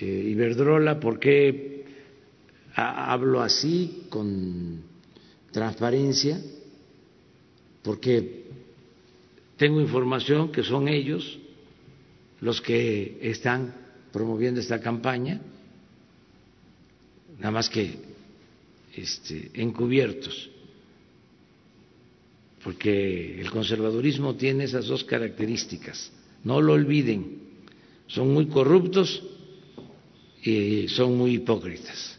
eh, 0.00 0.04
Iberdrola, 0.04 0.98
¿por 0.98 1.20
qué 1.20 1.84
hablo 2.74 3.40
así 3.40 4.06
con 4.08 4.82
transparencia? 5.52 6.40
Porque 7.82 8.43
tengo 9.56 9.80
información 9.80 10.50
que 10.50 10.62
son 10.62 10.88
ellos 10.88 11.38
los 12.40 12.60
que 12.60 13.18
están 13.22 13.74
promoviendo 14.12 14.60
esta 14.60 14.80
campaña, 14.80 15.40
nada 17.38 17.50
más 17.50 17.68
que 17.68 17.98
este, 18.96 19.50
encubiertos 19.54 20.50
porque 22.64 23.38
el 23.38 23.50
conservadurismo 23.50 24.34
tiene 24.36 24.64
esas 24.64 24.86
dos 24.86 25.04
características, 25.04 26.10
no 26.44 26.62
lo 26.62 26.72
olviden, 26.72 27.40
son 28.06 28.32
muy 28.32 28.46
corruptos 28.46 29.22
y 30.42 30.88
son 30.88 31.16
muy 31.16 31.34
hipócritas. 31.34 32.18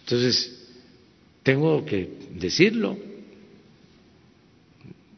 Entonces, 0.00 0.68
tengo 1.42 1.84
que 1.86 2.10
decirlo, 2.38 2.98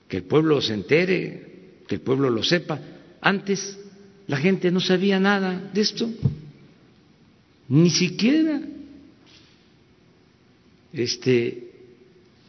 que 0.09 0.19
el 0.19 0.23
pueblo 0.25 0.61
se 0.61 0.75
entere, 0.75 1.47
que 1.87 1.97
el 1.97 2.01
pueblo 2.01 2.31
lo 2.31 2.43
sepa. 2.43 2.81
Antes 3.21 3.79
la 4.27 4.39
gente 4.39 4.71
no 4.71 4.81
sabía 4.81 5.21
nada 5.21 5.71
de 5.73 5.81
esto, 5.81 6.09
ni 7.69 7.91
siquiera 7.91 8.61
este, 10.93 11.69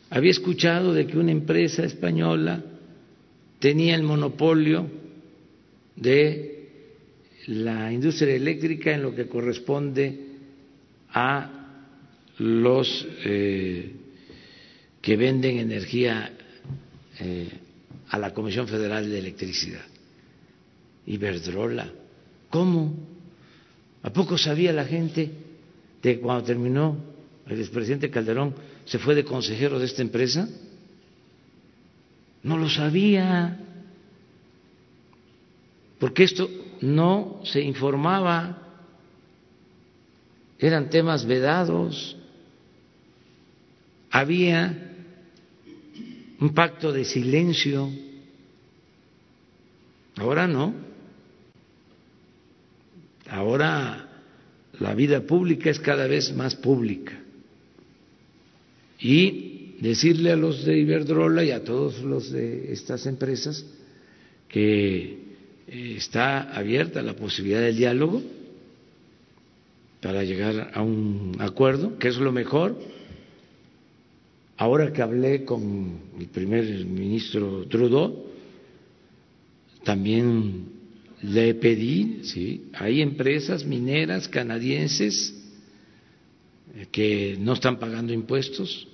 había 0.09 0.31
escuchado 0.31 0.93
de 0.93 1.05
que 1.05 1.17
una 1.17 1.31
empresa 1.31 1.83
española 1.83 2.63
tenía 3.59 3.95
el 3.95 4.03
monopolio 4.03 4.89
de 5.95 6.69
la 7.47 7.91
industria 7.91 8.35
eléctrica 8.35 8.93
en 8.93 9.03
lo 9.03 9.13
que 9.13 9.27
corresponde 9.27 10.27
a 11.09 11.49
los 12.37 13.07
eh, 13.25 13.91
que 15.01 15.17
venden 15.17 15.59
energía 15.59 16.31
eh, 17.19 17.49
a 18.09 18.17
la 18.17 18.33
Comisión 18.33 18.67
Federal 18.67 19.09
de 19.09 19.19
Electricidad. 19.19 19.85
Iberdrola. 21.05 21.89
¿Cómo? 22.49 22.93
¿A 24.01 24.11
poco 24.11 24.37
sabía 24.37 24.73
la 24.73 24.85
gente 24.85 25.31
de 26.01 26.19
cuando 26.19 26.43
terminó 26.43 26.97
el 27.47 27.59
expresidente 27.59 28.09
Calderón 28.09 28.55
se 28.85 28.99
fue 28.99 29.15
de 29.15 29.25
consejero 29.25 29.79
de 29.79 29.85
esta 29.85 30.01
empresa? 30.01 30.47
No 32.41 32.57
lo 32.57 32.69
sabía, 32.69 33.59
porque 35.99 36.23
esto 36.23 36.49
no 36.81 37.41
se 37.43 37.61
informaba, 37.61 38.57
eran 40.57 40.89
temas 40.89 41.25
vedados, 41.25 42.15
había 44.09 44.88
un 46.39 46.53
pacto 46.53 46.91
de 46.91 47.05
silencio, 47.05 47.89
ahora 50.15 50.47
no, 50.47 50.73
ahora 53.27 54.09
la 54.79 54.95
vida 54.95 55.21
pública 55.21 55.69
es 55.69 55.79
cada 55.79 56.07
vez 56.07 56.33
más 56.33 56.55
pública. 56.55 57.19
Y 58.99 59.75
decirle 59.81 60.31
a 60.31 60.35
los 60.35 60.65
de 60.65 60.77
Iberdrola 60.77 61.43
y 61.43 61.51
a 61.51 61.63
todos 61.63 62.01
los 62.01 62.31
de 62.31 62.73
estas 62.73 63.05
empresas 63.05 63.65
que 64.49 65.19
eh, 65.67 65.95
está 65.97 66.53
abierta 66.53 67.01
la 67.01 67.15
posibilidad 67.15 67.61
del 67.61 67.77
diálogo 67.77 68.21
para 70.01 70.23
llegar 70.23 70.71
a 70.73 70.81
un 70.81 71.35
acuerdo, 71.39 71.97
que 71.97 72.07
es 72.07 72.17
lo 72.17 72.31
mejor. 72.31 72.77
Ahora 74.59 74.91
que 74.91 75.01
hablé 75.01 75.45
con 75.45 76.01
el 76.19 76.27
primer 76.27 76.65
ministro 76.83 77.65
Trudeau, 77.69 78.25
también 79.85 80.65
le 81.21 81.53
pedí, 81.53 82.19
sí, 82.23 82.65
hay 82.73 83.01
empresas 83.01 83.63
mineras 83.63 84.27
canadienses 84.27 85.33
que 86.91 87.37
no 87.39 87.53
están 87.53 87.79
pagando 87.79 88.11
impuestos, 88.11 88.85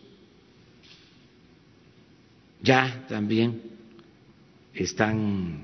ya 2.61 3.03
también 3.09 3.59
están 4.71 5.63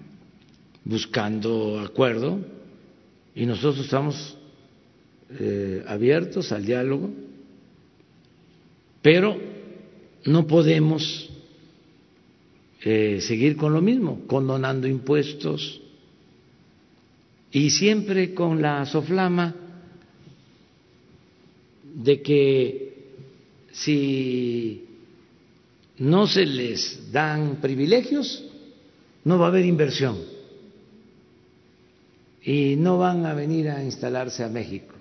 buscando 0.83 1.79
acuerdo 1.79 2.39
y 3.35 3.45
nosotros 3.45 3.85
estamos 3.85 4.35
eh, 5.39 5.83
abiertos 5.85 6.51
al 6.51 6.65
diálogo, 6.65 7.11
pero 9.03 9.50
no 10.25 10.47
podemos 10.47 11.29
eh, 12.83 13.19
seguir 13.21 13.57
con 13.57 13.73
lo 13.73 13.81
mismo, 13.81 14.21
condonando 14.27 14.87
impuestos 14.87 15.81
y 17.51 17.69
siempre 17.69 18.33
con 18.33 18.61
la 18.61 18.85
soflama 18.85 19.55
de 21.93 22.21
que 22.21 22.93
si 23.71 24.85
no 25.97 26.27
se 26.27 26.45
les 26.45 27.11
dan 27.11 27.57
privilegios, 27.61 28.43
no 29.23 29.37
va 29.37 29.45
a 29.45 29.49
haber 29.49 29.65
inversión 29.65 30.17
y 32.43 32.75
no 32.75 32.97
van 32.97 33.25
a 33.25 33.33
venir 33.33 33.69
a 33.69 33.83
instalarse 33.83 34.43
a 34.43 34.49
México 34.49 34.95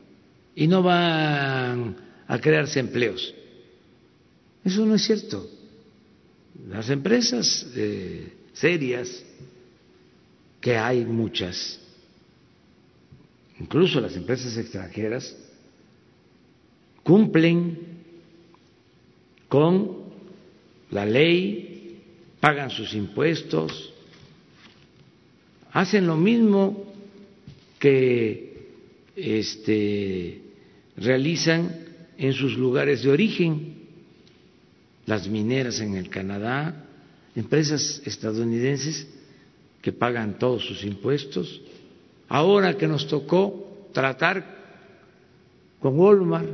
y 0.54 0.66
no 0.66 0.82
van 0.82 1.96
a 2.26 2.38
crearse 2.38 2.80
empleos. 2.80 3.34
Eso 4.64 4.84
no 4.84 4.94
es 4.94 5.04
cierto. 5.04 5.48
Las 6.68 6.90
empresas 6.90 7.66
eh, 7.74 8.32
serias, 8.52 9.24
que 10.60 10.76
hay 10.76 11.04
muchas, 11.04 11.80
incluso 13.58 14.00
las 14.00 14.14
empresas 14.14 14.56
extranjeras, 14.58 15.34
cumplen 17.02 17.78
con 19.48 20.00
la 20.90 21.06
ley, 21.06 21.98
pagan 22.40 22.70
sus 22.70 22.94
impuestos, 22.94 23.92
hacen 25.72 26.06
lo 26.06 26.16
mismo 26.16 26.92
que 27.78 28.68
este, 29.16 30.40
realizan 30.96 31.86
en 32.18 32.32
sus 32.32 32.56
lugares 32.56 33.02
de 33.02 33.10
origen, 33.10 33.69
las 35.06 35.28
mineras 35.28 35.80
en 35.80 35.96
el 35.96 36.08
Canadá, 36.08 36.86
empresas 37.34 38.02
estadounidenses 38.04 39.06
que 39.82 39.92
pagan 39.92 40.38
todos 40.38 40.64
sus 40.64 40.84
impuestos. 40.84 41.60
Ahora 42.28 42.76
que 42.76 42.86
nos 42.86 43.06
tocó 43.08 43.88
tratar 43.92 44.58
con 45.80 45.98
Walmart, 45.98 46.48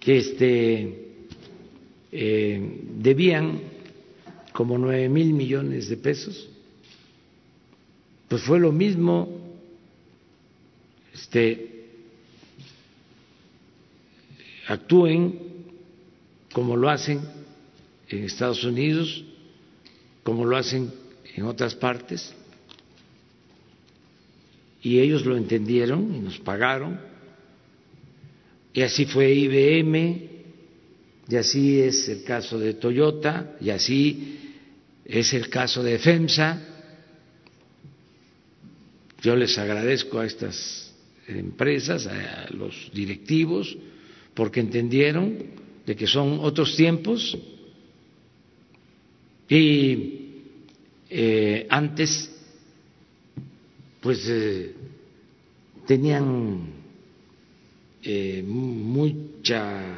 que 0.00 0.16
este, 0.16 1.08
eh, 2.12 2.80
debían 2.96 3.60
como 4.52 4.78
nueve 4.78 5.08
mil 5.08 5.32
millones 5.34 5.88
de 5.88 5.96
pesos, 5.96 6.48
pues 8.28 8.42
fue 8.42 8.58
lo 8.58 8.72
mismo, 8.72 9.28
este, 11.12 11.77
actúen 14.68 15.66
como 16.52 16.76
lo 16.76 16.88
hacen 16.88 17.20
en 18.08 18.24
Estados 18.24 18.62
Unidos, 18.62 19.24
como 20.22 20.44
lo 20.44 20.56
hacen 20.56 20.92
en 21.34 21.44
otras 21.44 21.74
partes, 21.74 22.32
y 24.82 25.00
ellos 25.00 25.26
lo 25.26 25.36
entendieron 25.36 26.14
y 26.14 26.20
nos 26.20 26.38
pagaron 26.38 27.08
y 28.78 28.82
así 28.82 29.06
fue 29.06 29.32
IBM, 29.32 30.28
y 31.28 31.36
así 31.36 31.80
es 31.80 32.08
el 32.08 32.22
caso 32.22 32.60
de 32.60 32.74
Toyota, 32.74 33.56
y 33.60 33.70
así 33.70 34.38
es 35.04 35.34
el 35.34 35.48
caso 35.48 35.82
de 35.82 35.98
FEMSA. 35.98 36.62
Yo 39.20 39.34
les 39.34 39.58
agradezco 39.58 40.20
a 40.20 40.26
estas 40.26 40.94
empresas, 41.26 42.06
a 42.06 42.46
los 42.50 42.90
directivos, 42.94 43.76
porque 44.38 44.60
entendieron 44.60 45.36
de 45.84 45.96
que 45.96 46.06
son 46.06 46.38
otros 46.38 46.76
tiempos 46.76 47.36
y 49.48 50.44
eh, 51.10 51.66
antes 51.68 52.30
pues 54.00 54.24
eh, 54.28 54.74
tenían 55.88 56.60
eh, 58.04 58.44
mucha 58.46 59.96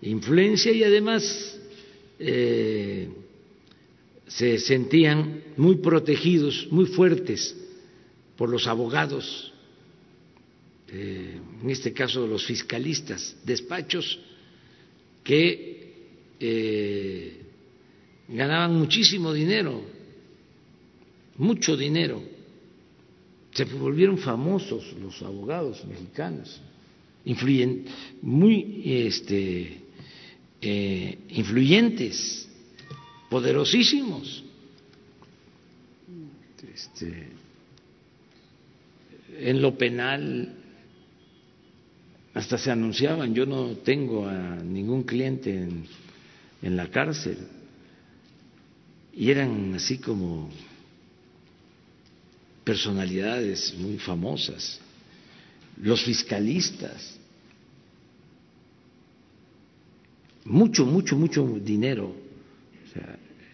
influencia 0.00 0.72
y 0.72 0.82
además 0.82 1.60
se 4.26 4.58
sentían 4.58 5.42
muy 5.58 5.76
protegidos, 5.76 6.66
muy 6.70 6.86
fuertes 6.86 7.54
por 8.38 8.48
los 8.48 8.66
abogados, 8.66 9.49
eh, 10.92 11.40
en 11.62 11.70
este 11.70 11.92
caso 11.92 12.26
los 12.26 12.44
fiscalistas, 12.44 13.36
despachos 13.44 14.18
que 15.22 15.78
ganaban 18.28 18.78
muchísimo 18.78 19.32
dinero, 19.32 19.84
mucho 21.36 21.76
dinero. 21.76 22.22
Se 23.52 23.64
volvieron 23.64 24.16
famosos 24.16 24.94
los 25.02 25.20
abogados 25.22 25.84
mexicanos 25.84 26.60
influyen, 27.24 27.84
muy 28.22 28.82
este, 28.84 29.80
eh, 30.60 31.18
influyentes, 31.30 32.48
poderosísimos. 33.28 34.44
Este, 36.74 37.28
en 39.38 39.62
lo 39.62 39.76
penal 39.76 40.56
hasta 42.34 42.58
se 42.58 42.70
anunciaban, 42.70 43.34
yo 43.34 43.44
no 43.46 43.76
tengo 43.78 44.26
a 44.26 44.56
ningún 44.56 45.02
cliente 45.02 45.52
en, 45.52 45.84
en 46.62 46.76
la 46.76 46.88
cárcel, 46.90 47.38
y 49.12 49.30
eran 49.30 49.74
así 49.74 49.98
como 49.98 50.50
personalidades 52.64 53.74
muy 53.76 53.98
famosas. 53.98 54.80
Los 55.82 56.02
fiscalistas, 56.02 57.18
mucho, 60.44 60.86
mucho, 60.86 61.16
mucho 61.16 61.58
dinero. 61.60 62.14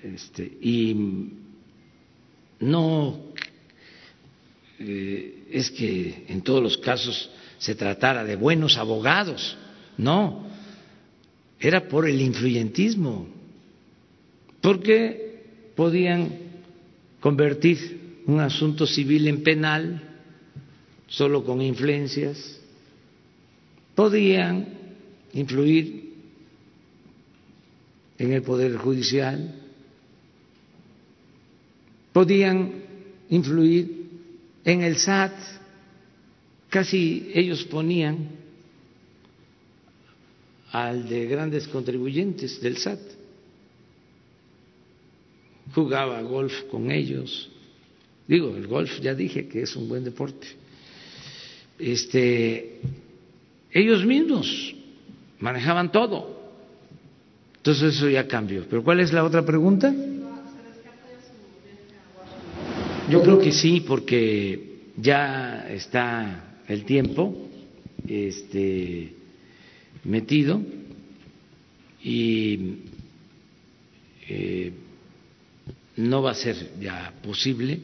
este, 0.03 0.45
y 0.61 0.95
no 2.61 3.21
eh, 4.79 5.47
es 5.51 5.71
que 5.71 6.25
en 6.29 6.43
todos 6.43 6.63
los 6.63 6.77
casos 6.79 7.31
se 7.59 7.75
tratara 7.75 8.25
de 8.25 8.37
buenos 8.37 8.77
abogados, 8.77 9.57
no, 9.97 10.47
era 11.59 11.89
por 11.89 12.09
el 12.09 12.21
influyentismo, 12.21 13.29
porque 14.61 15.45
podían 15.75 16.31
convertir 17.21 18.23
un 18.27 18.41
asunto 18.41 18.87
civil 18.87 19.29
en 19.29 19.43
penal 19.43 20.03
solo 21.09 21.45
con 21.45 21.63
influencias. 21.63 22.61
Podían 23.95 24.69
influir 25.33 26.15
en 28.19 28.33
el 28.33 28.43
Poder 28.43 28.77
Judicial, 28.77 29.55
podían 32.13 32.73
influir 33.29 34.09
en 34.65 34.83
el 34.83 34.97
SAT, 34.97 35.33
casi 36.69 37.31
ellos 37.35 37.65
ponían 37.65 38.29
al 40.73 41.09
de 41.09 41.27
grandes 41.27 41.69
contribuyentes 41.69 42.61
del 42.61 42.77
SAT, 42.77 43.01
jugaba 45.75 46.21
golf 46.23 46.53
con 46.71 46.91
ellos, 46.91 47.51
digo, 48.27 48.57
el 48.57 48.67
golf 48.67 49.01
ya 49.01 49.15
dije 49.15 49.49
que 49.49 49.63
es 49.63 49.77
un 49.77 49.89
buen 49.89 50.05
deporte, 50.05 50.47
este, 51.79 52.81
ellos 53.71 54.05
mismos 54.05 54.75
manejaban 55.41 55.93
todo. 55.93 56.37
Entonces 57.57 57.97
eso 57.97 58.09
ya 58.09 58.29
cambió. 58.29 58.65
¿Pero 58.69 58.85
cuál 58.85 59.01
es 59.01 59.13
la 59.13 59.25
otra 59.25 59.45
pregunta? 59.45 59.93
Yo 63.11 63.23
creo 63.23 63.39
que 63.39 63.53
sí, 63.53 63.85
porque 63.87 64.79
ya 64.97 65.67
está 65.69 66.56
el 66.69 66.85
tiempo 66.85 67.49
este, 68.09 69.13
metido 70.05 70.61
y 72.03 72.79
eh, 74.29 74.73
no 75.97 76.23
va 76.23 76.33
a 76.33 76.35
ser 76.35 76.73
ya 76.81 77.13
posible. 77.23 77.81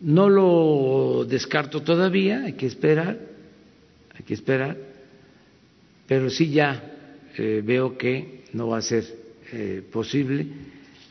No 0.00 0.28
lo 0.28 1.24
descarto 1.24 1.82
todavía, 1.82 2.44
hay 2.44 2.52
que 2.52 2.66
esperar, 2.66 3.18
hay 4.14 4.24
que 4.24 4.34
esperar, 4.34 4.76
pero 6.06 6.30
sí 6.30 6.50
ya 6.50 6.94
eh, 7.36 7.62
veo 7.64 7.98
que 7.98 8.44
no 8.52 8.68
va 8.68 8.78
a 8.78 8.82
ser 8.82 9.04
eh, 9.52 9.82
posible. 9.90 10.46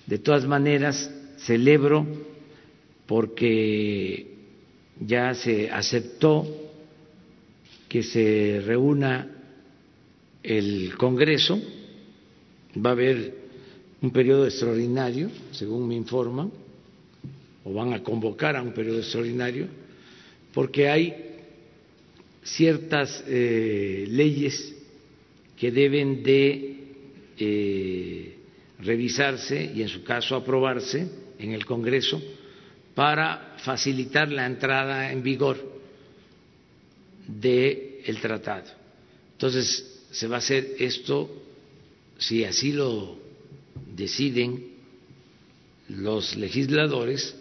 De 0.05 0.19
todas 0.19 0.45
maneras, 0.47 1.11
celebro 1.37 2.07
porque 3.05 4.35
ya 4.99 5.33
se 5.33 5.69
aceptó 5.69 6.66
que 7.87 8.03
se 8.03 8.61
reúna 8.65 9.29
el 10.43 10.95
Congreso, 10.97 11.59
va 12.75 12.91
a 12.91 12.93
haber 12.93 13.33
un 14.01 14.11
periodo 14.11 14.45
extraordinario, 14.45 15.29
según 15.51 15.87
me 15.87 15.95
informan, 15.95 16.51
o 17.63 17.73
van 17.73 17.93
a 17.93 18.03
convocar 18.03 18.55
a 18.55 18.61
un 18.61 18.73
periodo 18.73 18.99
extraordinario, 18.99 19.67
porque 20.53 20.89
hay 20.89 21.13
ciertas 22.43 23.23
eh, 23.27 24.05
leyes 24.07 24.73
que 25.57 25.71
deben 25.71 26.23
de 26.23 26.77
eh, 27.37 28.37
revisarse 28.79 29.71
y, 29.75 29.81
en 29.81 29.89
su 29.89 30.03
caso, 30.03 30.35
aprobarse 30.35 31.07
en 31.39 31.51
el 31.51 31.65
Congreso 31.65 32.21
para 32.93 33.55
facilitar 33.57 34.31
la 34.31 34.45
entrada 34.45 35.11
en 35.11 35.21
vigor 35.23 35.76
del 37.27 38.19
tratado. 38.21 38.71
Entonces, 39.33 40.05
se 40.11 40.27
va 40.27 40.37
a 40.37 40.39
hacer 40.39 40.75
esto, 40.79 41.29
si 42.17 42.43
así 42.43 42.71
lo 42.71 43.17
deciden 43.95 44.77
los 45.89 46.35
legisladores, 46.35 47.35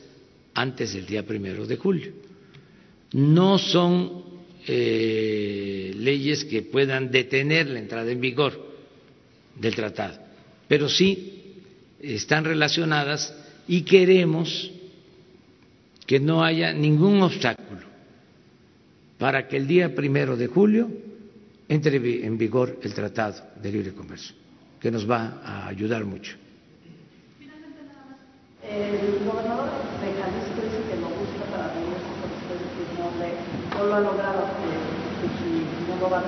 antes 0.55 0.95
del 0.95 1.07
día 1.07 1.25
primero 1.25 1.67
de 1.67 1.77
julio. 1.77 2.13
No 3.13 3.59
son 3.59 4.25
eh, 4.67 5.93
leyes 5.97 6.45
que 6.45 6.63
puedan 6.63 7.11
detener 7.11 7.69
la 7.69 7.79
entrada 7.79 8.11
en 8.11 8.21
vigor 8.21 8.75
del 9.55 9.75
tratado, 9.75 10.19
pero 10.67 10.89
sí 10.89 11.55
están 12.01 12.45
relacionadas 12.45 13.35
y 13.69 13.83
queremos 13.83 14.71
que 16.07 16.21
no 16.21 16.43
haya 16.45 16.73
ningún 16.73 17.23
obstáculo 17.23 17.96
para 19.19 19.49
que 19.49 19.57
el 19.57 19.67
día 19.67 19.95
primero 19.95 20.37
de 20.37 20.47
julio 20.47 20.89
entre 21.69 21.97
en 22.25 22.39
vigor 22.39 22.79
el 22.83 22.95
Tratado 22.95 23.43
de 23.61 23.73
Libre 23.73 23.93
Comercio, 23.93 24.37
que 24.81 24.91
nos 24.91 25.09
va 25.09 25.41
a 25.43 25.67
ayudar 25.69 26.05
mucho. 26.05 26.37
Finalmente, 27.39 27.83
nada 27.89 28.07
más, 28.07 28.19
el 28.63 29.27
gobernador 29.27 29.69
de 30.01 30.07
Jalisco 30.15 30.63
dice 30.63 30.79
que 30.89 30.97
lo 31.01 31.09
busca 31.09 31.45
para 31.51 31.75
reunirse 31.75 32.07
con 32.21 32.31
ustedes 32.39 32.71
y 32.93 33.79
no, 33.79 33.79
no 33.79 33.87
lo 33.87 33.95
ha 33.95 34.01
logrado. 34.01 34.47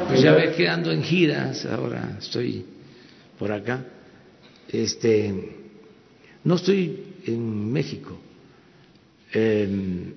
Pues 0.08 0.22
ya 0.22 0.32
ve 0.32 0.54
que 0.56 0.68
ando 0.68 0.90
en 0.90 1.02
giras, 1.02 1.66
ahora 1.66 2.16
estoy 2.18 2.64
por 3.38 3.52
acá. 3.52 3.84
Este, 4.68 5.32
no 6.44 6.56
estoy 6.56 7.14
en 7.26 7.72
México. 7.72 8.18
Eh, 9.32 10.14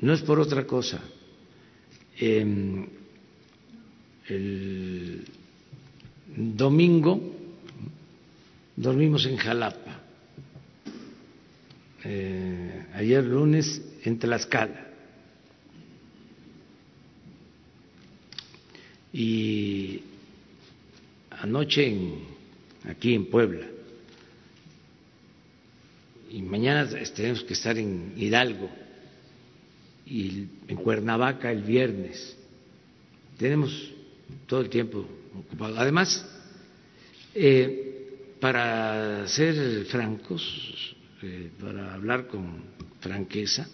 no 0.00 0.12
es 0.12 0.22
por 0.22 0.40
otra 0.40 0.66
cosa. 0.66 1.00
Eh, 2.20 2.86
el 4.28 5.24
domingo 6.36 7.20
dormimos 8.76 9.26
en 9.26 9.36
Jalapa. 9.36 10.00
Eh, 12.04 12.86
ayer 12.94 13.24
lunes 13.24 13.80
en 14.04 14.18
Tlaxcala. 14.18 14.88
y 19.12 20.00
anoche 21.30 21.86
en, 21.88 22.14
aquí 22.84 23.14
en 23.14 23.26
Puebla 23.26 23.66
y 26.30 26.42
mañana 26.42 26.88
tenemos 27.14 27.42
que 27.44 27.54
estar 27.54 27.78
en 27.78 28.12
Hidalgo 28.16 28.70
y 30.10 30.48
en 30.68 30.76
Cuernavaca 30.76 31.52
el 31.52 31.62
viernes. 31.62 32.36
Tenemos 33.36 33.92
todo 34.46 34.60
el 34.60 34.68
tiempo 34.68 35.06
ocupado. 35.38 35.78
Además, 35.78 36.26
eh, 37.34 38.34
para 38.40 39.26
ser 39.28 39.84
francos, 39.86 40.94
eh, 41.22 41.50
para 41.60 41.94
hablar 41.94 42.26
con 42.26 42.62
franqueza, 43.00 43.68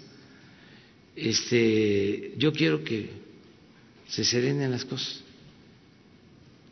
este, 1.14 2.34
yo 2.36 2.52
quiero 2.52 2.82
que 2.82 3.10
se 4.08 4.24
serenen 4.24 4.70
las 4.70 4.84
cosas 4.84 5.22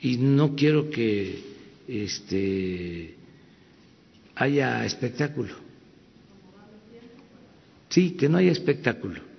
y 0.00 0.16
no 0.16 0.56
quiero 0.56 0.90
que 0.90 1.38
este, 1.86 3.14
haya 4.34 4.84
espectáculo. 4.84 5.54
Sí, 7.88 8.12
que 8.12 8.28
no 8.28 8.38
haya 8.38 8.50
espectáculo. 8.50 9.31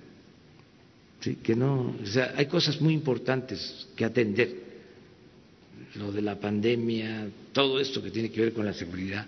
Sí, 1.24 1.36
que 1.36 1.56
no, 1.56 1.96
o 2.02 2.06
sea, 2.06 2.34
hay 2.36 2.44
cosas 2.44 2.78
muy 2.82 2.92
importantes 2.92 3.88
que 3.96 4.04
atender. 4.04 4.62
Lo 5.94 6.12
de 6.12 6.20
la 6.20 6.38
pandemia, 6.38 7.28
todo 7.50 7.80
esto 7.80 8.02
que 8.02 8.10
tiene 8.10 8.30
que 8.30 8.42
ver 8.42 8.52
con 8.52 8.66
la 8.66 8.74
seguridad, 8.74 9.26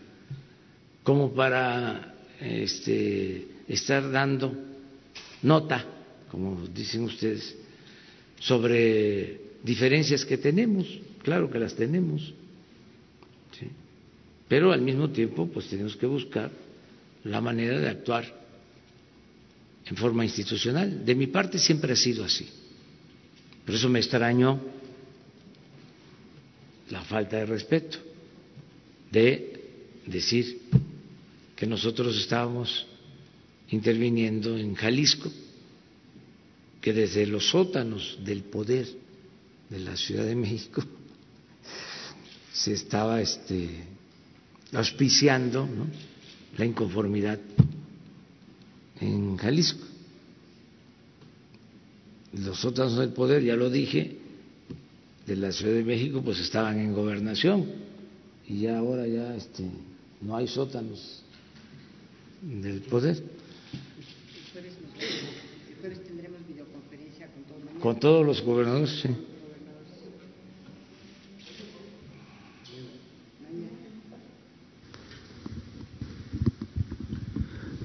como 1.02 1.32
para 1.32 2.14
este, 2.38 3.46
estar 3.66 4.10
dando 4.10 4.52
nota, 5.40 5.86
como 6.30 6.66
dicen 6.66 7.04
ustedes, 7.04 7.56
sobre 8.40 9.40
diferencias 9.62 10.22
que 10.22 10.36
tenemos 10.36 10.86
claro 11.22 11.48
que 11.50 11.58
las 11.58 11.74
tenemos, 11.74 12.34
pero 14.48 14.70
al 14.70 14.82
mismo 14.82 15.08
tiempo 15.08 15.48
pues 15.48 15.66
tenemos 15.68 15.96
que 15.96 16.04
buscar 16.04 16.50
la 17.24 17.40
manera 17.40 17.80
de 17.80 17.88
actuar 17.88 18.45
en 19.88 19.96
forma 19.96 20.24
institucional. 20.24 21.04
De 21.04 21.14
mi 21.14 21.26
parte 21.28 21.58
siempre 21.58 21.92
ha 21.92 21.96
sido 21.96 22.24
así. 22.24 22.46
Por 23.64 23.74
eso 23.74 23.88
me 23.88 23.98
extrañó 24.00 24.60
la 26.90 27.02
falta 27.02 27.36
de 27.38 27.46
respeto 27.46 27.98
de 29.10 29.60
decir 30.06 30.62
que 31.56 31.66
nosotros 31.66 32.16
estábamos 32.16 32.86
interviniendo 33.70 34.56
en 34.56 34.74
Jalisco, 34.74 35.30
que 36.80 36.92
desde 36.92 37.26
los 37.26 37.48
sótanos 37.48 38.18
del 38.24 38.42
poder 38.44 38.86
de 39.68 39.78
la 39.80 39.96
Ciudad 39.96 40.24
de 40.24 40.36
México 40.36 40.84
se 42.52 42.74
estaba 42.74 43.20
este, 43.20 43.68
auspiciando 44.72 45.68
la 46.56 46.64
inconformidad 46.64 47.40
en 49.00 49.36
Jalisco. 49.36 49.84
Los 52.32 52.60
sótanos 52.60 52.96
del 52.98 53.10
poder, 53.10 53.42
ya 53.42 53.56
lo 53.56 53.70
dije, 53.70 54.16
de 55.26 55.36
la 55.36 55.52
Ciudad 55.52 55.74
de 55.74 55.84
México, 55.84 56.22
pues 56.22 56.38
estaban 56.38 56.78
en 56.78 56.92
gobernación 56.92 57.66
y 58.48 58.60
ya 58.60 58.78
ahora 58.78 59.06
ya 59.06 59.34
este, 59.34 59.64
no 60.20 60.36
hay 60.36 60.46
sótanos 60.46 61.22
del 62.42 62.80
poder. 62.82 63.22
Con 67.80 68.00
todos 68.00 68.24
los 68.26 68.42
gobernadores, 68.42 69.00
sí. 69.02 69.08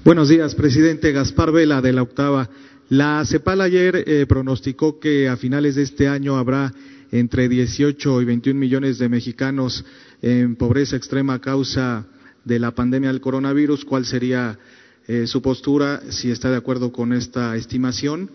Buenos 0.04 0.28
días, 0.28 0.56
presidente 0.56 1.12
Gaspar 1.12 1.52
Vela 1.52 1.80
de 1.80 1.92
la 1.92 2.02
Octava. 2.02 2.50
La 2.88 3.24
CEPAL 3.24 3.60
ayer 3.60 4.02
eh, 4.04 4.26
pronosticó 4.26 4.98
que 4.98 5.28
a 5.28 5.36
finales 5.36 5.76
de 5.76 5.82
este 5.82 6.08
año 6.08 6.36
habrá 6.38 6.74
entre 7.12 7.48
18 7.48 8.20
y 8.20 8.24
21 8.24 8.58
millones 8.58 8.98
de 8.98 9.08
mexicanos 9.08 9.84
en 10.20 10.56
pobreza 10.56 10.96
extrema 10.96 11.34
a 11.34 11.40
causa 11.40 12.08
de 12.44 12.58
la 12.58 12.72
pandemia 12.72 13.12
del 13.12 13.20
coronavirus. 13.20 13.84
¿Cuál 13.84 14.04
sería 14.04 14.58
eh, 15.06 15.28
su 15.28 15.40
postura, 15.40 16.02
si 16.08 16.32
está 16.32 16.50
de 16.50 16.56
acuerdo 16.56 16.90
con 16.90 17.12
esta 17.12 17.54
estimación? 17.54 18.28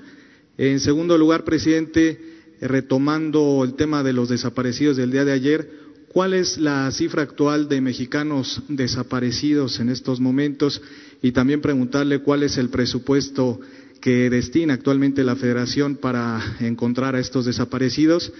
En 0.57 0.79
segundo 0.79 1.17
lugar, 1.17 1.43
presidente, 1.43 2.17
retomando 2.61 3.65
el 3.65 3.73
tema 3.73 4.03
de 4.03 4.13
los 4.13 4.29
desaparecidos 4.29 4.95
del 4.95 5.11
día 5.11 5.25
de 5.25 5.33
ayer, 5.33 5.69
¿cuál 6.13 6.33
es 6.33 6.59
la 6.59 6.89
cifra 6.91 7.23
actual 7.23 7.67
de 7.67 7.81
mexicanos 7.81 8.63
desaparecidos 8.69 9.81
en 9.81 9.89
estos 9.89 10.21
momentos? 10.21 10.81
Y 11.21 11.31
también 11.31 11.61
preguntarle 11.61 12.19
cuál 12.19 12.43
es 12.43 12.57
el 12.57 12.69
presupuesto 12.69 13.59
que 14.01 14.29
destina 14.29 14.73
actualmente 14.73 15.23
la 15.23 15.35
Federación 15.35 15.95
para 15.95 16.57
encontrar 16.59 17.15
a 17.15 17.19
estos 17.19 17.45
desaparecidos. 17.45 18.31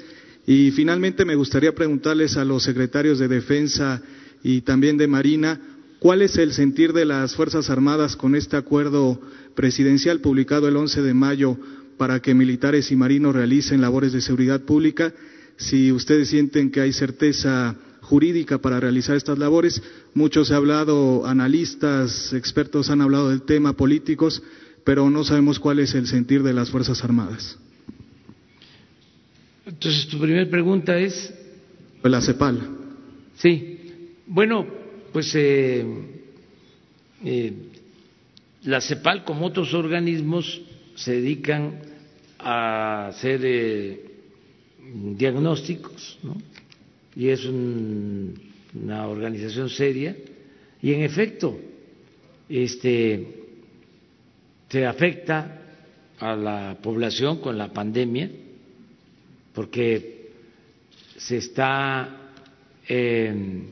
Y 0.45 0.72
finalmente 0.72 1.26
me 1.26 1.36
gustaría 1.36 1.76
preguntarles 1.76 2.38
a 2.38 2.45
los 2.45 2.64
secretarios 2.64 3.20
de 3.20 3.28
Defensa 3.28 4.02
y 4.44 4.62
también 4.62 4.98
de 4.98 5.08
Marina 5.08 5.60
cuál 5.99 6.22
es 6.22 6.38
el 6.38 6.54
sentir 6.54 6.94
de 6.94 7.06
las 7.06 7.36
Fuerzas 7.36 7.70
Armadas 7.70 8.16
con 8.16 8.36
este 8.36 8.56
acuerdo 8.56 9.20
presidencial 9.56 10.22
publicado 10.22 10.68
el 10.68 10.78
11 10.78 11.02
de 11.02 11.14
mayo 11.14 11.58
para 11.98 12.22
que 12.22 12.34
militares 12.34 12.91
y 12.91 12.95
marinos 12.95 13.36
realicen 13.36 13.82
labores 13.82 14.14
de 14.14 14.22
seguridad 14.22 14.62
pública. 14.62 15.14
Si 15.58 15.91
ustedes 15.91 16.30
sienten 16.30 16.70
que 16.70 16.82
hay 16.82 16.94
certeza 16.94 17.76
jurídica 18.07 18.57
para 18.59 18.79
realizar 18.79 19.17
estas 19.17 19.38
labores. 19.38 19.84
Muchos 20.13 20.47
se 20.47 20.53
ha 20.53 20.57
hablado, 20.57 21.25
analistas, 21.25 22.31
expertos 22.34 22.89
han 22.89 23.01
hablado 23.01 23.29
del 23.29 23.41
tema, 23.41 23.73
políticos, 23.73 24.41
pero 24.85 25.09
no 25.09 25.25
sabemos 25.25 25.59
cuál 25.59 25.79
es 25.79 25.93
el 25.93 26.07
sentir 26.07 26.41
de 26.41 26.53
las 26.53 26.69
Fuerzas 26.69 27.03
Armadas. 27.03 27.59
Entonces, 29.65 30.07
tu 30.07 30.17
primera 30.19 30.49
pregunta 30.49 30.97
es... 30.97 31.34
La 32.03 32.21
CEPAL. 32.21 32.61
Sí. 33.35 33.77
Bueno, 34.25 34.65
pues 35.11 35.35
eh, 35.35 35.85
eh, 37.25 37.53
la 38.63 38.79
CEPAL, 38.79 39.25
como 39.25 39.47
otros 39.47 39.73
organismos, 39.73 40.61
se 40.95 41.11
dedican 41.11 41.81
a 42.39 43.07
hacer 43.07 43.41
eh, 43.43 44.05
diagnósticos, 45.17 46.19
¿no? 46.23 46.38
Y 47.18 47.30
es 47.30 47.44
una 47.45 49.07
organización 49.07 49.69
seria 49.72 50.15
y 50.84 50.94
en 50.94 51.02
efecto 51.02 51.60
este 52.48 53.27
se 54.69 54.85
afecta 54.85 55.61
a 56.19 56.35
la 56.35 56.77
población 56.80 57.39
con 57.41 57.57
la 57.57 57.73
pandemia 57.73 58.30
porque 59.52 60.30
se 61.18 61.38
está 61.38 62.34
em, 62.88 63.64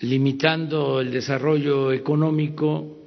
limitando 0.00 1.00
el 1.00 1.12
desarrollo 1.12 1.92
económico, 1.92 3.04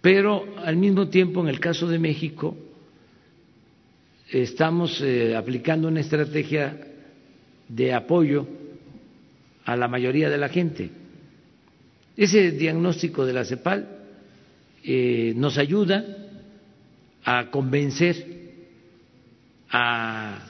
pero 0.00 0.44
al 0.64 0.76
mismo 0.76 1.08
tiempo 1.08 1.40
en 1.40 1.48
el 1.48 1.60
caso 1.60 1.86
de 1.86 2.00
México 2.00 2.56
estamos 4.32 5.00
eh, 5.00 5.34
aplicando 5.36 5.88
una 5.88 6.00
estrategia 6.00 6.78
de 7.68 7.92
apoyo 7.92 8.46
a 9.64 9.76
la 9.76 9.88
mayoría 9.88 10.30
de 10.30 10.38
la 10.38 10.48
gente. 10.48 10.90
Ese 12.16 12.52
diagnóstico 12.52 13.24
de 13.26 13.32
la 13.32 13.44
CEPAL 13.44 13.88
eh, 14.84 15.32
nos 15.36 15.58
ayuda 15.58 16.04
a 17.24 17.50
convencer 17.50 18.40
a 19.70 20.46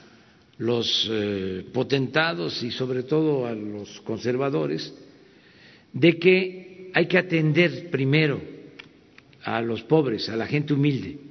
los 0.57 1.07
eh, 1.11 1.65
potentados 1.73 2.61
y 2.63 2.71
sobre 2.71 3.03
todo 3.03 3.47
a 3.47 3.53
los 3.53 4.01
conservadores 4.01 4.93
de 5.93 6.17
que 6.17 6.91
hay 6.93 7.07
que 7.07 7.17
atender 7.17 7.89
primero 7.89 8.41
a 9.43 9.61
los 9.61 9.81
pobres, 9.83 10.29
a 10.29 10.35
la 10.35 10.45
gente 10.45 10.73
humilde 10.73 11.30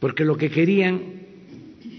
porque 0.00 0.24
lo 0.24 0.36
que 0.36 0.50
querían 0.50 1.20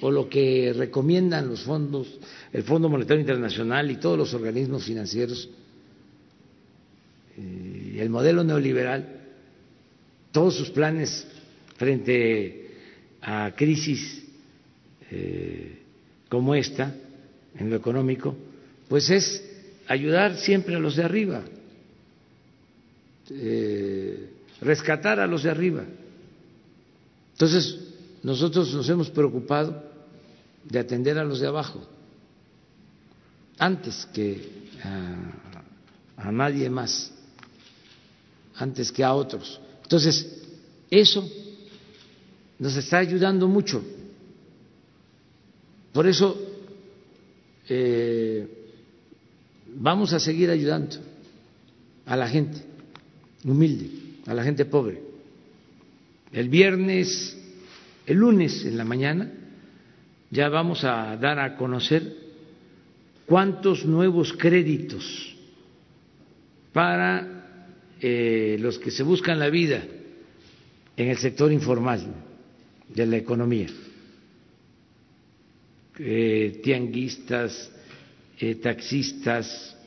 o 0.02 0.12
lo 0.12 0.28
que 0.28 0.74
recomiendan 0.76 1.48
los 1.48 1.62
fondos, 1.62 2.20
el 2.52 2.64
Fondo 2.64 2.90
Monetario 2.90 3.22
Internacional 3.22 3.90
y 3.92 3.98
todos 3.98 4.18
los 4.18 4.34
organismos 4.34 4.84
financieros 4.84 5.50
y 7.38 8.00
el 8.00 8.10
modelo 8.10 8.44
neoliberal, 8.44 9.22
todos 10.32 10.56
sus 10.56 10.70
planes 10.72 11.26
frente 11.78 12.70
a 13.22 13.54
crisis 13.56 14.24
eh, 15.12 15.80
como 16.30 16.56
esta 16.56 16.96
en 17.58 17.70
lo 17.70 17.76
económico, 17.76 18.36
pues 18.88 19.10
es 19.10 19.44
ayudar 19.88 20.38
siempre 20.38 20.76
a 20.76 20.80
los 20.80 20.96
de 20.96 21.04
arriba, 21.04 21.44
eh, 23.30 24.30
rescatar 24.62 25.20
a 25.20 25.28
los 25.28 25.44
de 25.44 25.50
arriba. 25.50 25.86
Entonces, 27.34 27.80
nosotros 28.24 28.74
nos 28.74 28.88
hemos 28.90 29.10
preocupado 29.10 29.84
de 30.64 30.80
atender 30.80 31.18
a 31.18 31.24
los 31.24 31.40
de 31.40 31.48
abajo 31.48 31.82
antes 33.58 34.08
que 34.14 34.70
a, 36.18 36.32
nadie 36.32 36.70
más, 36.70 37.12
antes 38.56 38.92
que 38.92 39.04
a 39.04 39.14
otros. 39.14 39.60
Entonces, 39.84 40.44
eso 40.90 41.28
nos 42.60 42.76
está 42.76 43.00
ayudando 43.00 43.48
mucho. 43.48 43.84
Por 45.94 46.08
eso 46.08 46.38
eh, 47.68 48.48
vamos 49.76 50.14
a 50.14 50.20
seguir 50.20 50.50
ayudando 50.50 50.98
a 52.06 52.16
la 52.16 52.28
gente 52.28 52.64
humilde, 53.44 53.90
a 54.26 54.34
la 54.34 54.44
gente 54.44 54.66
pobre. 54.66 55.02
El 56.32 56.50
viernes 56.50 57.38
el 58.12 58.18
lunes 58.18 58.66
en 58.66 58.78
la 58.78 58.84
mañana 58.84 59.32
ya 60.30 60.50
vamos 60.50 60.84
a 60.84 61.16
dar 61.16 61.40
a 61.40 61.56
conocer 61.56 62.14
cuántos 63.26 63.86
nuevos 63.86 64.34
créditos 64.34 65.34
para 66.74 67.96
eh, 68.02 68.58
los 68.60 68.78
que 68.80 68.92
se 68.92 69.04
buscan 69.04 69.40
la 69.40 69.50
vida 69.50 69.82
en 70.98 71.08
el 71.08 71.18
sector 71.18 71.54
informal 71.54 72.02
de 72.90 73.06
la 73.06 73.16
economía, 73.16 73.68
eh, 75.98 76.60
tianguistas, 76.62 77.72
eh, 78.40 78.56
taxistas, 78.56 79.78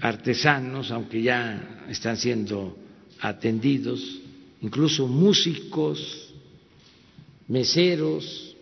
artesanos, 0.00 0.90
aunque 0.90 1.20
ya 1.20 1.84
están 1.90 2.16
siendo 2.16 2.78
atendidos, 3.20 4.22
incluso 4.62 5.06
músicos, 5.06 6.32
meseros, 7.48 8.54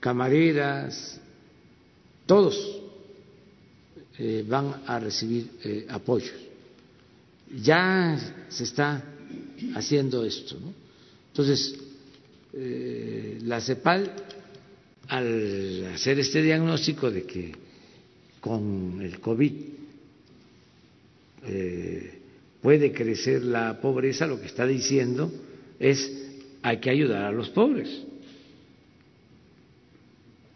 camareras, 0.00 1.20
todos 2.26 2.80
eh, 4.18 4.44
van 4.46 4.82
a 4.86 4.98
recibir 4.98 5.50
eh, 5.64 5.86
apoyo. 5.88 6.32
Ya 7.62 8.18
se 8.48 8.64
está 8.64 9.02
haciendo 9.74 10.24
esto. 10.24 10.58
¿no? 10.60 10.72
Entonces, 11.28 11.76
eh, 12.52 13.38
la 13.42 13.60
CEPAL, 13.60 14.12
al 15.08 15.86
hacer 15.94 16.18
este 16.18 16.42
diagnóstico 16.42 17.10
de 17.10 17.22
que 17.24 17.52
con 18.40 19.00
el 19.02 19.20
COVID 19.20 19.52
puede 22.60 22.92
crecer 22.92 23.42
la 23.42 23.80
pobreza, 23.80 24.26
lo 24.26 24.40
que 24.40 24.46
está 24.46 24.66
diciendo 24.66 25.32
es 25.78 26.10
hay 26.62 26.78
que 26.78 26.90
ayudar 26.90 27.24
a 27.24 27.32
los 27.32 27.50
pobres. 27.50 28.02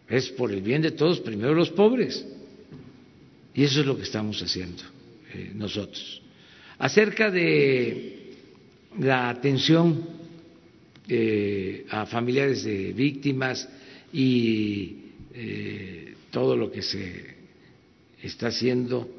Es 0.09 0.29
por 0.29 0.51
el 0.51 0.61
bien 0.61 0.81
de 0.81 0.91
todos, 0.91 1.21
primero 1.21 1.53
los 1.53 1.69
pobres. 1.69 2.25
Y 3.53 3.63
eso 3.63 3.79
es 3.81 3.85
lo 3.85 3.95
que 3.95 4.03
estamos 4.03 4.41
haciendo 4.41 4.83
eh, 5.33 5.51
nosotros. 5.55 6.21
Acerca 6.79 7.31
de 7.31 8.33
la 8.99 9.29
atención 9.29 10.05
eh, 11.07 11.85
a 11.89 12.05
familiares 12.05 12.63
de 12.63 12.91
víctimas 12.93 13.67
y 14.11 14.97
eh, 15.33 16.13
todo 16.29 16.57
lo 16.57 16.71
que 16.71 16.81
se 16.81 17.35
está 18.21 18.47
haciendo 18.47 19.09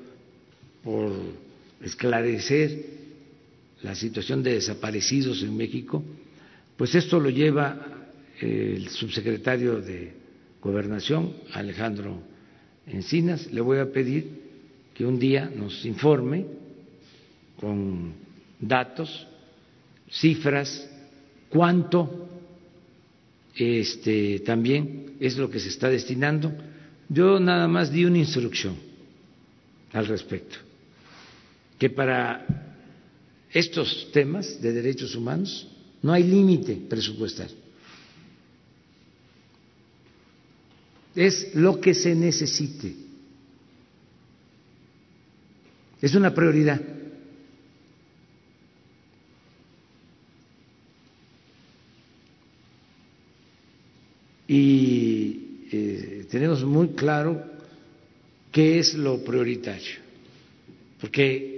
por 0.84 1.12
esclarecer 1.82 2.84
la 3.82 3.94
situación 3.94 4.42
de 4.42 4.54
desaparecidos 4.54 5.42
en 5.42 5.56
México, 5.56 6.02
pues 6.76 6.94
esto 6.94 7.18
lo 7.18 7.30
lleva 7.30 8.10
el 8.40 8.88
subsecretario 8.88 9.80
de 9.80 10.12
Gobernación, 10.60 11.34
Alejandro 11.52 12.22
Encinas, 12.86 13.52
le 13.52 13.60
voy 13.60 13.78
a 13.78 13.90
pedir 13.92 14.42
que 14.94 15.06
un 15.06 15.18
día 15.18 15.50
nos 15.54 15.84
informe 15.84 16.46
con 17.58 18.12
datos, 18.60 19.26
cifras, 20.10 20.88
cuánto 21.48 22.28
este, 23.54 24.40
también 24.40 25.14
es 25.20 25.36
lo 25.36 25.50
que 25.50 25.60
se 25.60 25.68
está 25.68 25.88
destinando. 25.88 26.52
Yo 27.08 27.38
nada 27.38 27.68
más 27.68 27.92
di 27.92 28.04
una 28.04 28.18
instrucción 28.18 28.74
al 29.92 30.06
respecto, 30.06 30.56
que 31.82 31.90
para 31.90 32.46
estos 33.50 34.12
temas 34.12 34.62
de 34.62 34.72
derechos 34.72 35.16
humanos 35.16 35.66
no 36.00 36.12
hay 36.12 36.22
límite 36.22 36.76
presupuestal. 36.76 37.50
Es 41.12 41.52
lo 41.56 41.80
que 41.80 41.92
se 41.92 42.14
necesite. 42.14 42.94
Es 46.00 46.14
una 46.14 46.32
prioridad. 46.32 46.80
Y 54.46 55.66
eh, 55.72 56.26
tenemos 56.30 56.62
muy 56.62 56.90
claro 56.90 57.42
qué 58.52 58.78
es 58.78 58.94
lo 58.94 59.24
prioritario. 59.24 59.96
Porque 61.00 61.51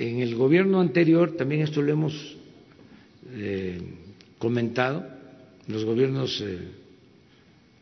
en 0.00 0.20
el 0.20 0.34
gobierno 0.34 0.80
anterior, 0.80 1.36
también 1.36 1.60
esto 1.60 1.82
lo 1.82 1.92
hemos 1.92 2.36
eh, 3.34 3.78
comentado, 4.38 5.06
los 5.68 5.84
gobiernos 5.84 6.40
eh, 6.40 6.58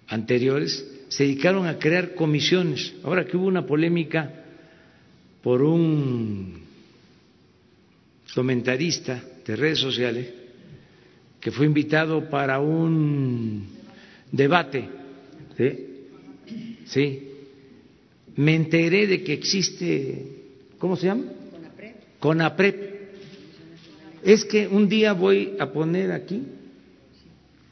anteriores 0.09 0.85
se 1.09 1.23
dedicaron 1.23 1.69
a 1.69 1.79
crear 1.79 2.15
comisiones. 2.15 2.93
Ahora 3.05 3.25
que 3.25 3.37
hubo 3.37 3.47
una 3.47 3.65
polémica 3.65 4.35
por 5.45 5.63
un 5.63 6.61
comentarista 8.35 9.23
de 9.47 9.55
redes 9.57 9.79
sociales 9.79 10.29
que 11.41 11.53
fue 11.53 11.67
invitado 11.67 12.29
para 12.29 12.59
un 12.59 13.65
debate, 14.33 14.89
¿sí? 16.85 17.29
Me 18.35 18.57
enteré 18.57 19.07
de 19.07 19.23
que 19.23 19.35
existe, 19.35 20.27
¿cómo 20.79 20.97
se 20.97 21.07
llama? 21.07 21.38
Conapred. 22.21 22.75
Es 24.23 24.45
que 24.45 24.67
un 24.67 24.89
día 24.89 25.13
voy 25.13 25.57
a 25.59 25.71
poner 25.71 26.13
aquí 26.13 26.43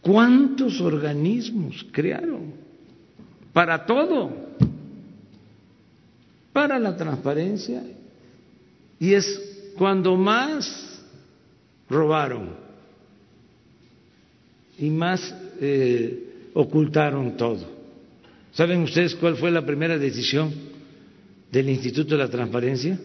cuántos 0.00 0.80
organismos 0.80 1.84
crearon 1.90 2.52
para 3.52 3.84
todo 3.84 4.46
para 6.52 6.78
la 6.78 6.96
transparencia 6.96 7.82
y 8.98 9.12
es 9.12 9.72
cuando 9.76 10.16
más 10.16 11.02
robaron 11.90 12.50
y 14.78 14.88
más 14.90 15.34
eh, 15.60 16.50
ocultaron 16.54 17.36
todo. 17.36 17.66
¿Saben 18.52 18.82
ustedes 18.82 19.14
cuál 19.14 19.36
fue 19.36 19.50
la 19.50 19.66
primera 19.66 19.98
decisión 19.98 20.50
del 21.50 21.68
Instituto 21.68 22.16
de 22.16 22.22
la 22.22 22.30
Transparencia 22.30 22.98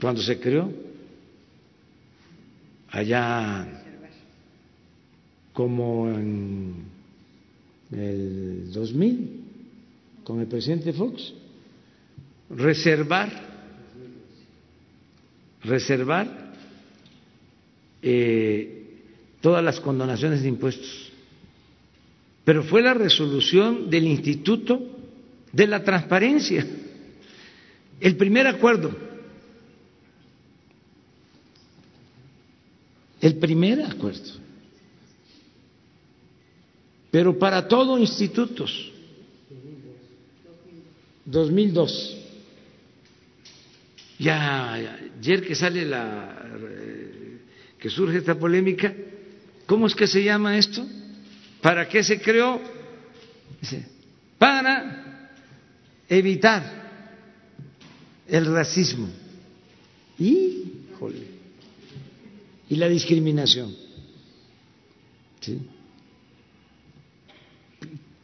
cuando 0.00 0.22
se 0.22 0.38
creó? 0.38 0.72
Allá 2.90 3.66
como 5.52 6.08
en 6.08 6.74
el 7.92 8.72
2000 8.72 9.40
con 10.24 10.40
el 10.40 10.46
presidente 10.46 10.92
Fox 10.92 11.34
reservar, 12.50 13.30
reservar 15.62 16.52
eh, 18.02 18.84
todas 19.40 19.62
las 19.62 19.80
condonaciones 19.80 20.42
de 20.42 20.48
impuestos. 20.48 21.12
Pero 22.44 22.64
fue 22.64 22.82
la 22.82 22.94
resolución 22.94 23.90
del 23.90 24.04
Instituto 24.06 24.80
de 25.52 25.66
la 25.66 25.84
Transparencia, 25.84 26.66
el 28.00 28.16
primer 28.16 28.46
acuerdo, 28.46 29.09
el 33.20 33.36
primer 33.36 33.82
acuerdo. 33.82 34.40
Pero 37.10 37.38
para 37.38 37.66
todo 37.66 37.98
institutos, 37.98 38.92
2002 41.24 42.16
ya 44.18 44.74
ayer 44.74 45.46
que 45.46 45.54
sale 45.54 45.84
la 45.86 46.36
que 47.78 47.88
surge 47.88 48.18
esta 48.18 48.38
polémica, 48.38 48.94
¿cómo 49.66 49.86
es 49.86 49.94
que 49.94 50.06
se 50.06 50.22
llama 50.22 50.58
esto? 50.58 50.86
¿Para 51.62 51.88
qué 51.88 52.02
se 52.04 52.20
creó? 52.20 52.60
para 54.38 55.30
evitar 56.08 56.62
el 58.26 58.46
racismo 58.46 59.08
y, 60.18 60.64
y 62.70 62.76
la 62.76 62.88
discriminación. 62.88 63.76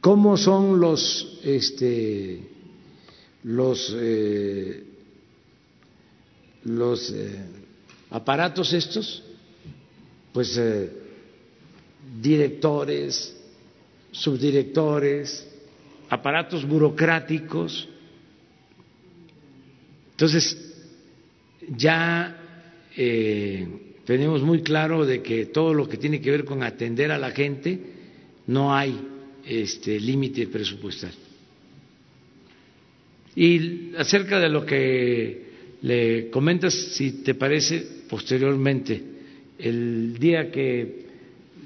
¿Cómo 0.01 0.37
son 0.37 0.81
los 0.81 1.41
este, 1.43 2.41
los 3.43 3.95
eh, 3.95 4.85
los 6.65 7.11
eh, 7.11 7.45
aparatos 8.11 8.73
estos, 8.73 9.23
pues 10.33 10.57
eh, 10.57 10.93
directores, 12.21 13.37
subdirectores, 14.11 15.47
aparatos 16.09 16.67
burocráticos. 16.67 17.89
Entonces, 20.13 20.75
ya 21.77 22.37
eh, 22.97 23.86
tenemos 24.07 24.41
muy 24.43 24.63
claro 24.63 25.05
de 25.05 25.21
que 25.21 25.47
todo 25.47 25.75
lo 25.75 25.89
que 25.89 25.97
tiene 25.97 26.21
que 26.21 26.31
ver 26.31 26.45
con 26.45 26.63
atender 26.63 27.11
a 27.11 27.19
la 27.19 27.33
gente, 27.33 27.79
no 28.47 28.75
hay 28.75 28.97
este 29.45 29.99
límite 29.99 30.47
presupuestal. 30.47 31.11
Y 33.35 33.95
acerca 33.99 34.39
de 34.39 34.49
lo 34.49 34.65
que 34.65 35.43
le 35.83 36.31
comentas, 36.31 36.73
si 36.73 37.23
te 37.25 37.35
parece, 37.35 37.85
posteriormente, 38.09 39.03
el 39.59 40.17
día 40.19 40.53
que 40.53 41.07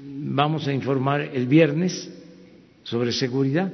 vamos 0.03 0.67
a 0.67 0.73
informar 0.73 1.21
el 1.21 1.45
viernes 1.45 2.09
sobre 2.83 3.11
seguridad. 3.11 3.71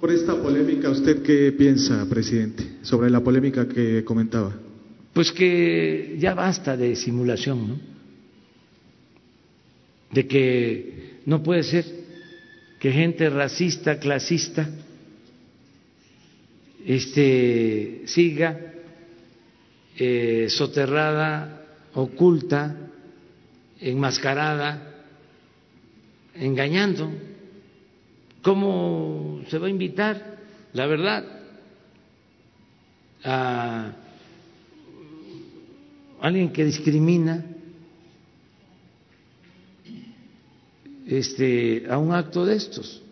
Por 0.00 0.12
esta 0.12 0.40
polémica, 0.40 0.90
¿usted 0.90 1.22
qué 1.22 1.52
piensa, 1.52 2.08
presidente, 2.08 2.78
sobre 2.82 3.10
la 3.10 3.20
polémica 3.20 3.68
que 3.68 4.04
comentaba? 4.04 4.54
Pues 5.12 5.30
que 5.30 6.16
ya 6.18 6.34
basta 6.34 6.76
de 6.76 6.96
simulación, 6.96 7.68
¿no? 7.68 7.80
De 10.10 10.26
que 10.26 11.20
no 11.26 11.42
puede 11.42 11.62
ser 11.62 11.84
que 12.78 12.92
gente 12.92 13.28
racista, 13.30 13.98
clasista, 13.98 14.68
este, 16.84 18.02
siga 18.06 18.58
eh, 19.96 20.46
soterrada, 20.48 21.62
oculta, 21.94 22.76
enmascarada, 23.80 25.04
engañando. 26.34 27.12
¿Cómo 28.42 29.44
se 29.48 29.58
va 29.58 29.68
a 29.68 29.70
invitar, 29.70 30.38
la 30.72 30.86
verdad, 30.86 31.24
a 33.22 33.92
alguien 36.22 36.52
que 36.52 36.64
discrimina 36.64 37.44
este, 41.06 41.84
a 41.90 41.98
un 41.98 42.12
acto 42.12 42.46
de 42.46 42.56
estos? 42.56 43.02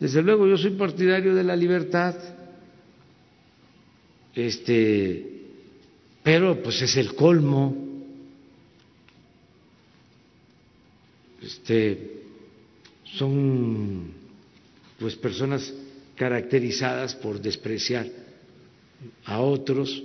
Desde 0.00 0.22
luego 0.22 0.48
yo 0.48 0.56
soy 0.56 0.70
partidario 0.70 1.34
de 1.34 1.44
la 1.44 1.54
libertad, 1.54 2.16
este, 4.34 5.42
pero 6.22 6.62
pues 6.62 6.80
es 6.80 6.96
el 6.96 7.14
colmo. 7.14 7.76
Este, 11.42 12.22
son 13.04 14.12
pues 14.98 15.16
personas 15.16 15.72
caracterizadas 16.16 17.14
por 17.14 17.40
despreciar 17.40 18.06
a 19.24 19.40
otros, 19.40 20.02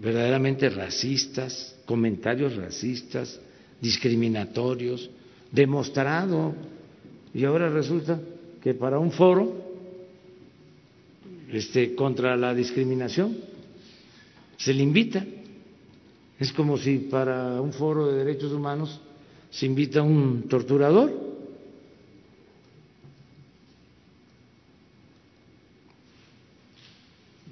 verdaderamente 0.00 0.70
racistas, 0.70 1.76
comentarios 1.84 2.56
racistas, 2.56 3.38
discriminatorios, 3.80 5.10
demostrado. 5.52 6.54
Y 7.34 7.44
ahora 7.44 7.68
resulta 7.68 8.18
que 8.62 8.74
para 8.74 8.98
un 8.98 9.12
foro 9.12 9.68
este 11.52 11.94
contra 11.94 12.36
la 12.36 12.54
discriminación 12.54 13.36
se 14.56 14.72
le 14.72 14.82
invita. 14.82 15.24
Es 16.38 16.52
como 16.52 16.78
si 16.78 16.96
para 16.98 17.60
un 17.60 17.72
foro 17.72 18.10
de 18.10 18.24
derechos 18.24 18.52
humanos 18.52 19.00
se 19.50 19.66
invita 19.66 20.00
a 20.00 20.02
un 20.02 20.48
torturador. 20.48 21.28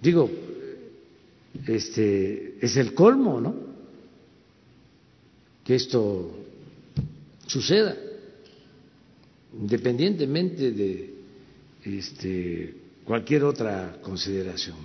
Digo 0.01 0.48
este 1.77 2.59
es 2.61 2.77
el 2.77 2.95
colmo 2.95 3.41
no 3.41 3.55
que 5.65 5.75
esto 5.75 6.35
suceda 7.47 7.97
independientemente 9.53 10.73
de 10.73 11.15
este, 11.85 12.75
cualquier 13.05 13.45
otra 13.45 13.99
consideración, 14.03 14.77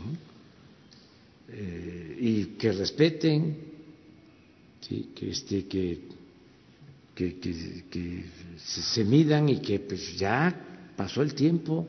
eh, 1.49 2.17
y 2.19 2.45
que 2.57 2.71
respeten, 2.71 3.57
que, 4.87 5.29
este, 5.29 5.65
que, 5.65 5.99
que, 7.15 7.39
que, 7.89 8.25
se 8.57 9.03
midan 9.03 9.49
y 9.49 9.59
que 9.59 9.79
pues 9.79 10.17
ya 10.17 10.91
pasó 10.95 11.21
el 11.21 11.33
tiempo 11.33 11.87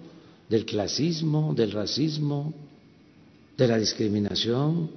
del 0.48 0.64
clasismo, 0.64 1.54
del 1.54 1.72
racismo, 1.72 2.52
de 3.56 3.68
la 3.68 3.78
discriminación 3.78 4.90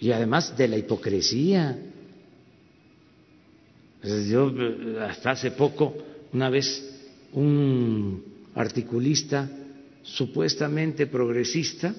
y 0.00 0.10
además 0.10 0.56
de 0.56 0.68
la 0.68 0.76
hipocresía. 0.78 1.78
Yo 4.28 4.52
hasta 5.00 5.30
hace 5.30 5.52
poco, 5.52 5.96
una 6.32 6.50
vez, 6.50 6.88
un 7.34 8.24
articulista 8.54 9.48
supuestamente 10.02 11.06
progresista, 11.06 11.94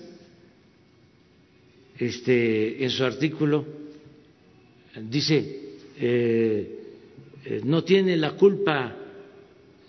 este, 1.98 2.84
en 2.84 2.90
su 2.90 3.06
artículo 3.06 3.66
dice, 5.10 5.78
eh, 5.98 6.80
eh, 7.46 7.62
no 7.64 7.84
tiene 7.84 8.18
la 8.18 8.32
culpa 8.32 8.96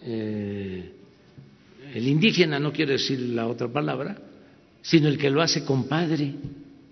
eh, 0.02 0.90
el 1.94 2.08
indígena, 2.08 2.58
no 2.58 2.72
quiero 2.72 2.92
decir 2.92 3.18
la 3.20 3.48
otra 3.48 3.68
palabra, 3.68 4.16
sino 4.84 5.08
el 5.08 5.18
que 5.18 5.30
lo 5.30 5.40
hace 5.40 5.64
compadre. 5.64 6.34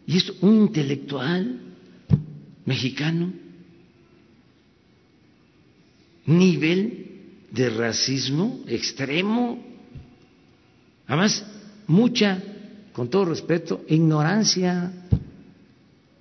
Y 0.06 0.16
es 0.16 0.32
un 0.40 0.62
intelectual 0.62 1.60
mexicano 2.64 3.32
nivel 6.26 7.06
de 7.50 7.68
racismo 7.68 8.60
extremo, 8.66 9.58
además 11.06 11.44
mucha, 11.86 12.42
con 12.92 13.08
todo 13.08 13.26
respeto, 13.26 13.82
ignorancia. 13.88 14.90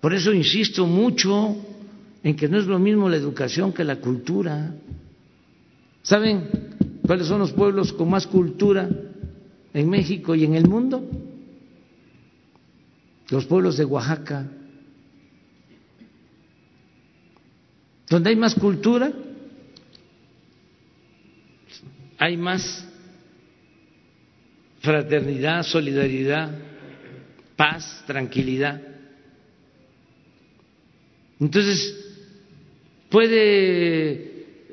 Por 0.02 0.14
eso 0.14 0.34
insisto 0.34 0.86
mucho 0.86 1.56
en 2.24 2.36
que 2.36 2.50
no 2.50 2.60
es 2.60 2.66
lo 2.66 2.80
mismo 2.80 3.08
la 3.08 3.16
educación 3.16 3.72
que 3.72 3.84
la 3.84 3.98
cultura. 3.98 4.76
¿Saben 6.02 6.50
cuáles 7.06 7.28
son 7.28 7.40
los 7.40 7.54
pueblos 7.54 7.94
con 7.94 8.10
más 8.10 8.28
cultura 8.28 8.90
en 9.74 9.90
México 9.90 10.36
y 10.36 10.44
en 10.44 10.56
el 10.56 10.68
mundo? 10.68 11.31
Los 13.32 13.46
pueblos 13.46 13.78
de 13.78 13.86
Oaxaca. 13.86 14.46
Donde 18.10 18.30
hay 18.30 18.36
más 18.36 18.54
cultura, 18.56 19.12
hay 22.18 22.36
más 22.36 22.86
fraternidad, 24.82 25.64
solidaridad, 25.64 26.52
paz, 27.56 28.04
tranquilidad. 28.06 28.82
Entonces, 31.40 31.98
puede 33.10 34.12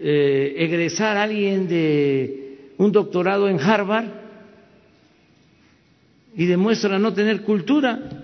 eh, 0.01 0.55
egresar 0.59 1.16
alguien 1.16 1.68
de 1.68 2.72
un 2.76 2.90
doctorado 2.90 3.48
en 3.48 3.60
Harvard 3.60 4.09
y 6.35 6.47
demuestra 6.47 6.98
no 6.98 7.14
tener 7.14 7.43
cultura. 7.43 8.18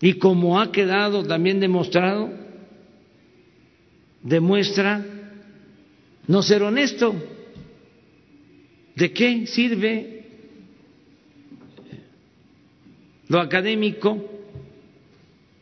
Y 0.00 0.14
como 0.14 0.60
ha 0.60 0.72
quedado 0.72 1.24
también 1.24 1.60
demostrado, 1.60 2.30
demuestra 4.22 5.04
no 6.26 6.42
ser 6.42 6.62
honesto. 6.62 7.14
¿De 8.94 9.12
qué 9.12 9.46
sirve 9.46 10.24
lo 13.28 13.40
académico 13.40 14.24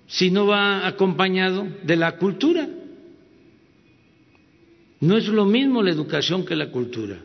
si 0.06 0.30
no 0.30 0.46
va 0.46 0.86
acompañado 0.86 1.66
de 1.82 1.96
la 1.96 2.16
cultura? 2.16 2.68
No 5.00 5.16
es 5.16 5.26
lo 5.28 5.44
mismo 5.44 5.82
la 5.82 5.90
educación 5.90 6.44
que 6.44 6.56
la 6.56 6.70
cultura. 6.70 7.20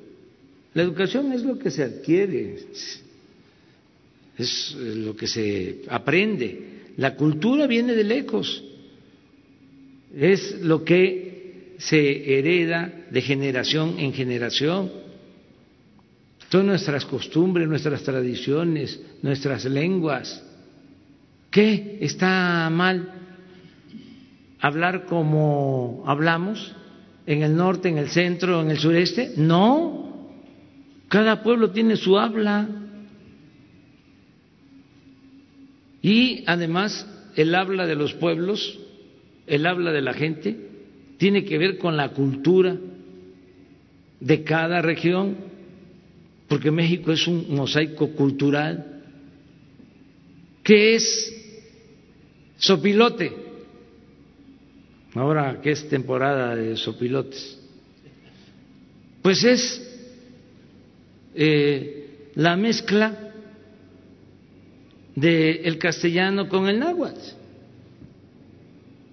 La 0.74 0.84
educación 0.84 1.32
es 1.32 1.44
lo 1.44 1.58
que 1.58 1.72
se 1.72 1.84
adquiere, 1.84 2.58
es 4.38 4.76
lo 4.76 5.16
que 5.16 5.28
se 5.28 5.82
aprende. 5.88 6.79
La 7.00 7.16
cultura 7.16 7.66
viene 7.66 7.94
de 7.96 8.04
lejos, 8.04 8.62
es 10.14 10.60
lo 10.60 10.84
que 10.84 11.76
se 11.78 12.38
hereda 12.38 12.92
de 13.10 13.22
generación 13.22 13.96
en 14.00 14.12
generación. 14.12 14.92
Son 16.52 16.68
nuestras 16.68 17.06
costumbres, 17.06 17.70
nuestras 17.70 18.04
tradiciones, 18.04 19.02
nuestras 19.22 19.64
lenguas. 19.64 20.44
¿Qué 21.50 22.00
está 22.02 22.70
mal? 22.70 23.14
¿Hablar 24.60 25.06
como 25.06 26.04
hablamos 26.06 26.76
en 27.26 27.44
el 27.44 27.56
norte, 27.56 27.88
en 27.88 27.98
el 27.98 28.10
centro, 28.10 28.60
en 28.62 28.72
el 28.72 28.78
sureste? 28.78 29.36
No. 29.38 30.28
Cada 31.08 31.44
pueblo 31.44 31.72
tiene 31.72 31.96
su 31.96 32.20
habla. 32.20 32.68
Y 36.02 36.44
además 36.48 37.08
el 37.36 37.54
habla 37.56 37.86
de 37.86 37.96
los 37.96 38.14
pueblos, 38.14 38.80
el 39.48 39.66
habla 39.66 39.92
de 39.92 40.02
la 40.02 40.14
gente, 40.14 40.56
tiene 41.18 41.44
que 41.44 41.58
ver 41.58 41.78
con 41.78 41.98
la 41.98 42.10
cultura 42.10 42.78
de 44.20 44.44
cada 44.44 44.82
región, 44.82 45.38
porque 46.48 46.72
México 46.72 47.12
es 47.12 47.28
un 47.28 47.54
mosaico 47.56 48.12
cultural. 48.12 49.04
¿Qué 50.64 50.96
es 50.96 51.36
sopilote? 52.58 53.34
Ahora 55.14 55.60
que 55.62 55.72
es 55.72 55.88
temporada 55.90 56.56
de 56.56 56.78
sopilotes. 56.78 57.60
Pues 59.22 59.44
es 59.44 59.86
eh, 61.36 62.32
la 62.36 62.56
mezcla 62.56 63.29
del 65.20 65.78
castellano 65.78 66.48
con 66.48 66.68
el 66.68 66.80
náhuatl. 66.80 67.20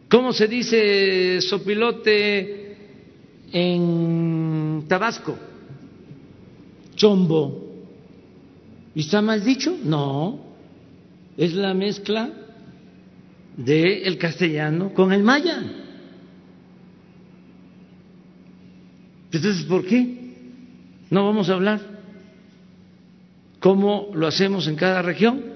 ¿Cómo 0.09 0.33
se 0.33 0.47
dice 0.47 1.41
sopilote 1.41 2.77
en 3.53 4.85
Tabasco? 4.89 5.37
Chombo. 6.95 7.65
¿Y 8.95 9.01
está 9.01 9.21
mal 9.21 9.45
dicho? 9.45 9.77
No, 9.83 10.39
es 11.37 11.53
la 11.55 11.75
mezcla 11.75 12.31
del 13.57 14.17
castellano 14.17 14.95
con 14.95 15.13
el 15.13 15.23
maya. 15.23 15.63
Entonces, 19.33 19.65
¿por 19.65 19.85
qué 19.85 20.33
no 21.11 21.27
vamos 21.27 21.51
a 21.51 21.55
hablar 21.55 21.81
como 23.61 24.11
lo 24.15 24.29
hacemos 24.29 24.69
en 24.69 24.77
cada 24.77 25.03
región? 25.03 25.56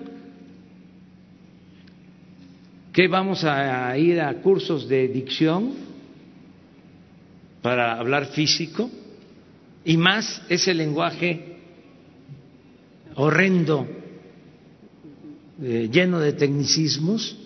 Que 2.92 3.06
vamos 3.08 3.44
a 3.44 3.96
ir 3.96 4.20
a 4.20 4.34
cursos 4.42 4.88
de 4.88 5.08
dicción 5.08 5.74
para 7.62 7.98
hablar 7.98 8.26
físico 8.26 8.90
y 9.84 9.96
más 9.96 10.42
ese 10.48 10.74
lenguaje 10.74 11.56
horrendo, 13.14 13.86
eh, 15.62 15.88
lleno 15.92 16.20
de 16.20 16.32
tecnicismos 16.32 17.36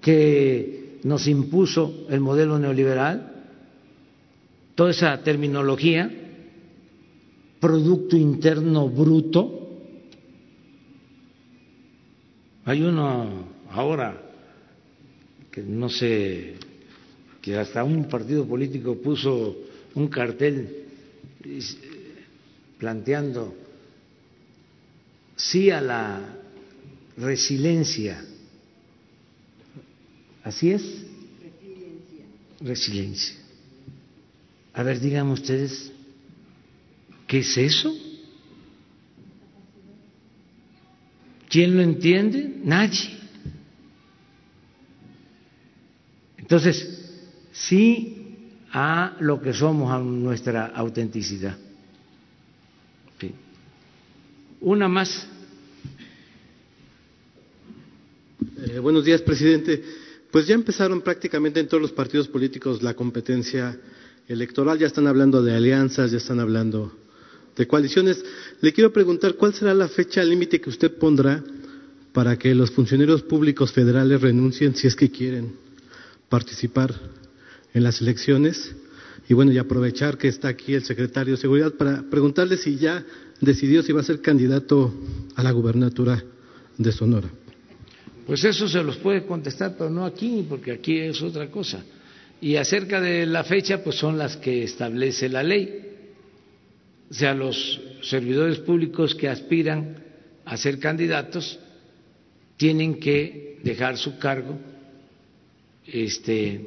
que 0.00 0.98
nos 1.04 1.28
impuso 1.28 2.06
el 2.08 2.20
modelo 2.20 2.58
neoliberal, 2.58 3.44
toda 4.74 4.90
esa 4.90 5.22
terminología, 5.22 6.10
Producto 7.60 8.16
Interno 8.16 8.88
Bruto. 8.88 9.68
Hay 12.64 12.80
uno 12.82 13.44
ahora 13.70 14.29
no 15.66 15.88
sé 15.88 16.54
que 17.40 17.56
hasta 17.56 17.84
un 17.84 18.08
partido 18.08 18.46
político 18.46 18.96
puso 18.96 19.56
un 19.94 20.08
cartel 20.08 20.84
planteando 22.78 23.54
sí 25.36 25.70
a 25.70 25.80
la 25.80 26.36
resiliencia. 27.16 28.24
¿Así 30.42 30.70
es? 30.70 30.82
Resiliencia. 32.60 33.36
A 34.72 34.82
ver, 34.82 35.00
díganme 35.00 35.32
ustedes, 35.32 35.92
¿qué 37.26 37.38
es 37.38 37.56
eso? 37.56 37.94
¿Quién 41.48 41.76
lo 41.76 41.82
entiende? 41.82 42.60
Nadie. 42.62 43.19
Entonces, 46.50 46.84
sí 47.52 48.48
a 48.72 49.16
lo 49.20 49.40
que 49.40 49.52
somos, 49.54 49.92
a 49.92 50.00
nuestra 50.00 50.66
autenticidad. 50.66 51.56
Una 54.60 54.88
más. 54.88 55.28
Eh, 58.66 58.80
buenos 58.80 59.04
días, 59.04 59.22
presidente. 59.22 59.80
Pues 60.32 60.48
ya 60.48 60.56
empezaron 60.56 61.02
prácticamente 61.02 61.60
en 61.60 61.68
todos 61.68 61.82
los 61.82 61.92
partidos 61.92 62.26
políticos 62.26 62.82
la 62.82 62.94
competencia 62.94 63.78
electoral, 64.26 64.76
ya 64.76 64.88
están 64.88 65.06
hablando 65.06 65.44
de 65.44 65.54
alianzas, 65.54 66.10
ya 66.10 66.18
están 66.18 66.40
hablando 66.40 66.92
de 67.56 67.66
coaliciones. 67.68 68.24
Le 68.60 68.72
quiero 68.72 68.92
preguntar 68.92 69.34
cuál 69.36 69.54
será 69.54 69.72
la 69.72 69.86
fecha 69.86 70.24
límite 70.24 70.60
que 70.60 70.68
usted 70.68 70.98
pondrá 70.98 71.44
para 72.12 72.36
que 72.36 72.56
los 72.56 72.72
funcionarios 72.72 73.22
públicos 73.22 73.70
federales 73.70 74.20
renuncien 74.20 74.74
si 74.74 74.88
es 74.88 74.96
que 74.96 75.12
quieren 75.12 75.69
participar 76.30 76.94
en 77.74 77.82
las 77.82 78.00
elecciones. 78.00 78.74
Y 79.28 79.34
bueno, 79.34 79.52
y 79.52 79.58
aprovechar 79.58 80.16
que 80.16 80.28
está 80.28 80.48
aquí 80.48 80.74
el 80.74 80.84
secretario 80.84 81.34
de 81.34 81.40
Seguridad 81.40 81.74
para 81.74 82.02
preguntarle 82.08 82.56
si 82.56 82.76
ya 82.76 83.04
decidió 83.40 83.82
si 83.82 83.92
va 83.92 84.00
a 84.00 84.04
ser 84.04 84.22
candidato 84.22 84.92
a 85.36 85.42
la 85.42 85.50
gubernatura 85.50 86.24
de 86.78 86.92
Sonora. 86.92 87.28
Pues 88.26 88.44
eso 88.44 88.68
se 88.68 88.82
los 88.82 88.96
puede 88.96 89.26
contestar, 89.26 89.74
pero 89.76 89.90
no 89.90 90.04
aquí, 90.04 90.46
porque 90.48 90.72
aquí 90.72 90.98
es 90.98 91.20
otra 91.20 91.50
cosa. 91.50 91.84
Y 92.40 92.56
acerca 92.56 93.00
de 93.00 93.26
la 93.26 93.44
fecha, 93.44 93.84
pues 93.84 93.96
son 93.96 94.16
las 94.16 94.36
que 94.36 94.64
establece 94.64 95.28
la 95.28 95.42
ley. 95.42 95.86
O 97.10 97.14
sea, 97.14 97.34
los 97.34 97.80
servidores 98.02 98.58
públicos 98.58 99.14
que 99.14 99.28
aspiran 99.28 99.96
a 100.44 100.56
ser 100.56 100.78
candidatos 100.78 101.58
tienen 102.56 102.98
que 102.98 103.58
dejar 103.62 103.96
su 103.96 104.18
cargo 104.18 104.58
este, 105.92 106.60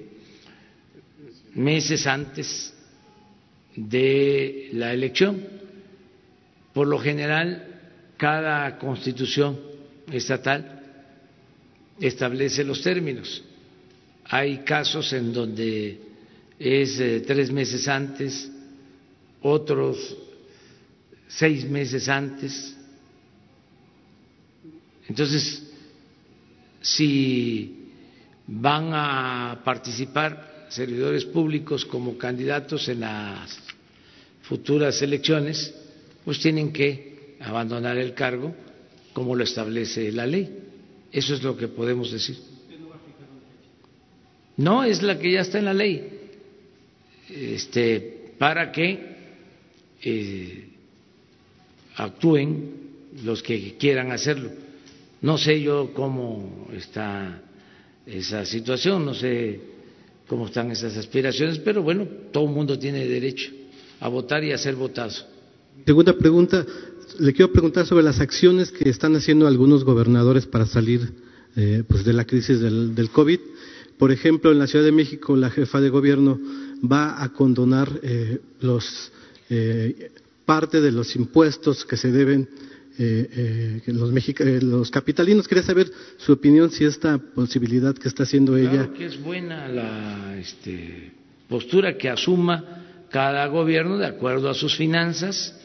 meses 1.55 2.07
antes 2.07 2.73
de 3.75 4.69
la 4.73 4.93
elección. 4.93 5.45
Por 6.73 6.87
lo 6.87 6.99
general, 6.99 7.81
cada 8.17 8.77
constitución 8.77 9.59
estatal 10.11 10.81
establece 11.99 12.63
los 12.63 12.81
términos. 12.81 13.43
Hay 14.25 14.59
casos 14.59 15.11
en 15.13 15.33
donde 15.33 15.99
es 16.57 16.99
eh, 16.99 17.23
tres 17.25 17.51
meses 17.51 17.87
antes, 17.87 18.49
otros 19.41 20.17
seis 21.27 21.65
meses 21.65 22.07
antes. 22.07 22.75
Entonces, 25.07 25.63
si 26.81 27.82
van 28.47 28.89
a 28.93 29.61
participar 29.63 30.67
servidores 30.69 31.25
públicos 31.25 31.85
como 31.85 32.17
candidatos 32.17 32.87
en 32.89 33.01
las 33.01 33.57
futuras 34.43 35.01
elecciones, 35.01 35.73
pues 36.25 36.39
tienen 36.39 36.73
que 36.73 37.35
abandonar 37.39 37.97
el 37.97 38.13
cargo 38.13 38.53
como 39.13 39.35
lo 39.35 39.43
establece 39.43 40.11
la 40.11 40.25
ley. 40.25 40.59
Eso 41.11 41.33
es 41.35 41.43
lo 41.43 41.55
que 41.55 41.67
podemos 41.67 42.11
decir. 42.11 42.37
No, 44.57 44.83
es 44.83 45.01
la 45.01 45.17
que 45.17 45.31
ya 45.31 45.41
está 45.41 45.59
en 45.59 45.65
la 45.65 45.73
ley, 45.73 46.29
este, 47.29 48.33
para 48.37 48.71
que 48.71 49.13
eh, 50.01 50.67
actúen 51.95 52.71
los 53.23 53.41
que 53.41 53.75
quieran 53.77 54.11
hacerlo. 54.11 54.51
No 55.21 55.37
sé 55.37 55.61
yo 55.61 55.93
cómo 55.93 56.67
está 56.73 57.41
esa 58.05 58.45
situación, 58.45 59.05
no 59.05 59.13
sé 59.13 59.59
cómo 60.27 60.47
están 60.47 60.71
esas 60.71 60.97
aspiraciones, 60.97 61.59
pero 61.59 61.83
bueno, 61.83 62.07
todo 62.31 62.45
el 62.45 62.51
mundo 62.51 62.77
tiene 62.77 63.07
derecho 63.07 63.51
a 63.99 64.09
votar 64.09 64.43
y 64.43 64.51
a 64.51 64.57
ser 64.57 64.75
votado. 64.75 65.11
Segunda 65.85 66.13
pregunta, 66.13 66.65
le 67.19 67.33
quiero 67.33 67.51
preguntar 67.51 67.85
sobre 67.85 68.03
las 68.03 68.19
acciones 68.19 68.71
que 68.71 68.89
están 68.89 69.15
haciendo 69.15 69.47
algunos 69.47 69.83
gobernadores 69.83 70.45
para 70.45 70.65
salir 70.65 71.13
eh, 71.55 71.83
pues 71.87 72.03
de 72.03 72.13
la 72.13 72.25
crisis 72.25 72.59
del, 72.59 72.95
del, 72.95 73.09
COVID. 73.09 73.39
Por 73.97 74.11
ejemplo, 74.11 74.51
en 74.51 74.59
la 74.59 74.67
Ciudad 74.67 74.85
de 74.85 74.91
México, 74.91 75.35
la 75.35 75.49
jefa 75.49 75.79
de 75.79 75.89
gobierno 75.89 76.39
va 76.83 77.23
a 77.23 77.31
condonar 77.31 77.99
eh, 78.01 78.39
los, 78.59 79.11
eh, 79.49 80.11
parte 80.45 80.81
de 80.81 80.91
los 80.91 81.15
impuestos 81.15 81.85
que 81.85 81.97
se 81.97 82.11
deben 82.11 82.49
eh, 82.99 83.81
eh, 83.85 83.91
los, 83.91 84.11
los, 84.63 84.91
capitalinos. 84.91 85.47
Quería 85.47 85.63
saber 85.63 85.91
su 86.17 86.33
opinión 86.33 86.69
si 86.69 86.85
esta 86.85 87.17
posibilidad 87.17 87.95
que 87.95 88.07
está 88.07 88.23
haciendo 88.23 88.53
claro 88.53 88.69
ella. 88.69 88.93
que 88.93 89.05
es 89.05 89.21
buena 89.21 89.67
la 89.67 90.37
este, 90.37 91.11
postura 91.49 91.97
que 91.97 92.09
asuma 92.09 93.05
cada 93.09 93.45
gobierno 93.47 93.97
de 93.97 94.05
acuerdo 94.05 94.49
a 94.49 94.53
sus 94.53 94.75
finanzas 94.75 95.59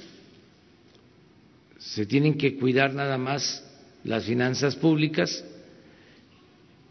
se 1.78 2.06
tienen 2.06 2.36
que 2.36 2.56
cuidar 2.56 2.94
nada 2.94 3.18
más 3.18 3.64
las 4.04 4.24
finanzas 4.24 4.76
públicas, 4.76 5.44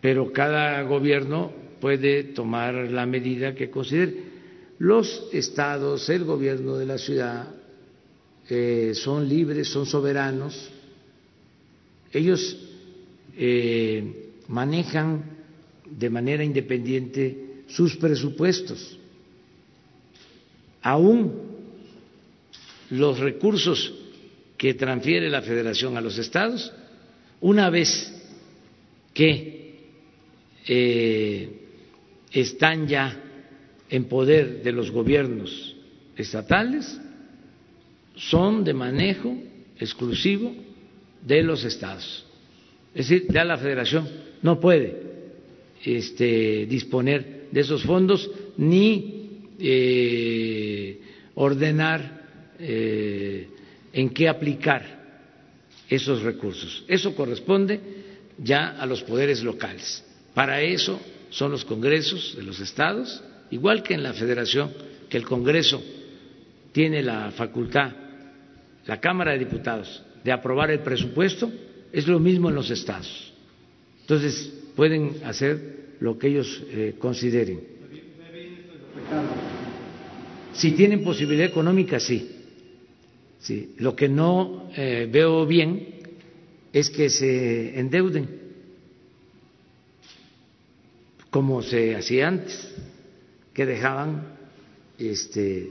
pero 0.01 0.31
cada 0.31 0.81
gobierno 0.83 1.51
puede 1.81 2.23
tomar 2.23 2.73
la 2.91 3.05
medida 3.05 3.55
que 3.55 3.69
considere. 3.69 4.37
Los 4.79 5.29
estados, 5.33 6.09
el 6.09 6.23
gobierno 6.23 6.77
de 6.77 6.85
la 6.85 6.97
ciudad 6.97 7.56
eh, 8.49 8.93
son 8.93 9.27
libres, 9.27 9.67
son 9.67 9.85
soberanos, 9.85 10.69
ellos 12.13 12.57
eh, 13.37 14.31
manejan 14.47 15.23
de 15.85 16.09
manera 16.09 16.43
independiente 16.43 17.63
sus 17.67 17.97
presupuestos. 17.97 18.97
Aún 20.81 21.33
los 22.89 23.19
recursos 23.19 23.93
que 24.57 24.73
transfiere 24.73 25.29
la 25.29 25.41
federación 25.41 25.97
a 25.97 26.01
los 26.01 26.17
estados, 26.17 26.71
una 27.41 27.69
vez 27.69 28.13
que 29.13 29.75
eh, 30.67 31.49
están 32.31 32.87
ya 32.87 33.23
en 33.89 34.05
poder 34.05 34.63
de 34.63 34.71
los 34.71 34.91
gobiernos 34.91 35.75
estatales, 36.15 36.99
son 38.17 38.63
de 38.63 38.73
manejo 38.73 39.37
exclusivo 39.79 40.53
de 41.25 41.43
los 41.43 41.63
estados. 41.63 42.25
Es 42.93 43.09
decir, 43.09 43.27
ya 43.29 43.45
la 43.45 43.57
federación 43.57 44.07
no 44.41 44.59
puede 44.59 44.95
este, 45.83 46.65
disponer 46.65 47.47
de 47.51 47.61
esos 47.61 47.83
fondos 47.83 48.29
ni 48.57 49.29
eh, 49.59 50.99
ordenar 51.35 52.55
eh, 52.59 53.47
en 53.93 54.09
qué 54.09 54.27
aplicar 54.27 54.97
esos 55.89 56.23
recursos. 56.23 56.83
Eso 56.87 57.15
corresponde 57.15 57.79
ya 58.37 58.69
a 58.79 58.85
los 58.85 59.03
poderes 59.03 59.43
locales. 59.43 60.03
Para 60.33 60.61
eso 60.61 60.99
son 61.29 61.51
los 61.51 61.65
congresos 61.65 62.35
de 62.35 62.43
los 62.43 62.59
estados, 62.59 63.23
igual 63.51 63.83
que 63.83 63.93
en 63.93 64.03
la 64.03 64.13
federación, 64.13 64.71
que 65.09 65.17
el 65.17 65.25
Congreso 65.25 65.81
tiene 66.71 67.01
la 67.01 67.31
facultad, 67.31 67.91
la 68.87 68.99
Cámara 68.99 69.33
de 69.33 69.39
Diputados, 69.39 70.03
de 70.23 70.31
aprobar 70.31 70.71
el 70.71 70.79
presupuesto, 70.79 71.51
es 71.91 72.07
lo 72.07 72.19
mismo 72.19 72.49
en 72.49 72.55
los 72.55 72.69
estados. 72.71 73.33
Entonces, 74.01 74.53
pueden 74.75 75.17
hacer 75.23 75.95
lo 75.99 76.17
que 76.17 76.27
ellos 76.27 76.63
eh, 76.69 76.95
consideren. 76.97 77.61
Si 80.53 80.71
tienen 80.71 81.03
posibilidad 81.03 81.45
económica, 81.45 81.99
sí 81.99 82.33
Sí, 83.39 83.75
lo 83.77 83.95
que 83.95 84.09
no 84.09 84.69
eh, 84.75 85.07
veo 85.11 85.45
bien 85.45 85.87
es 86.73 86.89
que 86.89 87.09
se 87.09 87.79
endeuden 87.79 88.27
como 91.29 91.61
se 91.61 91.95
hacía 91.95 92.29
antes, 92.29 92.73
que 93.53 93.65
dejaban 93.65 94.37
este, 94.97 95.69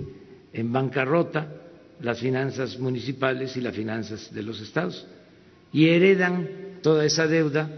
en 0.52 0.72
bancarrota 0.72 1.65
las 2.00 2.18
finanzas 2.20 2.78
municipales 2.78 3.56
y 3.56 3.60
las 3.60 3.74
finanzas 3.74 4.32
de 4.32 4.42
los 4.42 4.60
estados 4.60 5.06
y 5.72 5.88
heredan 5.88 6.48
toda 6.82 7.04
esa 7.04 7.26
deuda 7.26 7.70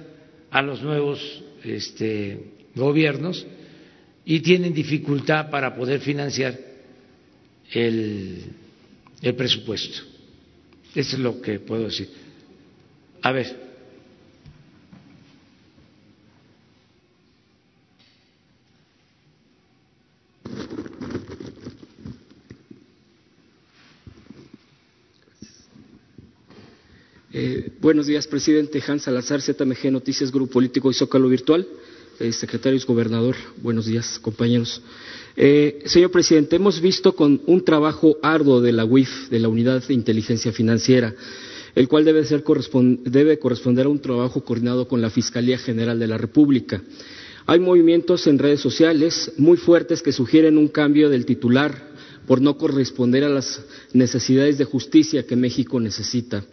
a 0.50 0.62
los 0.62 0.82
nuevos 0.82 1.42
este, 1.64 2.52
gobiernos 2.74 3.46
y 4.24 4.40
tienen 4.40 4.74
dificultad 4.74 5.50
para 5.50 5.74
poder 5.74 6.00
financiar 6.00 6.58
el, 7.72 8.44
el 9.22 9.34
presupuesto. 9.34 10.02
Eso 10.94 11.16
es 11.16 11.22
lo 11.22 11.40
que 11.40 11.60
puedo 11.60 11.84
decir. 11.84 12.08
A 13.22 13.32
ver. 13.32 13.68
Eh, 27.32 27.70
buenos 27.88 28.06
días, 28.06 28.26
presidente. 28.26 28.82
Hans 28.86 29.04
Salazar, 29.04 29.40
ZMG 29.40 29.90
Noticias, 29.90 30.30
Grupo 30.30 30.52
Político 30.52 30.90
y 30.90 30.94
Zócalo 30.94 31.26
Virtual. 31.26 31.66
Eh, 32.20 32.32
secretarios, 32.34 32.84
gobernador, 32.84 33.34
buenos 33.62 33.86
días, 33.86 34.18
compañeros. 34.18 34.82
Eh, 35.34 35.80
señor 35.86 36.10
presidente, 36.10 36.56
hemos 36.56 36.82
visto 36.82 37.14
con 37.14 37.40
un 37.46 37.64
trabajo 37.64 38.18
arduo 38.22 38.60
de 38.60 38.72
la 38.72 38.84
UIF, 38.84 39.30
de 39.30 39.38
la 39.38 39.48
Unidad 39.48 39.82
de 39.82 39.94
Inteligencia 39.94 40.52
Financiera, 40.52 41.14
el 41.74 41.88
cual 41.88 42.04
debe, 42.04 42.26
ser 42.26 42.44
debe 43.04 43.38
corresponder 43.38 43.86
a 43.86 43.88
un 43.88 44.00
trabajo 44.00 44.44
coordinado 44.44 44.86
con 44.86 45.00
la 45.00 45.08
Fiscalía 45.08 45.56
General 45.56 45.98
de 45.98 46.08
la 46.08 46.18
República. 46.18 46.82
Hay 47.46 47.58
movimientos 47.58 48.26
en 48.26 48.38
redes 48.38 48.60
sociales 48.60 49.32
muy 49.38 49.56
fuertes 49.56 50.02
que 50.02 50.12
sugieren 50.12 50.58
un 50.58 50.68
cambio 50.68 51.08
del 51.08 51.24
titular 51.24 51.88
por 52.26 52.42
no 52.42 52.58
corresponder 52.58 53.24
a 53.24 53.30
las 53.30 53.62
necesidades 53.94 54.58
de 54.58 54.66
justicia 54.66 55.26
que 55.26 55.36
México 55.36 55.80
necesita. 55.80 56.44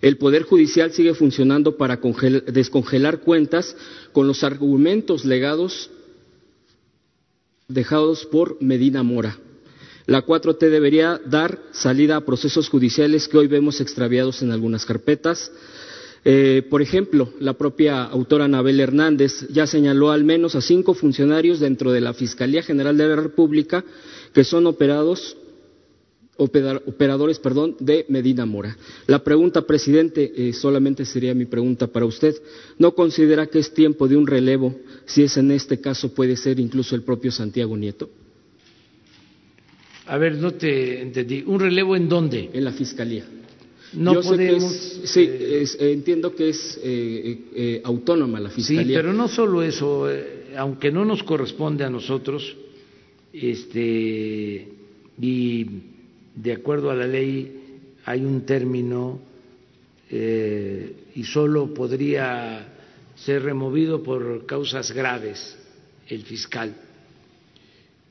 El 0.00 0.16
Poder 0.16 0.42
Judicial 0.44 0.92
sigue 0.92 1.14
funcionando 1.14 1.76
para 1.76 2.00
descongelar 2.46 3.20
cuentas 3.20 3.76
con 4.12 4.26
los 4.26 4.44
argumentos 4.44 5.24
legados 5.24 5.90
dejados 7.66 8.24
por 8.26 8.56
Medina 8.62 9.02
Mora. 9.02 9.38
La 10.06 10.24
4T 10.24 10.70
debería 10.70 11.20
dar 11.26 11.60
salida 11.70 12.16
a 12.16 12.24
procesos 12.24 12.70
judiciales 12.70 13.28
que 13.28 13.36
hoy 13.36 13.46
vemos 13.46 13.80
extraviados 13.82 14.40
en 14.40 14.52
algunas 14.52 14.86
carpetas. 14.86 15.52
Eh, 16.24 16.62
por 16.70 16.80
ejemplo, 16.80 17.34
la 17.40 17.52
propia 17.52 18.04
autora 18.04 18.46
Anabel 18.46 18.80
Hernández 18.80 19.46
ya 19.50 19.66
señaló 19.66 20.10
al 20.10 20.24
menos 20.24 20.54
a 20.54 20.62
cinco 20.62 20.94
funcionarios 20.94 21.60
dentro 21.60 21.92
de 21.92 22.00
la 22.00 22.14
Fiscalía 22.14 22.62
General 22.62 22.96
de 22.96 23.06
la 23.06 23.16
República 23.16 23.84
que 24.32 24.44
son 24.44 24.66
operados 24.66 25.36
operadores 26.38 27.38
perdón, 27.40 27.76
de 27.80 28.06
Medina 28.08 28.46
Mora. 28.46 28.76
La 29.06 29.22
pregunta, 29.22 29.62
presidente, 29.62 30.32
eh, 30.34 30.52
solamente 30.52 31.04
sería 31.04 31.34
mi 31.34 31.44
pregunta 31.44 31.88
para 31.88 32.06
usted. 32.06 32.34
¿No 32.78 32.94
considera 32.94 33.46
que 33.48 33.58
es 33.58 33.74
tiempo 33.74 34.06
de 34.08 34.16
un 34.16 34.26
relevo, 34.26 34.74
si 35.04 35.24
es 35.24 35.36
en 35.36 35.50
este 35.50 35.80
caso 35.80 36.14
puede 36.14 36.36
ser 36.36 36.60
incluso 36.60 36.94
el 36.94 37.02
propio 37.02 37.32
Santiago 37.32 37.76
Nieto? 37.76 38.08
A 40.06 40.16
ver, 40.16 40.36
no 40.36 40.52
te 40.54 41.02
entendí. 41.02 41.42
¿Un 41.44 41.60
relevo 41.60 41.96
en 41.96 42.08
dónde? 42.08 42.50
En 42.52 42.64
la 42.64 42.72
Fiscalía. 42.72 43.26
No 43.92 44.14
Yo 44.14 44.22
podemos. 44.22 45.00
sí, 45.04 45.28
eh, 45.28 45.64
entiendo 45.80 46.34
que 46.34 46.50
es 46.50 46.78
eh, 46.82 47.80
autónoma 47.84 48.38
la 48.38 48.50
Fiscalía. 48.50 48.84
Sí, 48.84 48.92
pero 48.94 49.12
no 49.12 49.28
solo 49.28 49.62
eso. 49.62 50.08
aunque 50.56 50.92
no 50.92 51.04
nos 51.04 51.22
corresponde 51.24 51.84
a 51.84 51.90
nosotros, 51.90 52.56
este, 53.32 54.68
y 55.20 55.66
de 56.42 56.52
acuerdo 56.52 56.90
a 56.90 56.94
la 56.94 57.06
ley 57.06 57.52
hay 58.04 58.24
un 58.24 58.46
término 58.46 59.20
eh, 60.08 60.94
y 61.16 61.24
solo 61.24 61.74
podría 61.74 62.74
ser 63.16 63.42
removido 63.42 64.02
por 64.02 64.46
causas 64.46 64.92
graves 64.92 65.58
el 66.06 66.22
fiscal. 66.22 66.74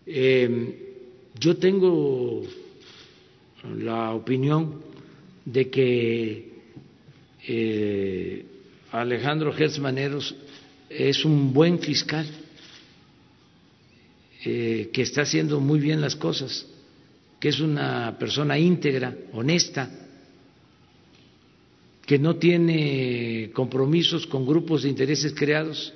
Em, 0.06 0.74
yo 1.40 1.56
tengo 1.56 2.44
la 3.80 4.14
opinión 4.14 4.82
de 5.46 5.70
que 5.70 6.52
eh, 7.48 8.46
Alejandro 8.92 9.54
Gertz 9.54 9.80
es 10.90 11.24
un 11.24 11.54
buen 11.54 11.80
fiscal 11.80 12.28
eh, 14.44 14.90
que 14.92 15.02
está 15.02 15.22
haciendo 15.22 15.62
muy 15.62 15.80
bien 15.80 16.02
las 16.02 16.16
cosas 16.16 16.68
que 17.40 17.50
es 17.50 17.60
una 17.60 18.18
persona 18.18 18.58
íntegra, 18.58 19.16
honesta, 19.34 19.90
que 22.06 22.18
no 22.18 22.38
tiene 22.38 23.52
compromisos 23.54 24.26
con 24.26 24.46
grupos 24.46 24.84
de 24.84 24.90
intereses 24.90 25.34
creados. 25.34 25.94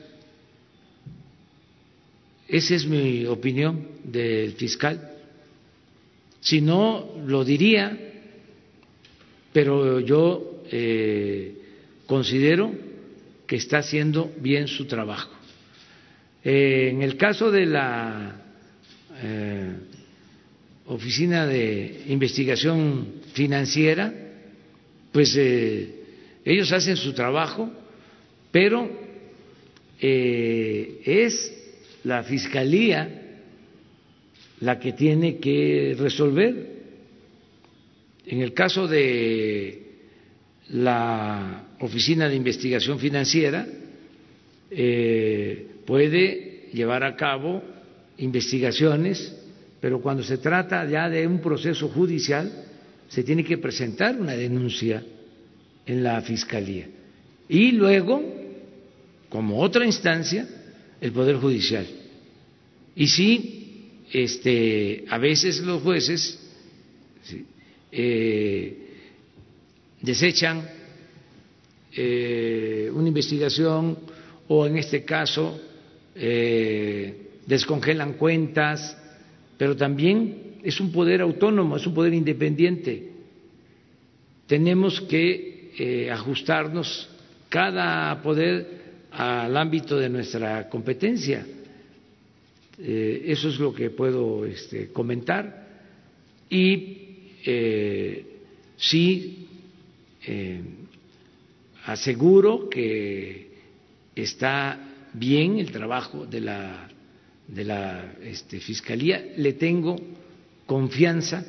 Esa 2.47 2.75
es 2.75 2.85
mi 2.85 3.25
opinión 3.25 3.87
del 4.03 4.51
fiscal. 4.53 5.09
Si 6.41 6.59
no, 6.59 7.13
lo 7.25 7.45
diría, 7.45 7.97
pero 9.53 9.99
yo 10.01 10.63
eh, 10.69 11.55
considero 12.05 12.73
que 13.47 13.55
está 13.55 13.77
haciendo 13.77 14.33
bien 14.39 14.67
su 14.67 14.85
trabajo. 14.85 15.31
Eh, 16.43 16.89
en 16.91 17.03
el 17.03 17.15
caso 17.15 17.51
de 17.51 17.65
la 17.65 18.41
eh, 19.21 19.75
Oficina 20.87 21.45
de 21.45 22.03
Investigación 22.07 23.21
Financiera, 23.33 24.13
pues 25.11 25.35
eh, 25.37 25.89
ellos 26.43 26.71
hacen 26.71 26.97
su 26.97 27.13
trabajo, 27.13 27.71
pero 28.51 28.89
eh, 29.99 31.01
es 31.05 31.53
la 32.03 32.23
Fiscalía 32.23 33.21
la 34.61 34.79
que 34.79 34.93
tiene 34.93 35.37
que 35.37 35.95
resolver. 35.97 36.81
En 38.25 38.41
el 38.41 38.53
caso 38.53 38.87
de 38.87 39.81
la 40.69 41.67
Oficina 41.79 42.29
de 42.29 42.35
Investigación 42.35 42.99
Financiera, 42.99 43.67
eh, 44.69 45.67
puede 45.85 46.69
llevar 46.73 47.03
a 47.03 47.15
cabo 47.15 47.61
investigaciones 48.17 49.40
pero 49.81 49.99
cuando 49.99 50.21
se 50.21 50.37
trata 50.37 50.87
ya 50.87 51.09
de 51.09 51.25
un 51.25 51.39
proceso 51.39 51.89
judicial, 51.89 52.49
se 53.09 53.23
tiene 53.23 53.43
que 53.43 53.57
presentar 53.57 54.15
una 54.15 54.33
denuncia 54.33 55.03
en 55.87 56.03
la 56.03 56.21
Fiscalía. 56.21 56.87
Y 57.49 57.71
luego, 57.71 58.23
como 59.27 59.59
otra 59.59 59.83
instancia, 59.83 60.47
el 61.01 61.11
Poder 61.11 61.37
Judicial. 61.37 61.85
Y 62.95 63.07
sí, 63.07 63.89
este, 64.13 65.03
a 65.09 65.17
veces 65.17 65.59
los 65.61 65.81
jueces 65.81 66.39
eh, 67.91 68.77
desechan 69.99 70.69
eh, 71.93 72.91
una 72.93 73.07
investigación 73.07 73.97
o 74.47 74.67
en 74.67 74.77
este 74.77 75.03
caso 75.03 75.59
eh, 76.15 77.39
descongelan 77.47 78.13
cuentas 78.13 78.95
pero 79.61 79.75
también 79.75 80.57
es 80.63 80.79
un 80.79 80.91
poder 80.91 81.21
autónomo, 81.21 81.77
es 81.77 81.85
un 81.85 81.93
poder 81.93 82.15
independiente. 82.15 83.11
Tenemos 84.47 84.99
que 85.01 85.69
eh, 85.77 86.09
ajustarnos 86.09 87.07
cada 87.47 88.19
poder 88.23 89.05
al 89.11 89.55
ámbito 89.55 89.99
de 89.99 90.09
nuestra 90.09 90.67
competencia. 90.67 91.45
Eh, 92.79 93.21
eso 93.27 93.49
es 93.49 93.59
lo 93.59 93.71
que 93.71 93.91
puedo 93.91 94.47
este, 94.47 94.87
comentar. 94.91 95.67
Y 96.49 96.97
eh, 97.45 98.25
sí 98.77 99.47
aseguro 101.85 102.67
que 102.67 103.51
está 104.15 105.05
bien 105.13 105.59
el 105.59 105.71
trabajo 105.71 106.25
de 106.25 106.41
la 106.41 106.90
de 107.53 107.65
la 107.65 108.13
este, 108.23 108.59
Fiscalía, 108.59 109.33
le 109.37 109.53
tengo 109.53 109.95
confianza 110.65 111.43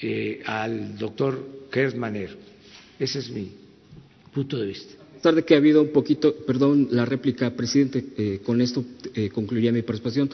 eh, 0.00 0.40
al 0.46 0.96
doctor 0.96 1.66
Kersmaner. 1.70 2.36
Ese 2.98 3.18
es 3.18 3.30
mi 3.30 3.50
punto 4.32 4.56
de 4.56 4.66
vista. 4.66 4.94
A 4.94 5.14
pesar 5.18 5.34
de 5.34 5.44
que 5.44 5.54
ha 5.54 5.58
habido 5.58 5.82
un 5.82 5.88
poquito, 5.88 6.32
perdón, 6.46 6.88
la 6.92 7.04
réplica, 7.04 7.50
presidente, 7.50 8.04
eh, 8.16 8.40
con 8.44 8.60
esto 8.60 8.84
eh, 9.14 9.30
concluiría 9.30 9.72
mi 9.72 9.82
participación, 9.82 10.30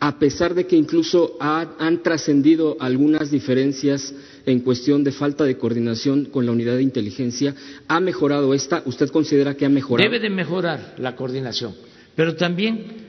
a 0.00 0.18
pesar 0.18 0.54
de 0.54 0.66
que 0.66 0.74
incluso 0.74 1.36
han 1.38 2.02
trascendido 2.02 2.76
algunas 2.80 3.30
diferencias 3.30 4.12
en 4.44 4.58
cuestión 4.60 5.04
de 5.04 5.12
falta 5.12 5.44
de 5.44 5.56
coordinación 5.56 6.24
con 6.26 6.44
la 6.46 6.52
unidad 6.52 6.74
de 6.74 6.82
inteligencia, 6.82 7.54
¿ha 7.86 8.00
mejorado 8.00 8.52
esta? 8.54 8.82
¿Usted 8.86 9.08
considera 9.10 9.54
que 9.54 9.66
ha 9.66 9.68
mejorado? 9.68 10.10
Debe 10.10 10.20
de 10.20 10.34
mejorar 10.34 10.96
la 10.98 11.14
coordinación, 11.14 11.76
pero 12.16 12.34
también 12.34 13.03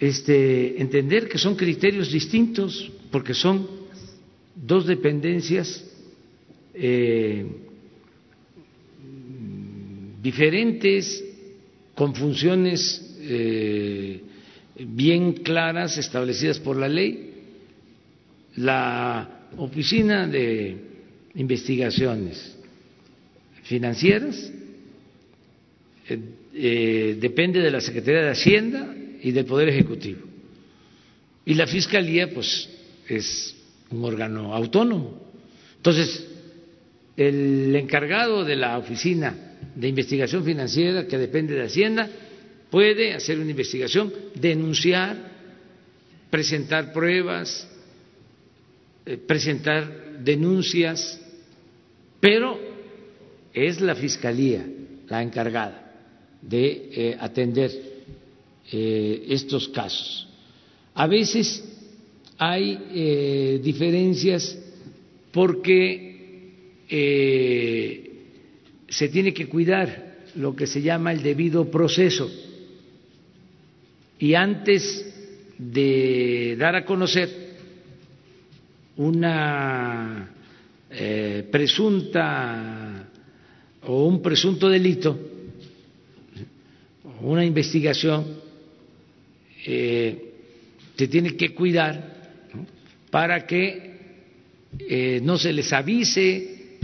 este, 0.00 0.80
entender 0.80 1.28
que 1.28 1.36
son 1.36 1.54
criterios 1.54 2.10
distintos 2.10 2.90
porque 3.12 3.34
son 3.34 3.68
dos 4.56 4.86
dependencias 4.86 5.84
eh, 6.72 7.44
diferentes 10.22 11.22
con 11.94 12.14
funciones 12.14 13.18
eh, 13.20 14.22
bien 14.78 15.34
claras, 15.34 15.98
establecidas 15.98 16.58
por 16.58 16.76
la 16.78 16.88
ley. 16.88 17.34
La 18.56 19.48
Oficina 19.58 20.26
de 20.26 20.76
Investigaciones 21.34 22.56
Financieras 23.64 24.50
eh, 26.52 27.16
depende 27.20 27.60
de 27.60 27.70
la 27.70 27.80
Secretaría 27.80 28.22
de 28.22 28.30
Hacienda 28.30 28.94
y 29.22 29.32
del 29.32 29.44
Poder 29.44 29.68
Ejecutivo. 29.68 30.20
Y 31.44 31.54
la 31.54 31.66
Fiscalía, 31.66 32.32
pues, 32.32 32.68
es 33.08 33.56
un 33.90 34.04
órgano 34.04 34.54
autónomo. 34.54 35.32
Entonces, 35.76 36.26
el 37.16 37.74
encargado 37.74 38.44
de 38.44 38.56
la 38.56 38.78
Oficina 38.78 39.58
de 39.74 39.88
Investigación 39.88 40.44
Financiera, 40.44 41.06
que 41.06 41.18
depende 41.18 41.54
de 41.54 41.64
Hacienda, 41.64 42.08
puede 42.70 43.14
hacer 43.14 43.38
una 43.38 43.50
investigación, 43.50 44.12
denunciar, 44.34 45.16
presentar 46.30 46.92
pruebas, 46.92 47.68
eh, 49.04 49.16
presentar 49.16 50.20
denuncias, 50.22 51.20
pero 52.20 52.58
es 53.52 53.80
la 53.80 53.94
Fiscalía 53.94 54.64
la 55.08 55.22
encargada 55.22 55.92
de 56.40 56.90
eh, 56.92 57.16
atender 57.18 57.89
eh, 58.72 59.26
estos 59.28 59.68
casos. 59.68 60.28
A 60.94 61.06
veces 61.06 61.64
hay 62.38 63.58
diferencias 63.62 64.58
porque 65.30 66.08
se 68.88 69.08
tiene 69.08 69.32
que 69.34 69.46
cuidar 69.46 70.10
lo 70.36 70.56
que 70.56 70.66
se 70.66 70.82
llama 70.82 71.12
el 71.12 71.22
debido 71.22 71.70
proceso 71.70 72.30
y 74.18 74.34
antes 74.34 75.06
de 75.58 76.56
dar 76.58 76.76
a 76.76 76.84
conocer 76.84 77.28
una 78.96 80.30
eh, 80.90 81.48
presunta 81.50 83.08
o 83.86 84.04
un 84.04 84.20
presunto 84.20 84.68
delito, 84.68 85.18
una 87.22 87.44
investigación, 87.44 88.26
eh, 89.66 90.32
se 90.96 91.08
tiene 91.08 91.36
que 91.36 91.54
cuidar 91.54 92.18
para 93.10 93.46
que 93.46 93.90
eh, 94.78 95.20
no 95.22 95.38
se 95.38 95.52
les 95.52 95.72
avise 95.72 96.78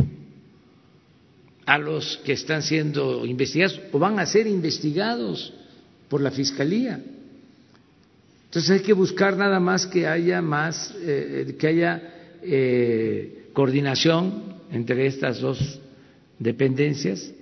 a 1.65 1.79
los 1.79 2.19
que 2.19 2.33
están 2.33 2.63
siendo 2.63 3.25
investigados 3.27 3.81
o 3.93 3.99
van 3.99 4.19
a 4.19 4.27
ser 4.27 4.47
investigados 4.47 5.53
por 6.09 6.21
la 6.21 6.31
Fiscalía. 6.31 7.01
Entonces 8.45 8.71
hay 8.71 8.81
que 8.81 8.93
buscar 8.93 9.37
nada 9.37 9.59
más 9.61 9.87
que 9.87 10.07
haya 10.07 10.41
más, 10.41 10.95
eh, 11.01 11.57
que 11.59 11.67
haya 11.67 12.13
coordinación 13.53 14.61
entre 14.71 15.07
estas 15.07 15.41
dos 15.41 15.81
dependencias. 16.39 17.33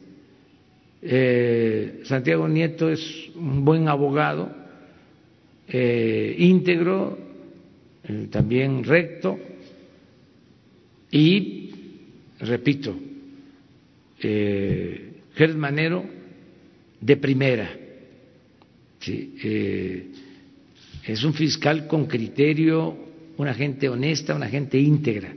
Santiago 2.05 2.48
Nieto 2.48 2.89
es 2.89 3.28
un 3.35 3.65
buen 3.65 3.89
abogado, 3.89 4.64
íntegro, 5.69 7.19
también 8.31 8.85
recto 8.85 9.39
y, 11.11 11.70
repito, 12.41 12.95
Manero 15.57 16.05
de 17.01 17.16
primera. 17.16 17.70
¿sí? 19.01 19.35
es 21.07 21.24
un 21.24 21.35
fiscal 21.35 21.86
con 21.86 22.07
criterio, 22.07 22.97
una 23.36 23.55
gente 23.55 23.89
honesta, 23.89 24.35
una 24.35 24.49
gente 24.49 24.78
íntegra. 24.78 25.35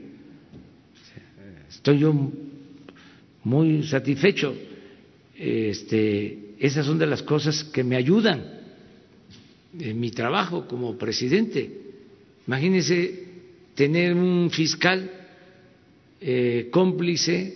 Estoy 1.68 1.98
yo 1.98 2.32
muy 3.44 3.82
satisfecho. 3.84 4.54
Este, 5.36 6.54
esas 6.58 6.86
son 6.86 6.98
de 6.98 7.06
las 7.06 7.22
cosas 7.22 7.62
que 7.64 7.84
me 7.84 7.96
ayudan 7.96 8.57
en 9.80 10.00
mi 10.00 10.10
trabajo 10.10 10.66
como 10.66 10.96
presidente. 10.96 11.70
Imagínense 12.46 13.24
tener 13.74 14.14
un 14.14 14.50
fiscal 14.50 15.10
eh, 16.20 16.68
cómplice, 16.70 17.54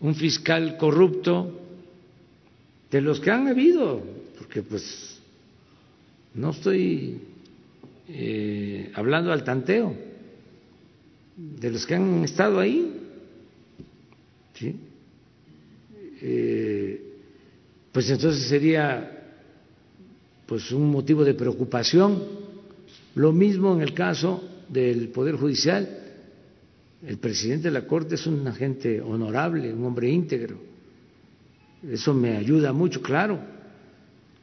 un 0.00 0.14
fiscal 0.14 0.76
corrupto, 0.76 1.58
de 2.90 3.00
los 3.00 3.20
que 3.20 3.30
han 3.30 3.48
habido, 3.48 4.02
porque 4.38 4.62
pues 4.62 5.20
no 6.34 6.50
estoy 6.50 7.20
eh, 8.08 8.90
hablando 8.94 9.32
al 9.32 9.44
tanteo 9.44 9.94
de 11.36 11.70
los 11.70 11.86
que 11.86 11.94
han 11.94 12.24
estado 12.24 12.58
ahí. 12.58 12.94
Eh, 16.20 17.02
pues 17.92 18.10
entonces 18.10 18.48
sería 18.48 19.17
pues 20.48 20.72
un 20.72 20.90
motivo 20.90 21.24
de 21.24 21.34
preocupación. 21.34 22.22
Lo 23.14 23.32
mismo 23.32 23.74
en 23.74 23.82
el 23.82 23.92
caso 23.92 24.42
del 24.66 25.08
Poder 25.10 25.36
Judicial. 25.36 25.86
El 27.06 27.18
presidente 27.18 27.68
de 27.68 27.74
la 27.74 27.86
Corte 27.86 28.14
es 28.14 28.26
un 28.26 28.48
agente 28.48 29.00
honorable, 29.00 29.72
un 29.72 29.84
hombre 29.84 30.08
íntegro. 30.08 30.58
Eso 31.86 32.14
me 32.14 32.38
ayuda 32.38 32.72
mucho, 32.72 33.02
claro. 33.02 33.38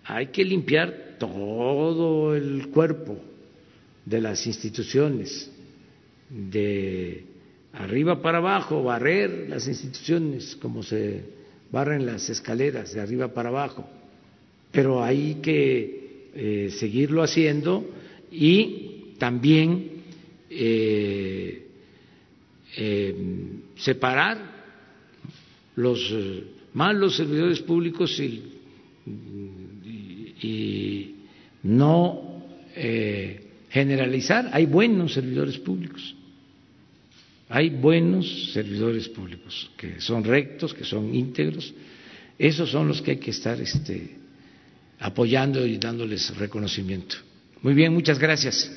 Hay 0.04 0.28
que 0.28 0.46
limpiar 0.46 1.18
todo 1.18 2.36
el 2.36 2.68
cuerpo 2.68 3.18
de 4.06 4.22
las 4.22 4.46
instituciones, 4.46 5.50
de 6.30 7.26
arriba 7.74 8.22
para 8.22 8.38
abajo, 8.38 8.84
barrer 8.84 9.50
las 9.50 9.68
instituciones 9.68 10.56
como 10.56 10.84
se 10.84 11.24
barren 11.72 12.06
las 12.06 12.30
escaleras 12.30 12.94
de 12.94 13.02
arriba 13.02 13.34
para 13.34 13.50
abajo, 13.50 13.90
pero 14.76 15.04
hay 15.04 15.36
que 15.42 16.30
eh, 16.36 16.70
seguirlo 16.70 17.24
haciendo 17.24 17.90
y 18.32 19.16
también 19.18 20.04
eh, 20.50 21.68
eh, 22.78 23.16
separar 23.78 24.54
los 25.78 26.14
malos 26.74 27.16
servidores 27.16 27.62
públicos 27.62 28.20
y 28.20 28.44
y 30.42 31.16
no 31.64 32.44
eh, 32.76 33.42
generalizar. 33.70 34.50
Hay 34.52 34.66
buenos 34.66 35.14
servidores 35.14 35.58
públicos, 35.58 36.16
hay 37.50 37.70
buenos 37.70 38.54
servidores 38.54 39.10
públicos 39.10 39.72
que 39.78 40.00
son 40.02 40.24
rectos, 40.24 40.74
que 40.74 40.84
son 40.84 41.14
íntegros. 41.14 41.74
Esos 42.38 42.70
son 42.70 42.88
los 42.88 43.02
que 43.02 43.12
hay 43.12 43.18
que 43.18 43.32
estar 43.32 43.60
este, 43.62 44.18
apoyando 45.00 45.66
y 45.66 45.78
dándoles 45.78 46.36
reconocimiento. 46.38 47.16
Muy 47.62 47.74
bien, 47.74 47.94
muchas 47.94 48.20
gracias. 48.20 48.72